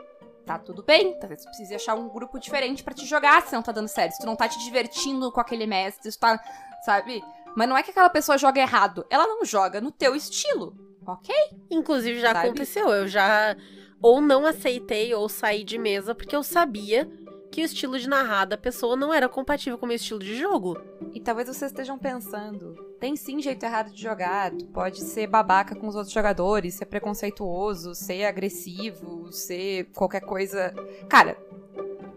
tá 0.48 0.58
tudo 0.58 0.82
bem. 0.82 1.20
Talvez 1.20 1.42
tu 1.42 1.48
precise 1.50 1.76
achar 1.76 1.94
um 1.96 2.08
grupo 2.08 2.40
diferente 2.40 2.84
pra 2.84 2.94
te 2.94 3.06
jogar 3.06 3.46
se 3.46 3.54
não 3.54 3.62
tá 3.62 3.72
dando 3.72 3.90
certo. 3.90 4.14
Se 4.14 4.20
tu 4.22 4.26
não 4.26 4.36
tá 4.36 4.48
te 4.48 4.58
divertindo 4.60 5.32
com 5.32 5.42
aquele 5.42 5.68
mestre, 5.68 6.12
se 6.12 6.18
tu 6.18 6.22
tá. 6.22 6.42
Sabe? 6.86 7.22
Mas 7.56 7.68
não 7.68 7.78
é 7.78 7.84
que 7.84 7.92
aquela 7.92 8.10
pessoa 8.10 8.38
joga 8.38 8.62
errado. 8.62 9.06
Ela 9.10 9.28
não 9.28 9.44
joga 9.44 9.82
no 9.82 9.92
teu 9.92 10.16
estilo. 10.16 10.74
Ok? 11.06 11.34
Inclusive, 11.70 12.20
já 12.20 12.34
Sabe? 12.34 12.48
aconteceu. 12.48 12.90
Eu 12.90 13.08
já 13.08 13.56
ou 14.02 14.22
não 14.22 14.46
aceitei 14.46 15.14
ou 15.14 15.28
saí 15.28 15.64
de 15.64 15.78
mesa 15.78 16.14
porque 16.14 16.36
eu 16.36 16.44
sabia 16.44 17.10
que 17.52 17.62
o 17.62 17.66
estilo 17.66 17.98
de 17.98 18.08
narrar 18.08 18.46
da 18.46 18.58
pessoa 18.58 18.96
não 18.96 19.14
era 19.14 19.30
compatível 19.30 19.78
com 19.78 19.86
o 19.86 19.88
meu 19.88 19.96
estilo 19.96 20.20
de 20.20 20.36
jogo. 20.36 20.78
E 21.14 21.20
talvez 21.20 21.48
vocês 21.48 21.72
estejam 21.72 21.98
pensando, 21.98 22.74
tem 23.00 23.16
sim 23.16 23.42
jeito 23.42 23.64
errado 23.64 23.92
de 23.92 24.02
jogar, 24.02 24.52
tu 24.52 24.66
pode 24.66 25.02
ser 25.02 25.28
babaca 25.28 25.76
com 25.76 25.88
os 25.88 25.96
outros 25.96 26.14
jogadores, 26.14 26.76
ser 26.76 26.86
preconceituoso, 26.86 27.96
ser 27.96 28.26
agressivo, 28.26 29.32
ser 29.32 29.86
qualquer 29.96 30.22
coisa. 30.22 30.74
Cara, 31.10 31.38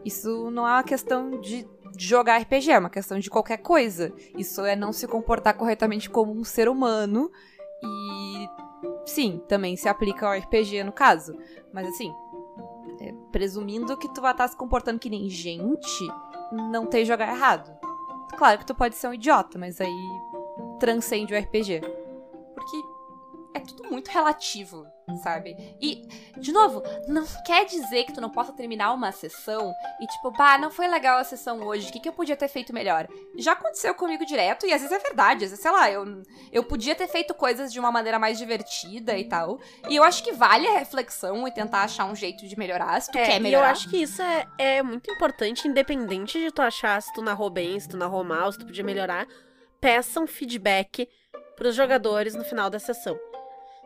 isso 0.05 0.51
não 0.51 0.67
é 0.67 0.73
uma 0.73 0.83
questão 0.83 1.41
de 1.41 1.67
jogar 1.99 2.39
RPG, 2.39 2.71
é 2.71 2.79
uma 2.79 2.91
questão 2.91 3.19
de 3.19 3.31
qualquer 3.31 3.59
coisa. 3.59 4.13
Isso 4.37 4.65
é 4.65 4.75
não 4.75 4.93
se 4.93 5.07
comportar 5.07 5.55
corretamente 5.55 6.09
como 6.09 6.33
um 6.33 6.45
ser 6.45 6.69
humano 6.69 7.31
e 7.83 8.49
sim, 9.07 9.41
também 9.49 9.77
se 9.77 9.89
aplica 9.89 10.27
ao 10.27 10.39
RPG 10.39 10.85
no 10.85 10.93
caso. 10.93 11.37
Mas 11.73 11.87
assim, 11.89 12.13
é, 13.01 13.13
presumindo 13.33 13.97
que 13.97 14.09
tu 14.09 14.21
vai 14.21 14.33
estar 14.33 14.49
se 14.49 14.57
comportando 14.57 14.99
que 14.99 15.11
nem 15.11 15.29
gente, 15.29 16.07
não 16.53 16.87
tem 16.87 17.05
jogar 17.05 17.35
errado. 17.35 17.71
Claro 18.37 18.59
que 18.59 18.67
tu 18.67 18.75
pode 18.75 18.95
ser 18.95 19.09
um 19.09 19.15
idiota, 19.15 19.59
mas 19.59 19.81
aí 19.81 20.09
transcende 20.79 21.35
o 21.35 21.39
RPG. 21.39 21.81
Porque 22.55 22.77
é 23.55 23.61
tudo 23.61 23.91
muito 23.91 24.09
relativo, 24.09 24.87
sabe? 25.19 25.57
E, 25.81 26.03
de 26.37 26.53
novo, 26.53 26.83
não 27.09 27.25
quer 27.45 27.65
dizer 27.67 28.05
que 28.05 28.13
tu 28.13 28.21
não 28.21 28.31
possa 28.31 28.53
terminar 28.53 28.93
uma 28.93 29.13
sessão 29.13 29.73
e 30.01 30.07
tipo, 30.07 30.31
bah, 30.31 30.59
não 30.59 30.71
foi 30.71 30.89
legal 30.89 31.19
a 31.19 31.25
sessão 31.25 31.63
hoje, 31.63 31.89
o 31.89 31.93
que, 31.93 32.01
que 32.01 32.09
eu 32.09 32.13
podia 32.13 32.37
ter 32.37 32.49
feito 32.49 32.73
melhor? 32.73 33.07
Já 33.37 33.53
aconteceu 33.53 33.95
comigo 33.95 34.25
direto 34.27 34.67
e 34.67 34.73
às 34.73 34.81
vezes 34.83 34.97
é 34.97 34.99
verdade, 35.01 35.45
às 35.45 35.51
vezes, 35.51 35.61
sei 35.63 35.71
lá, 35.71 35.91
eu, 35.91 36.23
eu 36.53 36.65
podia 36.65 36.95
ter 36.95 37.09
feito 37.09 37.35
coisas 37.35 37.73
de 37.73 37.79
uma 37.81 37.91
maneira 37.93 38.19
mais 38.19 38.39
divertida 38.39 39.17
e 39.19 39.25
tal. 39.25 39.59
E 39.89 39.97
eu 39.97 40.03
acho 40.03 40.23
que 40.23 40.33
vale 40.33 40.67
a 40.67 40.79
reflexão 40.79 41.47
e 41.47 41.53
tentar 41.53 41.83
achar 41.83 42.07
um 42.07 42.15
jeito 42.15 42.47
de 42.47 42.57
melhorar, 42.59 43.01
se 43.01 43.11
tu 43.11 43.19
É, 43.19 43.25
quer 43.27 43.33
e 43.33 43.37
eu 43.37 43.43
melhorar. 43.43 43.71
acho 43.71 43.89
que 43.89 43.97
isso 44.03 44.21
é, 44.23 44.47
é 44.59 44.83
muito 44.83 45.11
importante, 45.11 45.67
independente 45.69 46.39
de 46.39 46.51
tu 46.51 46.63
achar 46.63 47.01
se 47.03 47.13
tu 47.13 47.23
narrou 47.23 47.51
bem, 47.51 47.79
se 47.79 47.89
tu 47.89 47.97
narrou 47.97 48.23
mal, 48.25 48.51
se 48.53 48.59
tu 48.59 48.67
podia 48.67 48.85
melhorar. 48.85 49.27
Peçam 49.81 50.27
feedback 50.27 51.09
pros 51.57 51.75
jogadores 51.75 52.35
no 52.35 52.45
final 52.45 52.69
da 52.71 52.79
sessão. 52.79 53.19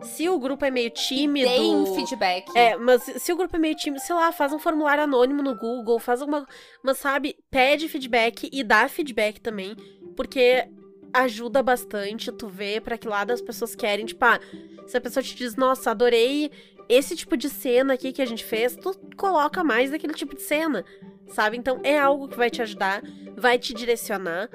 Se 0.02 0.28
o 0.28 0.38
grupo 0.38 0.64
é 0.64 0.70
meio 0.70 0.90
tímido. 0.90 1.48
Deem 1.48 1.94
feedback. 1.94 2.50
É, 2.56 2.76
mas 2.76 3.02
se 3.02 3.32
o 3.32 3.36
grupo 3.36 3.56
é 3.56 3.58
meio 3.58 3.76
tímido, 3.76 4.02
sei 4.02 4.14
lá, 4.14 4.32
faz 4.32 4.52
um 4.52 4.58
formulário 4.58 5.04
anônimo 5.04 5.42
no 5.42 5.56
Google, 5.56 5.98
faz 5.98 6.20
alguma. 6.20 6.46
Mas 6.82 6.98
sabe, 6.98 7.36
pede 7.50 7.88
feedback 7.88 8.48
e 8.52 8.62
dá 8.62 8.88
feedback 8.88 9.40
também, 9.40 9.76
porque 10.16 10.68
ajuda 11.12 11.62
bastante 11.62 12.32
tu 12.32 12.48
ver 12.48 12.80
pra 12.82 12.98
que 12.98 13.08
lado 13.08 13.30
as 13.30 13.40
pessoas 13.40 13.74
querem. 13.74 14.04
Tipo, 14.04 14.24
ah, 14.24 14.40
se 14.86 14.96
a 14.96 15.00
pessoa 15.00 15.22
te 15.22 15.34
diz, 15.34 15.54
nossa, 15.54 15.92
adorei 15.92 16.50
esse 16.88 17.16
tipo 17.16 17.36
de 17.36 17.48
cena 17.48 17.94
aqui 17.94 18.12
que 18.12 18.20
a 18.20 18.26
gente 18.26 18.44
fez, 18.44 18.76
tu 18.76 18.94
coloca 19.16 19.62
mais 19.64 19.90
daquele 19.90 20.12
tipo 20.12 20.34
de 20.34 20.42
cena, 20.42 20.84
sabe? 21.28 21.56
Então 21.56 21.80
é 21.82 21.98
algo 21.98 22.28
que 22.28 22.36
vai 22.36 22.50
te 22.50 22.60
ajudar, 22.60 23.02
vai 23.36 23.58
te 23.58 23.72
direcionar, 23.72 24.50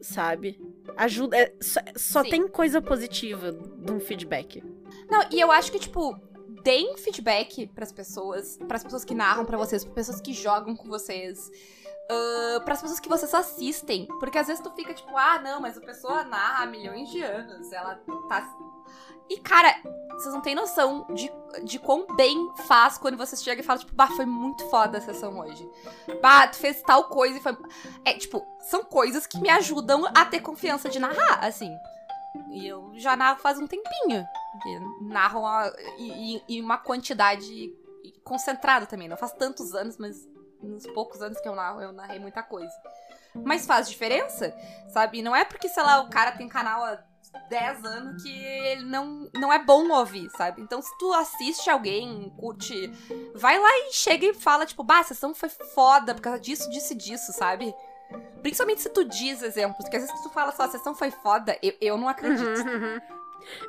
sabe? 0.00 0.60
Ajuda. 0.96 1.36
é, 1.36 1.52
só 1.60 1.80
só 1.96 2.22
tem 2.22 2.46
coisa 2.48 2.80
positiva 2.80 3.52
de 3.52 3.92
um 3.92 4.00
feedback. 4.00 4.62
Não, 5.08 5.24
e 5.30 5.40
eu 5.40 5.50
acho 5.50 5.70
que, 5.70 5.78
tipo, 5.78 6.18
deem 6.62 6.96
feedback 6.96 7.66
pras 7.68 7.92
pessoas, 7.92 8.58
pras 8.68 8.82
pessoas 8.82 9.04
que 9.04 9.14
narram 9.14 9.44
pra 9.44 9.58
vocês, 9.58 9.84
pras 9.84 9.94
pessoas 9.94 10.20
que 10.20 10.32
jogam 10.32 10.76
com 10.76 10.88
vocês, 10.88 11.50
para 12.08 12.60
pras 12.64 12.80
pessoas 12.82 13.00
que 13.00 13.08
vocês 13.08 13.32
assistem. 13.34 14.06
Porque 14.20 14.38
às 14.38 14.46
vezes 14.46 14.62
tu 14.62 14.70
fica 14.72 14.92
tipo, 14.94 15.16
ah, 15.16 15.38
não, 15.38 15.60
mas 15.60 15.76
a 15.76 15.80
pessoa 15.80 16.22
narra 16.24 16.64
há 16.64 16.66
milhões 16.66 17.08
de 17.10 17.22
anos, 17.22 17.72
ela 17.72 17.96
tá. 18.28 18.48
E, 19.30 19.38
cara, 19.40 19.74
vocês 20.10 20.34
não 20.34 20.42
têm 20.42 20.54
noção 20.54 21.06
de, 21.14 21.32
de 21.64 21.78
quão 21.78 22.06
bem 22.16 22.52
faz 22.66 22.98
quando 22.98 23.16
você 23.16 23.34
chega 23.36 23.62
e 23.62 23.64
fala, 23.64 23.78
tipo, 23.78 23.94
bah, 23.94 24.08
foi 24.08 24.26
muito 24.26 24.68
foda 24.68 24.98
a 24.98 25.00
sessão 25.00 25.38
hoje. 25.38 25.66
Bah, 26.20 26.46
tu 26.48 26.56
fez 26.56 26.82
tal 26.82 27.04
coisa 27.04 27.38
e 27.38 27.40
foi. 27.40 27.56
É, 28.04 28.12
tipo, 28.14 28.44
são 28.68 28.84
coisas 28.84 29.26
que 29.26 29.40
me 29.40 29.48
ajudam 29.48 30.04
a 30.14 30.24
ter 30.26 30.40
confiança 30.40 30.88
de 30.90 30.98
narrar, 30.98 31.42
assim. 31.44 31.74
E 32.50 32.66
eu 32.66 32.90
já 32.94 33.16
narro 33.16 33.40
faz 33.40 33.58
um 33.58 33.66
tempinho. 33.66 34.22
E 34.66 35.04
narro 35.04 35.40
uma, 35.40 35.72
e- 35.98 36.42
e 36.48 36.60
uma 36.60 36.76
quantidade 36.78 37.74
concentrada 38.24 38.84
também. 38.86 39.08
Não 39.08 39.16
faz 39.16 39.32
tantos 39.32 39.74
anos, 39.74 39.96
mas 39.96 40.28
nos 40.62 40.86
poucos 40.88 41.20
anos 41.20 41.40
que 41.40 41.48
eu 41.48 41.54
narro, 41.54 41.80
eu 41.80 41.92
narrei 41.92 42.18
muita 42.18 42.42
coisa. 42.42 42.72
Mas 43.34 43.66
faz 43.66 43.88
diferença, 43.88 44.54
sabe? 44.88 45.22
Não 45.22 45.34
é 45.34 45.44
porque, 45.44 45.68
sei 45.68 45.82
lá, 45.82 46.00
o 46.02 46.10
cara 46.10 46.32
tem 46.32 46.48
canal 46.48 46.84
há 46.84 46.98
10 47.48 47.84
anos 47.84 48.22
que 48.22 48.30
ele 48.44 48.84
não, 48.84 49.30
não 49.34 49.52
é 49.52 49.58
bom 49.58 49.88
ouvir, 49.90 50.28
sabe? 50.36 50.60
Então, 50.60 50.82
se 50.82 50.90
tu 50.98 51.12
assiste 51.14 51.70
alguém, 51.70 52.30
curte, 52.36 52.92
vai 53.34 53.58
lá 53.58 53.70
e 53.88 53.92
chega 53.92 54.26
e 54.26 54.34
fala, 54.34 54.66
tipo, 54.66 54.84
bah, 54.84 55.00
a 55.00 55.04
sessão 55.04 55.34
foi 55.34 55.48
foda 55.48 56.14
por 56.14 56.20
causa 56.20 56.38
disso, 56.38 56.68
disso 56.70 56.92
e 56.92 56.96
disso, 56.96 57.32
sabe? 57.32 57.74
Principalmente 58.42 58.82
se 58.82 58.90
tu 58.90 59.04
diz 59.04 59.42
exemplos, 59.42 59.78
porque 59.78 59.96
às 59.96 60.02
vezes 60.06 60.22
tu 60.22 60.28
fala 60.28 60.52
só, 60.52 60.64
a 60.64 60.68
sessão 60.68 60.94
foi 60.94 61.10
foda, 61.10 61.56
eu, 61.62 61.74
eu 61.80 61.96
não 61.96 62.08
acredito. 62.08 62.60
Uhum, 62.60 62.94
uhum. 62.94 63.00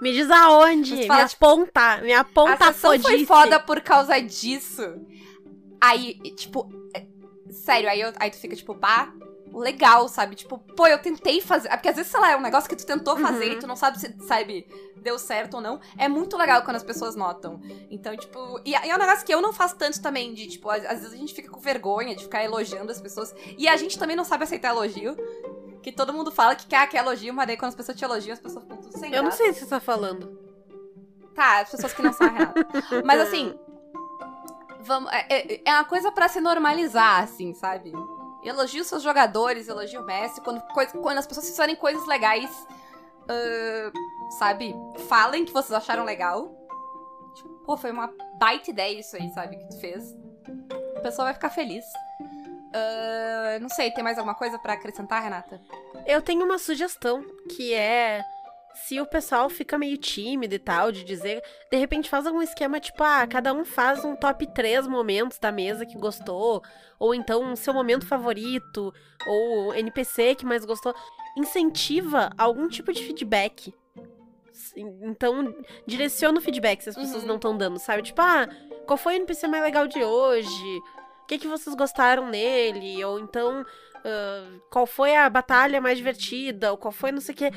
Me 0.02 0.12
diz 0.12 0.30
aonde, 0.30 0.90
Você 0.90 1.02
me 1.02 1.08
fala, 1.08 1.28
tipo, 1.28 1.46
aponta, 1.46 1.98
me 1.98 2.14
aponta 2.14 2.66
a 2.70 2.74
sessão 2.74 2.92
foi 2.92 3.00
fodice. 3.00 3.26
foda 3.26 3.60
por 3.60 3.82
causa 3.82 4.20
disso. 4.22 4.84
Aí, 5.84 6.14
tipo, 6.36 6.70
é- 6.96 7.06
sério, 7.52 7.90
aí, 7.90 8.00
eu- 8.00 8.14
aí 8.18 8.30
tu 8.32 8.38
fica 8.38 8.56
tipo, 8.56 8.74
bah, 8.74 9.14
legal, 9.54 10.08
sabe? 10.08 10.34
Tipo, 10.36 10.58
pô, 10.58 10.88
eu 10.88 10.98
tentei 10.98 11.42
fazer. 11.42 11.70
Porque 11.70 11.90
às 11.90 11.96
vezes, 11.96 12.10
sei 12.12 12.20
lá, 12.22 12.32
é 12.32 12.38
um 12.38 12.42
negócio 12.42 12.70
que 12.70 12.76
tu 12.76 12.86
tentou 12.86 13.18
fazer 13.18 13.48
Uhum. 13.48 13.52
e 13.54 13.60
tu 13.60 13.68
não 13.68 13.76
sabe 13.76 14.00
se, 14.00 14.16
sabe, 14.26 14.66
deu 14.96 15.20
certo 15.20 15.56
ou 15.56 15.62
não. 15.62 15.80
É 15.98 16.08
muito 16.08 16.38
legal 16.38 16.64
quando 16.64 16.78
as 16.78 16.84
pessoas 16.84 17.16
notam. 17.16 17.60
Então, 17.92 18.16
tipo. 18.16 18.60
E, 18.66 18.72
e 18.72 18.76
é 18.90 18.96
um 18.96 18.98
negócio 18.98 19.26
que 19.26 19.34
eu 19.34 19.42
não 19.42 19.52
faço 19.54 19.76
tanto 19.76 20.02
também, 20.02 20.34
de, 20.34 20.48
tipo, 20.48 20.70
às, 20.70 20.84
às 20.86 21.00
vezes 21.02 21.14
a 21.14 21.18
gente 21.18 21.34
fica 21.34 21.52
com 21.52 21.60
vergonha 21.60 22.16
de 22.16 22.24
ficar 22.24 22.44
elogiando 22.44 22.92
as 22.92 23.02
pessoas. 23.02 23.36
E 23.58 23.68
a 23.68 23.76
gente 23.78 24.00
também 24.00 24.16
não 24.16 24.24
sabe 24.24 24.44
aceitar 24.46 24.70
elogio. 24.70 25.16
Que 25.84 25.92
todo 25.92 26.14
mundo 26.14 26.32
fala 26.32 26.56
que 26.56 26.66
quer 26.66 26.88
que 26.88 26.96
elogio, 26.98 27.34
mas 27.34 27.46
daí 27.46 27.58
quando 27.58 27.70
as 27.70 27.76
pessoas 27.76 27.98
te 27.98 28.06
elogiam, 28.06 28.34
as 28.34 28.40
pessoas 28.40 28.64
ficam 28.64 28.78
tudo 28.78 28.98
sem 28.98 29.10
Eu 29.12 29.18
não 29.18 29.24
graça. 29.24 29.38
sei 29.38 29.50
o 29.50 29.54
que 29.54 29.60
você 29.60 29.66
tá 29.66 29.82
falando. 29.82 30.40
Tá, 31.36 31.60
as 31.60 31.70
pessoas 31.70 31.94
que 31.94 32.02
não 32.02 32.14
são 32.14 32.26
a 32.28 32.30
Renata. 32.30 32.68
Mas 33.04 33.20
assim, 33.20 33.54
vamos, 34.84 35.12
é, 35.12 35.26
é- 35.30 35.62
é 35.66 35.72
uma 35.74 35.86
coisa 35.86 36.12
pra 36.12 36.28
se 36.28 36.40
normalizar, 36.40 37.24
assim, 37.24 37.54
sabe? 37.54 37.92
Elogie 38.44 38.82
os 38.82 38.88
seus 38.88 39.02
jogadores, 39.02 39.68
elogie 39.68 39.98
o 39.98 40.04
Messi, 40.04 40.42
quando, 40.42 40.62
quando 41.02 41.18
as 41.18 41.26
pessoas 41.28 41.48
fizerem 41.48 41.76
coisas 41.76 42.06
legais, 42.06 42.50
ah, 43.30 43.92
sabe? 44.38 44.76
Falem 45.08 45.46
que 45.46 45.54
vocês 45.54 45.72
acharam 45.72 46.04
legal. 46.04 46.52
Tipo, 47.36 47.50
pô, 47.66 47.78
foi 47.78 47.92
uma 47.92 48.14
baita 48.38 48.70
ideia 48.70 49.00
isso 49.00 49.16
aí, 49.16 49.30
sabe? 49.32 49.58
Que 49.58 49.70
tu 49.70 49.80
fez. 49.80 50.14
A 50.98 51.00
pessoa 51.00 51.26
vai 51.26 51.34
ficar 51.34 51.50
feliz. 51.50 51.86
Ah, 52.74 53.60
não 53.62 53.70
sei, 53.70 53.92
tem 53.92 54.04
mais 54.04 54.18
alguma 54.18 54.36
coisa 54.36 54.58
pra 54.60 54.74
acrescentar, 54.74 55.24
Renata? 55.24 55.62
Eu 56.06 56.22
tenho 56.22 56.44
uma 56.44 56.58
sugestão, 56.58 57.24
que 57.56 57.74
é 57.74 58.24
se 58.74 59.00
o 59.00 59.06
pessoal 59.06 59.50
fica 59.50 59.78
meio 59.78 59.98
tímido 59.98 60.56
e 60.56 60.60
tal, 60.60 60.92
de 60.92 61.04
dizer, 61.04 61.42
de 61.72 61.78
repente 61.78 62.10
faz 62.10 62.26
algum 62.28 62.42
esquema 62.42 62.80
tipo, 62.80 63.04
ah, 63.04 63.26
cada 63.28 63.54
um 63.54 63.64
faz 63.64 64.04
um 64.04 64.16
top 64.16 64.48
3 64.54 64.88
momentos 64.88 65.38
da 65.40 65.52
mesa 65.52 65.86
que 65.86 65.98
gostou, 65.98 66.62
ou 67.00 67.14
então 67.14 67.56
seu 67.56 67.74
momento 67.74 68.06
favorito, 68.06 68.94
ou 69.28 69.74
NPC 69.74 70.36
que 70.36 70.46
mais 70.46 70.66
gostou. 70.66 70.94
Incentiva 71.38 72.30
algum 72.38 72.68
tipo 72.68 72.92
de 72.94 73.04
feedback. 73.04 73.74
Então, 74.76 75.54
direciona 75.86 76.40
o 76.40 76.42
feedback 76.42 76.82
se 76.82 76.90
as 76.90 76.96
pessoas 76.96 77.24
Uhum. 77.24 77.28
não 77.30 77.36
estão 77.36 77.58
dando, 77.58 77.80
sabe? 77.80 78.04
Tipo, 78.04 78.22
ah, 78.22 78.48
qual 78.86 78.98
foi 78.98 79.14
o 79.14 79.18
NPC 79.18 79.48
mais 79.48 79.64
legal 79.64 79.88
de 79.88 80.04
hoje? 80.04 80.80
O 81.24 81.26
que, 81.28 81.38
que 81.40 81.48
vocês 81.48 81.76
gostaram 81.76 82.28
nele? 82.30 83.04
Ou 83.04 83.20
então, 83.20 83.66
ah, 84.04 84.60
qual 84.70 84.86
foi 84.86 85.16
a 85.16 85.30
batalha 85.30 85.80
mais 85.80 85.98
divertida? 85.98 86.72
Ou 86.72 86.78
qual 86.78 86.92
foi 86.92 87.12
não 87.12 87.22
sei 87.22 87.34
o 87.34 87.38
que. 87.38 87.52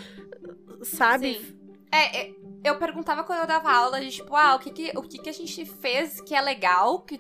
Sabe? 0.82 1.34
Sim. 1.34 1.57
É, 1.90 2.20
é, 2.20 2.34
eu 2.64 2.78
perguntava 2.78 3.24
quando 3.24 3.40
eu 3.40 3.47
dava 3.47 3.70
aula, 3.70 4.01
de, 4.01 4.11
tipo, 4.11 4.34
ah, 4.34 4.57
o 4.57 4.59
que 4.59 4.70
que, 4.70 4.99
o 4.99 5.03
que 5.03 5.18
que 5.18 5.28
a 5.28 5.32
gente 5.32 5.64
fez 5.64 6.20
que 6.20 6.34
é 6.34 6.40
legal, 6.40 7.01
que, 7.01 7.18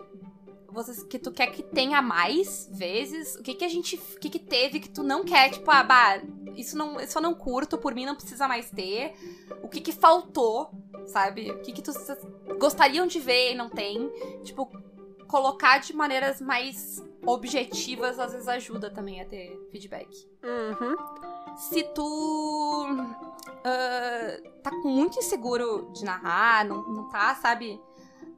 vocês, 0.70 1.02
que 1.04 1.18
tu 1.18 1.32
quer 1.32 1.48
que 1.48 1.62
tenha 1.62 2.02
mais 2.02 2.68
vezes? 2.72 3.36
O 3.36 3.42
que 3.42 3.54
que 3.54 3.64
a 3.64 3.68
gente, 3.68 3.96
o 3.96 4.20
que 4.20 4.28
que 4.28 4.38
teve 4.38 4.80
que 4.80 4.90
tu 4.90 5.02
não 5.02 5.24
quer? 5.24 5.50
Tipo, 5.50 5.70
ah, 5.70 5.82
bah, 5.82 6.20
isso, 6.54 6.76
não, 6.76 7.00
isso 7.00 7.16
eu 7.16 7.22
não 7.22 7.34
curto, 7.34 7.78
por 7.78 7.94
mim 7.94 8.04
não 8.04 8.14
precisa 8.14 8.46
mais 8.46 8.70
ter. 8.70 9.14
O 9.62 9.68
que 9.68 9.80
que 9.80 9.92
faltou, 9.92 10.70
sabe? 11.06 11.50
O 11.50 11.60
que 11.60 11.72
que 11.72 11.82
tu 11.82 11.92
gostariam 12.58 13.06
de 13.06 13.18
ver 13.18 13.52
e 13.52 13.54
não 13.54 13.70
tem? 13.70 14.10
Tipo, 14.44 14.70
colocar 15.26 15.78
de 15.78 15.94
maneiras 15.94 16.40
mais 16.40 17.02
objetivas 17.26 18.18
às 18.18 18.32
vezes 18.32 18.48
ajuda 18.48 18.90
também 18.90 19.20
a 19.20 19.24
ter 19.24 19.56
feedback 19.70 20.08
Uhum. 20.42 20.96
se 21.56 21.82
tu 21.94 22.86
ah, 23.64 24.36
tá 24.62 24.70
muito 24.84 25.18
inseguro 25.18 25.90
de 25.92 26.04
narrar, 26.04 26.64
não, 26.64 26.82
não 26.88 27.08
tá, 27.08 27.34
sabe? 27.36 27.80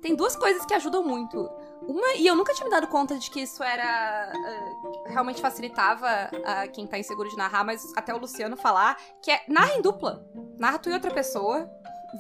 Tem 0.00 0.14
duas 0.14 0.36
coisas 0.36 0.64
que 0.64 0.74
ajudam 0.74 1.02
muito. 1.02 1.38
Uma, 1.82 2.14
e 2.14 2.26
eu 2.26 2.34
nunca 2.36 2.52
tinha 2.54 2.64
me 2.64 2.70
dado 2.70 2.86
conta 2.86 3.18
de 3.18 3.30
que 3.30 3.40
isso 3.40 3.62
era. 3.62 4.32
ah, 4.32 5.08
realmente 5.08 5.40
facilitava 5.40 6.08
a 6.44 6.68
quem 6.68 6.86
tá 6.86 6.98
inseguro 6.98 7.28
de 7.28 7.36
narrar, 7.36 7.64
mas 7.64 7.92
até 7.96 8.14
o 8.14 8.18
Luciano 8.18 8.56
falar, 8.56 8.96
que 9.22 9.30
é 9.30 9.42
narra 9.48 9.74
em 9.76 9.82
dupla. 9.82 10.24
Narra 10.58 10.78
tu 10.78 10.88
e 10.90 10.92
outra 10.92 11.12
pessoa. 11.12 11.68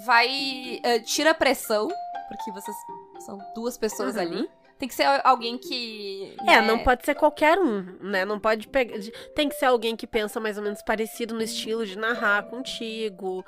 Vai. 0.04 0.80
ah, 0.84 1.00
tira 1.04 1.30
a 1.30 1.34
pressão, 1.34 1.88
porque 2.28 2.50
vocês 2.52 2.76
são 3.24 3.38
duas 3.54 3.76
pessoas 3.78 4.16
Uhum. 4.16 4.20
ali. 4.22 4.50
Tem 4.78 4.88
que 4.88 4.94
ser 4.94 5.04
alguém 5.24 5.58
que. 5.58 6.34
É, 6.42 6.44
né, 6.44 6.60
não 6.60 6.78
pode 6.78 7.04
ser 7.04 7.14
qualquer 7.14 7.58
um, 7.58 7.82
né? 8.00 8.24
Não 8.24 8.38
pode 8.38 8.68
pegar. 8.68 8.96
Tem 9.34 9.48
que 9.48 9.56
ser 9.56 9.66
alguém 9.66 9.96
que 9.96 10.06
pensa 10.06 10.38
mais 10.38 10.56
ou 10.56 10.62
menos 10.62 10.80
parecido 10.82 11.34
no 11.34 11.42
estilo 11.42 11.84
de 11.84 11.98
narrar 11.98 12.44
contigo. 12.44 13.44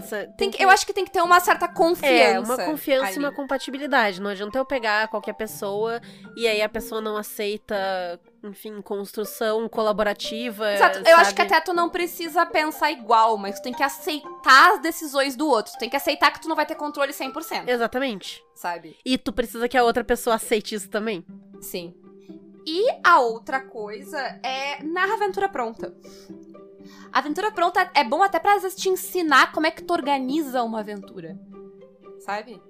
Sa- 0.00 0.26
tem 0.36 0.50
que- 0.50 0.62
eu 0.62 0.68
acho 0.70 0.86
que 0.86 0.92
tem 0.92 1.04
que 1.04 1.10
ter 1.10 1.22
uma 1.22 1.40
certa 1.40 1.66
confiança. 1.66 2.14
É, 2.14 2.38
uma 2.38 2.56
confiança 2.58 3.06
ali. 3.06 3.16
e 3.16 3.18
uma 3.18 3.32
compatibilidade. 3.32 4.20
Não 4.20 4.30
adianta 4.30 4.58
eu 4.58 4.64
pegar 4.64 5.08
qualquer 5.08 5.32
pessoa 5.32 6.00
e 6.36 6.46
aí 6.46 6.60
a 6.62 6.68
pessoa 6.68 7.00
não 7.00 7.16
aceita, 7.16 8.20
enfim, 8.42 8.80
construção 8.80 9.68
colaborativa. 9.68 10.72
Exato. 10.72 10.98
Eu 11.00 11.16
acho 11.16 11.24
sabe? 11.26 11.34
que 11.34 11.42
até 11.42 11.60
tu 11.60 11.72
não 11.72 11.88
precisa 11.88 12.46
pensar 12.46 12.90
igual, 12.92 13.36
mas 13.36 13.58
tu 13.58 13.62
tem 13.62 13.72
que 13.72 13.82
aceitar 13.82 14.74
as 14.74 14.80
decisões 14.80 15.36
do 15.36 15.48
outro. 15.48 15.72
Tu 15.72 15.78
tem 15.78 15.90
que 15.90 15.96
aceitar 15.96 16.30
que 16.30 16.40
tu 16.40 16.48
não 16.48 16.56
vai 16.56 16.66
ter 16.66 16.74
controle 16.74 17.12
100%, 17.12 17.68
Exatamente. 17.68 18.42
sabe? 18.54 18.96
E 19.04 19.18
tu 19.18 19.32
precisa 19.32 19.68
que 19.68 19.76
a 19.76 19.84
outra 19.84 20.04
pessoa 20.04 20.36
aceite 20.36 20.74
isso 20.74 20.88
também. 20.88 21.24
Sim. 21.60 21.94
E 22.66 22.86
a 23.02 23.20
outra 23.20 23.60
coisa 23.60 24.18
é 24.42 24.82
narra 24.82 25.14
aventura 25.14 25.48
pronta. 25.48 25.94
A 27.12 27.18
aventura 27.18 27.50
pronta 27.50 27.90
é 27.94 28.04
bom 28.04 28.22
até 28.22 28.38
pra 28.38 28.54
às 28.54 28.62
vezes 28.62 28.78
te 28.78 28.88
ensinar 28.88 29.52
como 29.52 29.66
é 29.66 29.70
que 29.70 29.82
tu 29.82 29.92
organiza 29.92 30.62
uma 30.62 30.80
aventura. 30.80 31.38
Sabe? 32.28 32.60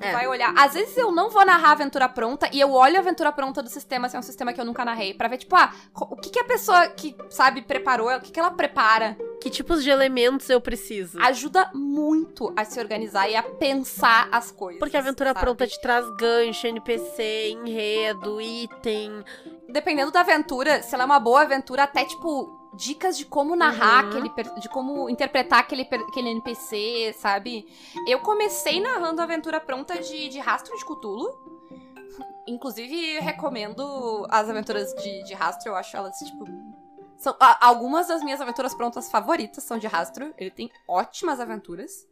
É. 0.00 0.10
vai 0.10 0.26
olhar. 0.26 0.54
Às 0.56 0.72
vezes 0.72 0.96
eu 0.96 1.12
não 1.12 1.28
vou 1.28 1.44
narrar 1.44 1.68
a 1.68 1.72
aventura 1.72 2.08
pronta 2.08 2.48
e 2.50 2.58
eu 2.58 2.72
olho 2.72 2.96
a 2.96 3.00
aventura 3.00 3.30
pronta 3.30 3.62
do 3.62 3.68
sistema, 3.68 4.08
se 4.08 4.16
é 4.16 4.18
um 4.18 4.22
sistema 4.22 4.54
que 4.54 4.60
eu 4.60 4.64
nunca 4.64 4.86
narrei, 4.86 5.12
pra 5.12 5.28
ver, 5.28 5.36
tipo, 5.36 5.54
ah, 5.54 5.70
o 5.94 6.16
que, 6.16 6.30
que 6.30 6.38
a 6.38 6.44
pessoa 6.44 6.88
que, 6.88 7.14
sabe, 7.28 7.60
preparou, 7.60 8.10
o 8.14 8.20
que, 8.20 8.32
que 8.32 8.40
ela 8.40 8.50
prepara. 8.50 9.18
Que 9.38 9.50
tipos 9.50 9.82
de 9.84 9.90
elementos 9.90 10.48
eu 10.48 10.62
preciso? 10.62 11.20
Ajuda 11.20 11.70
muito 11.74 12.52
a 12.56 12.64
se 12.64 12.80
organizar 12.80 13.28
e 13.28 13.36
a 13.36 13.42
pensar 13.42 14.28
as 14.32 14.50
coisas. 14.50 14.78
Porque 14.78 14.96
a 14.96 15.00
aventura 15.00 15.30
sabe? 15.30 15.40
pronta 15.40 15.66
te 15.66 15.78
traz 15.80 16.06
gancho, 16.16 16.66
NPC, 16.66 17.50
enredo, 17.50 18.40
item. 18.40 19.22
dependendo 19.68 20.10
da 20.10 20.20
aventura, 20.20 20.82
se 20.82 20.94
ela 20.94 21.04
é 21.04 21.06
uma 21.06 21.20
boa 21.20 21.42
aventura, 21.42 21.82
até 21.82 22.04
tipo 22.04 22.65
dicas 22.76 23.16
de 23.18 23.24
como 23.24 23.56
narrar 23.56 24.04
Uhum. 24.04 24.10
aquele 24.28 24.60
de 24.60 24.68
como 24.68 25.08
interpretar 25.10 25.60
aquele, 25.60 25.82
aquele 25.82 26.28
NPC, 26.30 27.14
sabe? 27.18 27.66
Eu 28.06 28.20
comecei 28.20 28.80
narrando 28.80 29.20
a 29.20 29.24
aventura 29.24 29.58
pronta 29.60 29.98
de, 30.00 30.28
de 30.28 30.38
Rastro 30.38 30.76
de 30.76 30.84
Cthulhu. 30.84 31.56
Inclusive, 32.46 33.18
recomendo 33.20 34.26
as 34.30 34.48
aventuras 34.48 34.94
de, 34.94 35.24
de 35.24 35.34
Rastro, 35.34 35.70
eu 35.70 35.74
acho 35.76 35.96
elas, 35.96 36.16
tipo. 36.18 36.44
São, 37.16 37.34
a- 37.40 37.66
algumas 37.66 38.06
das 38.08 38.22
minhas 38.22 38.40
aventuras 38.40 38.74
prontas 38.74 39.10
favoritas 39.10 39.64
são 39.64 39.78
de 39.78 39.86
Rastro. 39.86 40.32
Ele 40.38 40.50
tem 40.50 40.70
ótimas 40.86 41.40
aventuras. 41.40 42.06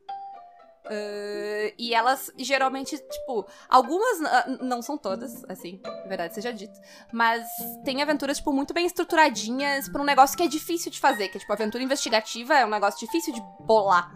Ah, 0.87 1.73
e 1.79 1.95
elas 1.95 2.31
geralmente, 2.37 2.97
tipo, 2.99 3.47
algumas 3.69 4.21
ah, 4.23 4.59
não 4.61 4.83
são 4.83 4.99
todas, 4.99 5.45
assim, 5.49 5.81
na 5.83 6.07
verdade 6.07 6.35
seja 6.35 6.53
dito. 6.53 6.79
Mas 7.13 7.47
tem 7.85 8.03
aventuras, 8.03 8.39
tipo, 8.39 8.53
muito 8.53 8.75
bem 8.75 8.87
estruturadinhas 8.87 9.89
pra 9.89 10.03
um 10.03 10.05
negócio 10.05 10.37
que 10.37 10.43
é 10.43 10.49
difícil 10.49 10.91
de 10.91 11.01
fazer. 11.01 11.29
Que 11.29 11.39
é, 11.39 11.41
tipo, 11.41 11.53
aventura 11.53 11.83
investigativa 11.83 12.55
é 12.55 12.67
um 12.67 12.71
negócio 12.71 13.01
difícil 13.01 13.33
de 13.33 13.41
bolar, 13.61 14.15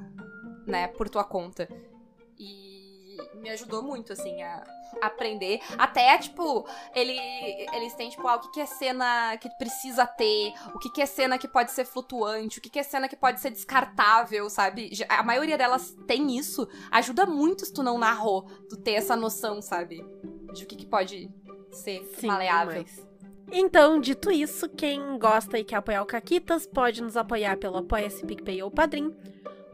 né, 0.66 0.88
por 0.88 1.08
tua 1.08 1.24
conta. 1.24 1.68
E 2.38 2.67
me 3.34 3.50
ajudou 3.50 3.82
muito, 3.82 4.12
assim, 4.12 4.42
a 4.42 4.64
aprender. 5.02 5.60
Até, 5.76 6.16
tipo, 6.18 6.66
ele, 6.94 7.18
eles 7.74 7.94
têm, 7.94 8.10
tipo, 8.10 8.26
ah, 8.26 8.36
o 8.36 8.40
que, 8.40 8.50
que 8.52 8.60
é 8.60 8.66
cena 8.66 9.36
que 9.36 9.48
precisa 9.58 10.06
ter, 10.06 10.52
o 10.74 10.78
que, 10.78 10.90
que 10.90 11.02
é 11.02 11.06
cena 11.06 11.38
que 11.38 11.48
pode 11.48 11.70
ser 11.72 11.84
flutuante, 11.84 12.58
o 12.58 12.62
que, 12.62 12.70
que 12.70 12.78
é 12.78 12.82
cena 12.82 13.08
que 13.08 13.16
pode 13.16 13.40
ser 13.40 13.50
descartável, 13.50 14.48
sabe? 14.48 14.90
A 15.08 15.22
maioria 15.22 15.58
delas 15.58 15.96
tem 16.06 16.36
isso. 16.36 16.68
Ajuda 16.90 17.26
muito 17.26 17.64
se 17.64 17.72
tu 17.72 17.82
não 17.82 17.98
narrou, 17.98 18.42
tu 18.68 18.76
ter 18.76 18.92
essa 18.92 19.16
noção, 19.16 19.60
sabe? 19.60 20.04
De 20.52 20.64
o 20.64 20.66
que, 20.66 20.76
que 20.76 20.86
pode 20.86 21.30
ser 21.70 22.02
Sim, 22.16 22.26
maleável. 22.28 22.84
demais. 22.84 23.08
Então, 23.50 23.98
dito 23.98 24.30
isso, 24.30 24.68
quem 24.68 25.18
gosta 25.18 25.58
e 25.58 25.64
quer 25.64 25.76
apoiar 25.76 26.02
o 26.02 26.06
Caquitas 26.06 26.66
pode 26.66 27.02
nos 27.02 27.16
apoiar 27.16 27.56
pelo 27.56 27.78
Apoia-se 27.78 28.26
PicPay 28.26 28.62
ou 28.62 28.70
Padrim, 28.70 29.16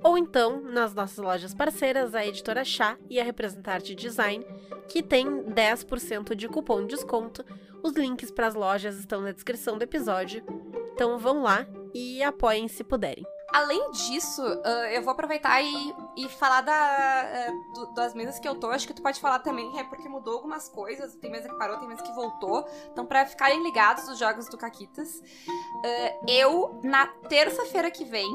ou 0.05 0.19
então 0.19 0.61
nas 0.61 0.95
nossas 0.95 1.17
lojas 1.17 1.55
parceiras, 1.55 2.15
a 2.15 2.25
Editora 2.25 2.63
Chá 2.63 2.99
e 3.09 3.19
a 3.19 3.25
Representarte 3.25 3.95
Design, 3.95 4.47
que 4.87 5.03
tem 5.03 5.27
10% 5.45 6.35
de 6.35 6.47
cupom 6.47 6.83
de 6.83 6.95
desconto. 6.95 7.43
Os 7.83 7.95
links 7.95 8.31
para 8.31 8.47
as 8.47 8.55
lojas 8.55 8.99
estão 8.99 9.23
na 9.23 9.33
descrição 9.33 9.79
do 9.79 9.83
episódio. 9.83 10.45
Então 10.93 11.19
vão 11.19 11.43
lá 11.43 11.67
e 11.95 12.23
apoiem 12.23 12.69
se 12.69 12.85
puderem. 12.85 13.25
Além 13.51 13.93
disso, 13.93 14.43
ah, 14.65 14.93
eu 14.93 15.03
vou 15.03 15.13
aproveitar 15.13 15.63
e, 15.63 15.95
e 16.17 16.29
falar 16.29 16.61
da, 16.61 16.75
ah, 16.75 17.95
das 17.95 18.13
mesas 18.13 18.39
que 18.39 18.47
eu 18.47 18.57
tô. 18.57 18.69
Acho 18.69 18.87
que 18.87 18.93
tu 18.93 19.01
pode 19.01 19.19
falar 19.21 19.39
também, 19.39 19.79
é 19.79 19.85
porque 19.85 20.09
mudou 20.09 20.35
algumas 20.35 20.69
coisas. 20.69 21.15
Tem 21.15 21.31
mesa 21.31 21.49
que 21.49 21.57
parou, 21.57 21.79
tem 21.79 21.89
mesa 21.89 22.03
que 22.03 22.13
voltou. 22.13 22.67
Então, 22.93 23.07
pra 23.07 23.25
ficarem 23.25 23.63
ligados 23.63 24.07
dos 24.07 24.19
jogos 24.19 24.49
do 24.49 24.59
Caquitas, 24.59 25.23
ah, 25.49 26.27
eu, 26.29 26.79
na 26.83 27.07
terça-feira 27.07 27.91
que 27.91 28.05
vem, 28.05 28.29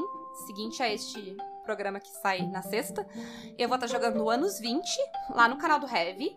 seguinte 0.46 0.82
a 0.82 0.92
este 0.92 1.36
programa 1.70 2.00
que 2.00 2.10
sai 2.20 2.42
na 2.48 2.62
sexta, 2.62 3.06
eu 3.56 3.68
vou 3.68 3.76
estar 3.76 3.86
jogando 3.86 4.16
no 4.16 4.28
Anos 4.28 4.58
20, 4.58 4.98
lá 5.30 5.46
no 5.46 5.56
canal 5.56 5.78
do 5.78 5.86
Heavy. 5.86 6.36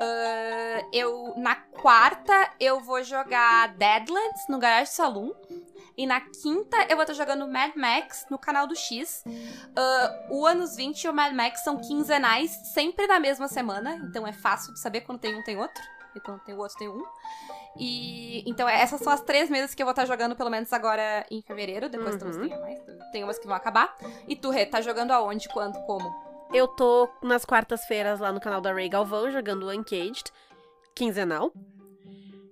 Ah, 0.00 0.88
eu, 0.94 1.34
na 1.36 1.54
quarta, 1.54 2.32
eu 2.58 2.80
vou 2.80 3.04
jogar 3.04 3.76
Deadlands 3.76 4.48
no 4.48 4.58
Garage 4.58 4.92
Saloon. 4.92 5.30
E 5.94 6.06
na 6.06 6.22
quinta 6.22 6.76
eu 6.88 6.96
vou 6.96 7.02
estar 7.02 7.12
jogando 7.12 7.46
Mad 7.46 7.74
Max 7.76 8.26
no 8.30 8.38
canal 8.38 8.66
do 8.66 8.74
X. 8.74 9.24
Ah, 9.76 10.26
o 10.30 10.46
Anos 10.46 10.74
20 10.74 11.04
e 11.04 11.08
o 11.10 11.12
Mad 11.12 11.34
Max 11.34 11.62
são 11.62 11.76
quinzenais, 11.76 12.50
sempre 12.72 13.06
na 13.06 13.20
mesma 13.20 13.48
semana. 13.48 13.96
Então 14.08 14.26
é 14.26 14.32
fácil 14.32 14.72
de 14.72 14.80
saber 14.80 15.02
quando 15.02 15.20
tem 15.20 15.38
um, 15.38 15.42
tem 15.42 15.58
outro. 15.58 15.82
E 16.14 16.20
quando 16.20 16.40
tem 16.40 16.54
o 16.54 16.58
outro, 16.58 16.78
tem 16.78 16.88
um. 16.88 17.04
E 17.78 18.42
então 18.48 18.68
essas 18.68 19.00
são 19.00 19.12
as 19.12 19.20
três 19.20 19.50
mesas 19.50 19.74
que 19.74 19.82
eu 19.82 19.86
vou 19.86 19.92
estar 19.92 20.06
jogando, 20.06 20.34
pelo 20.36 20.50
menos 20.50 20.72
agora 20.72 21.26
em 21.30 21.42
fevereiro. 21.42 21.88
Depois 21.88 22.14
Uhum. 22.14 22.18
talvez 22.18 22.36
tenha 22.48 22.60
mais. 22.60 22.80
Tem 23.12 23.24
umas 23.24 23.38
que 23.38 23.46
vão 23.46 23.56
acabar. 23.56 23.96
E 24.26 24.34
tu, 24.36 24.50
Rê, 24.50 24.64
tá 24.66 24.80
jogando 24.80 25.10
aonde, 25.10 25.48
quando, 25.48 25.78
como? 25.86 26.10
Eu 26.52 26.68
tô 26.68 27.08
nas 27.22 27.44
quartas-feiras 27.44 28.20
lá 28.20 28.30
no 28.32 28.40
canal 28.40 28.60
da 28.60 28.72
Ray 28.72 28.88
Galvão 28.88 29.30
jogando 29.30 29.68
Uncaged, 29.70 30.24
quinzenal. 30.94 31.52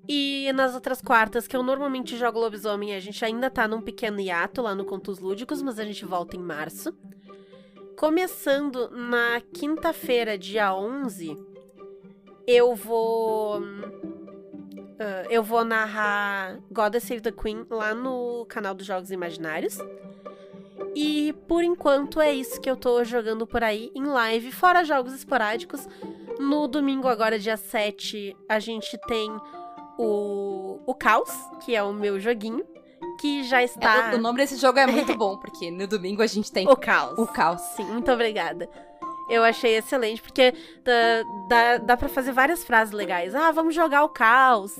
E 0.06 0.50
nas 0.52 0.74
outras 0.74 1.00
quartas, 1.00 1.46
que 1.48 1.56
eu 1.56 1.62
normalmente 1.62 2.16
jogo 2.18 2.38
lobisomem, 2.38 2.94
a 2.94 3.00
gente 3.00 3.24
ainda 3.24 3.48
tá 3.48 3.66
num 3.66 3.80
pequeno 3.80 4.20
hiato 4.20 4.60
lá 4.60 4.74
no 4.74 4.84
Contos 4.84 5.18
Lúdicos, 5.18 5.62
mas 5.62 5.78
a 5.78 5.84
gente 5.84 6.04
volta 6.04 6.36
em 6.36 6.40
março. 6.40 6.92
Começando 7.96 8.90
na 8.90 9.40
quinta-feira, 9.54 10.36
dia 10.36 10.74
11, 10.74 11.34
eu 12.46 12.74
vou. 12.74 13.60
Ah, 14.98 15.24
eu 15.30 15.42
vou 15.42 15.64
narrar 15.64 16.58
God 16.70 16.94
Save 16.96 17.20
the 17.20 17.32
Queen 17.32 17.66
lá 17.70 17.94
no 17.94 18.46
canal 18.48 18.74
dos 18.74 18.86
Jogos 18.86 19.10
Imaginários. 19.10 19.78
E 20.94 21.32
por 21.48 21.62
enquanto 21.64 22.20
é 22.20 22.32
isso 22.32 22.60
que 22.60 22.70
eu 22.70 22.76
tô 22.76 23.02
jogando 23.04 23.46
por 23.46 23.64
aí 23.64 23.90
em 23.94 24.04
live, 24.04 24.52
fora 24.52 24.84
jogos 24.84 25.12
esporádicos. 25.12 25.88
No 26.38 26.66
domingo, 26.68 27.08
agora, 27.08 27.38
dia 27.38 27.56
7, 27.56 28.36
a 28.48 28.58
gente 28.58 28.98
tem 29.06 29.30
o, 29.98 30.80
o 30.86 30.94
Caos, 30.94 31.30
que 31.64 31.74
é 31.74 31.82
o 31.82 31.92
meu 31.92 32.18
joguinho, 32.18 32.64
que 33.20 33.44
já 33.44 33.62
está. 33.62 34.10
É, 34.10 34.14
o, 34.14 34.18
o 34.18 34.20
nome 34.20 34.38
desse 34.38 34.56
jogo 34.56 34.78
é 34.78 34.86
muito 34.86 35.14
bom, 35.18 35.36
porque 35.36 35.70
no 35.70 35.86
domingo 35.86 36.22
a 36.22 36.26
gente 36.26 36.50
tem 36.50 36.68
O 36.68 36.76
Caos. 36.76 37.18
o 37.18 37.26
caos. 37.26 37.60
Sim, 37.76 37.84
muito 37.84 38.10
obrigada. 38.10 38.68
Eu 39.28 39.42
achei 39.42 39.76
excelente, 39.76 40.20
porque 40.20 40.52
dá, 40.84 41.22
dá, 41.48 41.78
dá 41.78 41.96
pra 41.96 42.08
fazer 42.08 42.32
várias 42.32 42.64
frases 42.64 42.92
legais. 42.92 43.34
Ah, 43.34 43.50
vamos 43.50 43.74
jogar 43.74 44.04
o 44.04 44.08
caos. 44.08 44.72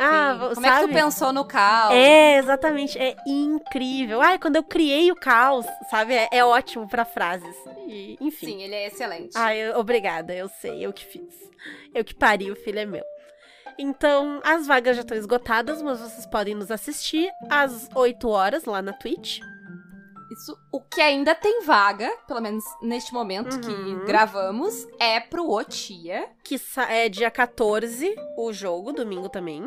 Ah, 0.00 0.32
Sim. 0.34 0.38
Como 0.54 0.54
sabe? 0.54 0.66
é 0.68 0.80
que 0.80 0.86
tu 0.88 0.92
pensou 0.94 1.32
no 1.32 1.44
caos? 1.44 1.92
É, 1.94 2.36
exatamente. 2.38 2.96
É 2.98 3.16
incrível. 3.26 4.20
Ai, 4.20 4.38
quando 4.38 4.56
eu 4.56 4.62
criei 4.62 5.10
o 5.10 5.16
caos, 5.16 5.66
sabe? 5.90 6.14
É, 6.14 6.28
é 6.30 6.44
ótimo 6.44 6.86
pra 6.88 7.04
frases. 7.04 7.56
E, 7.88 8.16
enfim. 8.20 8.46
Sim, 8.46 8.62
ele 8.62 8.74
é 8.74 8.86
excelente. 8.86 9.32
Ai, 9.34 9.58
eu- 9.58 9.78
obrigada, 9.78 10.32
eu 10.34 10.48
sei, 10.60 10.84
eu 10.86 10.92
que 10.92 11.04
fiz. 11.04 11.34
Eu 11.92 12.04
que 12.04 12.14
pari, 12.14 12.50
o 12.50 12.56
filho 12.56 12.78
é 12.78 12.86
meu. 12.86 13.04
Então, 13.76 14.40
as 14.44 14.66
vagas 14.66 14.96
já 14.96 15.02
estão 15.02 15.16
esgotadas, 15.16 15.80
mas 15.82 16.00
vocês 16.00 16.26
podem 16.26 16.54
nos 16.54 16.70
assistir 16.70 17.28
às 17.48 17.88
8 17.94 18.28
horas 18.28 18.64
lá 18.64 18.80
na 18.82 18.92
Twitch. 18.92 19.40
Isso, 20.30 20.56
o 20.72 20.80
que 20.80 21.00
ainda 21.00 21.34
tem 21.34 21.62
vaga, 21.64 22.10
pelo 22.26 22.40
menos 22.40 22.64
neste 22.82 23.12
momento 23.14 23.54
Uhum. 23.54 23.60
que 24.00 24.06
gravamos, 24.06 24.86
é 24.98 25.18
pro 25.20 25.48
Otia. 25.50 26.28
Que 26.44 26.60
é 26.88 27.08
dia 27.08 27.30
14, 27.30 28.14
o 28.36 28.52
jogo, 28.52 28.92
domingo 28.92 29.28
também. 29.28 29.66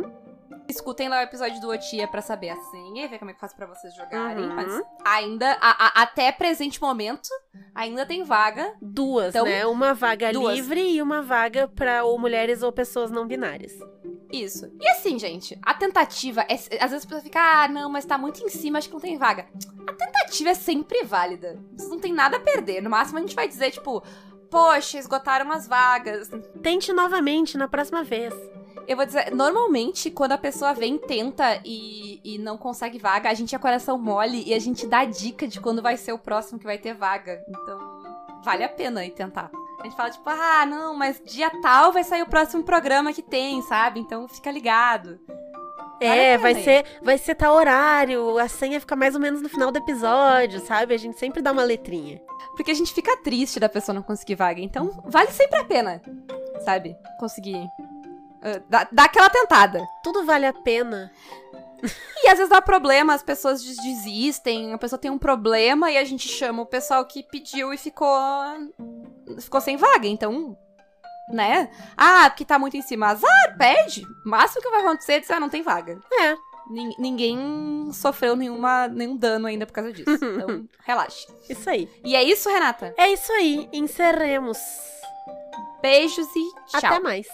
Escutem 0.70 1.10
lá 1.10 1.20
o 1.20 1.24
episódio 1.24 1.60
do 1.60 1.68
Otia 1.70 2.08
pra 2.08 2.22
saber 2.22 2.50
a 2.50 2.56
senha 2.56 3.04
e 3.04 3.08
ver 3.08 3.20
como 3.20 3.32
é 3.32 3.34
que 3.34 3.40
faz 3.42 3.54
pra 3.54 3.66
vocês 3.66 3.94
jogarem. 3.96 4.46
Uhum. 4.46 4.56
Mas 4.56 4.82
ainda, 5.04 5.58
a- 5.60 5.88
a- 5.88 6.02
até 6.04 6.32
presente 6.32 6.80
momento, 6.82 7.28
ainda 7.76 8.06
tem 8.06 8.24
vaga. 8.24 8.74
Duas, 8.82 9.30
Então, 9.36 9.44
né? 9.46 9.66
Uma 9.66 9.94
vaga 9.94 10.32
duas. 10.32 10.56
livre 10.56 10.80
e 10.82 11.02
uma 11.02 11.22
vaga 11.22 11.68
pra 11.68 12.04
ou 12.06 12.18
mulheres 12.18 12.62
ou 12.64 12.72
pessoas 12.72 13.12
não 13.12 13.28
binárias. 13.28 13.74
Isso. 14.32 14.72
E 14.80 14.88
assim, 14.92 15.20
gente, 15.20 15.60
a 15.62 15.74
tentativa 15.74 16.40
é. 16.48 16.54
Às 16.54 16.92
vezes 16.92 17.04
a 17.04 17.08
pessoa 17.08 17.22
fica, 17.22 17.40
ah, 17.64 17.68
não, 17.68 17.90
mas 17.90 18.06
tá 18.06 18.18
muito 18.18 18.42
em 18.42 18.48
cima, 18.48 18.78
acho 18.78 18.88
que 18.88 18.94
não 18.94 19.02
tem 19.02 19.18
vaga. 19.18 19.46
A 19.86 19.92
tentativa 19.92 20.11
é 20.50 20.54
sempre 20.54 21.04
válida. 21.04 21.60
Você 21.76 21.88
não 21.88 22.00
tem 22.00 22.14
nada 22.14 22.38
a 22.38 22.40
perder. 22.40 22.82
No 22.82 22.90
máximo 22.90 23.18
a 23.18 23.22
gente 23.22 23.36
vai 23.36 23.48
dizer, 23.48 23.72
tipo, 23.72 24.04
poxa, 24.50 24.98
esgotaram 24.98 25.52
as 25.52 25.68
vagas. 25.68 26.30
Tente 26.62 26.94
novamente 26.94 27.58
na 27.58 27.68
próxima 27.68 28.04
vez. 28.04 28.34
Eu 28.88 28.98
vou 28.98 29.06
dizer, 29.06 29.32
normalmente, 29.34 30.10
quando 30.10 30.34
a 30.34 30.38
pessoa 30.38 30.74
vem, 30.74 30.98
tenta 30.98 31.62
e, 31.64 32.20
e 32.24 32.38
não 32.38 32.58
consegue 32.58 32.98
vaga, 32.98 33.30
a 33.30 33.34
gente 33.34 33.56
é 33.56 33.60
coração 33.60 33.98
mole 33.98 34.44
e 34.46 34.54
a 34.54 34.60
gente 34.60 34.88
dá 34.88 35.06
dica 35.06 35.48
de 35.48 35.60
quando 35.62 35.82
vai 35.82 35.98
ser 35.98 36.14
o 36.14 36.18
próximo 36.18 36.60
que 36.60 36.66
vai 36.66 36.78
ter 36.78 36.94
vaga. 36.94 37.44
Então, 37.48 37.80
vale 38.44 38.64
a 38.64 38.70
pena 38.70 39.06
ir 39.06 39.12
tentar. 39.12 39.52
A 39.80 39.84
gente 39.84 39.96
fala, 39.96 40.10
tipo, 40.10 40.30
ah, 40.30 40.66
não, 40.66 40.96
mas 40.96 41.22
dia 41.26 41.50
tal 41.62 41.92
vai 41.92 42.04
sair 42.04 42.22
o 42.22 42.30
próximo 42.30 42.64
programa 42.64 43.14
que 43.14 43.22
tem, 43.22 43.62
sabe? 43.64 44.00
Então 44.00 44.28
fica 44.28 44.52
ligado. 44.52 45.20
É, 46.06 46.38
vai 46.38 46.56
ser, 46.56 46.86
vai 47.02 47.18
ser 47.18 47.36
tal 47.36 47.56
horário, 47.56 48.38
a 48.38 48.48
senha 48.48 48.80
fica 48.80 48.96
mais 48.96 49.14
ou 49.16 49.22
menos 49.22 49.42
no 49.42 49.50
final 49.50 49.72
do 49.72 49.78
episódio, 49.78 50.60
sabe? 50.62 50.94
A 50.94 50.98
gente 50.98 51.18
sempre 51.20 51.42
dá 51.42 51.52
uma 51.52 51.64
letrinha. 51.64 52.22
Porque 52.56 52.72
a 52.72 52.76
gente 52.76 52.94
fica 52.94 53.16
triste 53.18 53.60
da 53.60 53.70
pessoa 53.70 53.94
não 53.96 54.02
conseguir 54.02 54.36
vaga. 54.36 54.60
Então, 54.60 55.02
vale 55.06 55.32
sempre 55.32 55.60
a 55.60 55.64
pena, 55.64 56.02
sabe? 56.66 56.96
Conseguir. 57.20 57.66
ah, 58.42 58.62
dar, 58.70 58.88
dar 58.92 59.04
aquela 59.06 59.30
tentada. 59.30 59.82
Tudo 60.04 60.26
vale 60.26 60.46
a 60.46 60.54
pena. 60.54 61.12
E 62.24 62.28
às 62.28 62.38
vezes 62.38 62.50
dá 62.50 62.62
problema, 62.62 63.14
as 63.14 63.24
pessoas 63.24 63.64
des- 63.64 63.78
desistem, 63.78 64.72
a 64.74 64.78
pessoa 64.78 65.00
tem 65.00 65.10
um 65.10 65.18
problema 65.18 65.90
e 65.92 65.98
a 65.98 66.04
gente 66.04 66.28
chama 66.28 66.62
o 66.62 66.66
pessoal 66.68 67.04
que 67.06 67.24
pediu 67.24 67.74
e 67.74 67.78
ficou. 67.78 68.08
ficou 69.40 69.60
sem 69.62 69.78
vaga. 69.78 70.08
Então, 70.08 70.56
né? 71.30 71.70
Ah, 71.98 72.30
porque 72.30 72.46
tá 72.46 72.58
muito 72.60 72.76
em 72.78 72.82
cima. 72.82 73.08
Azar, 73.08 73.58
pede. 73.58 74.04
O 74.26 74.30
máximo 74.30 74.62
que 74.62 74.70
vai 74.70 74.82
acontecer 74.82 75.14
é 75.14 75.20
dizer, 75.20 75.34
ah, 75.34 75.40
não 75.40 75.50
tem 75.50 75.62
vaga. 75.62 76.00
É. 76.14 76.36
Nin- 76.70 76.96
ninguém 77.00 77.90
sofreu 77.92 78.36
nenhuma, 78.36 78.88
nenhum 78.88 79.18
dano 79.18 79.48
ainda 79.48 79.66
por 79.66 79.74
causa 79.74 79.92
disso. 79.92 80.10
Então, 80.24 80.66
relaxe. 80.86 81.28
Isso 81.50 81.70
aí. 81.70 81.90
E 82.04 82.16
é 82.16 82.24
isso, 82.24 82.50
Renata. 82.50 82.94
É 82.98 83.12
isso 83.12 83.32
aí. 83.34 83.68
Encerremos. 83.74 84.58
Beijos 85.82 86.28
e 86.36 86.50
tchau. 86.68 86.92
Até 86.92 87.00
mais. 87.00 87.28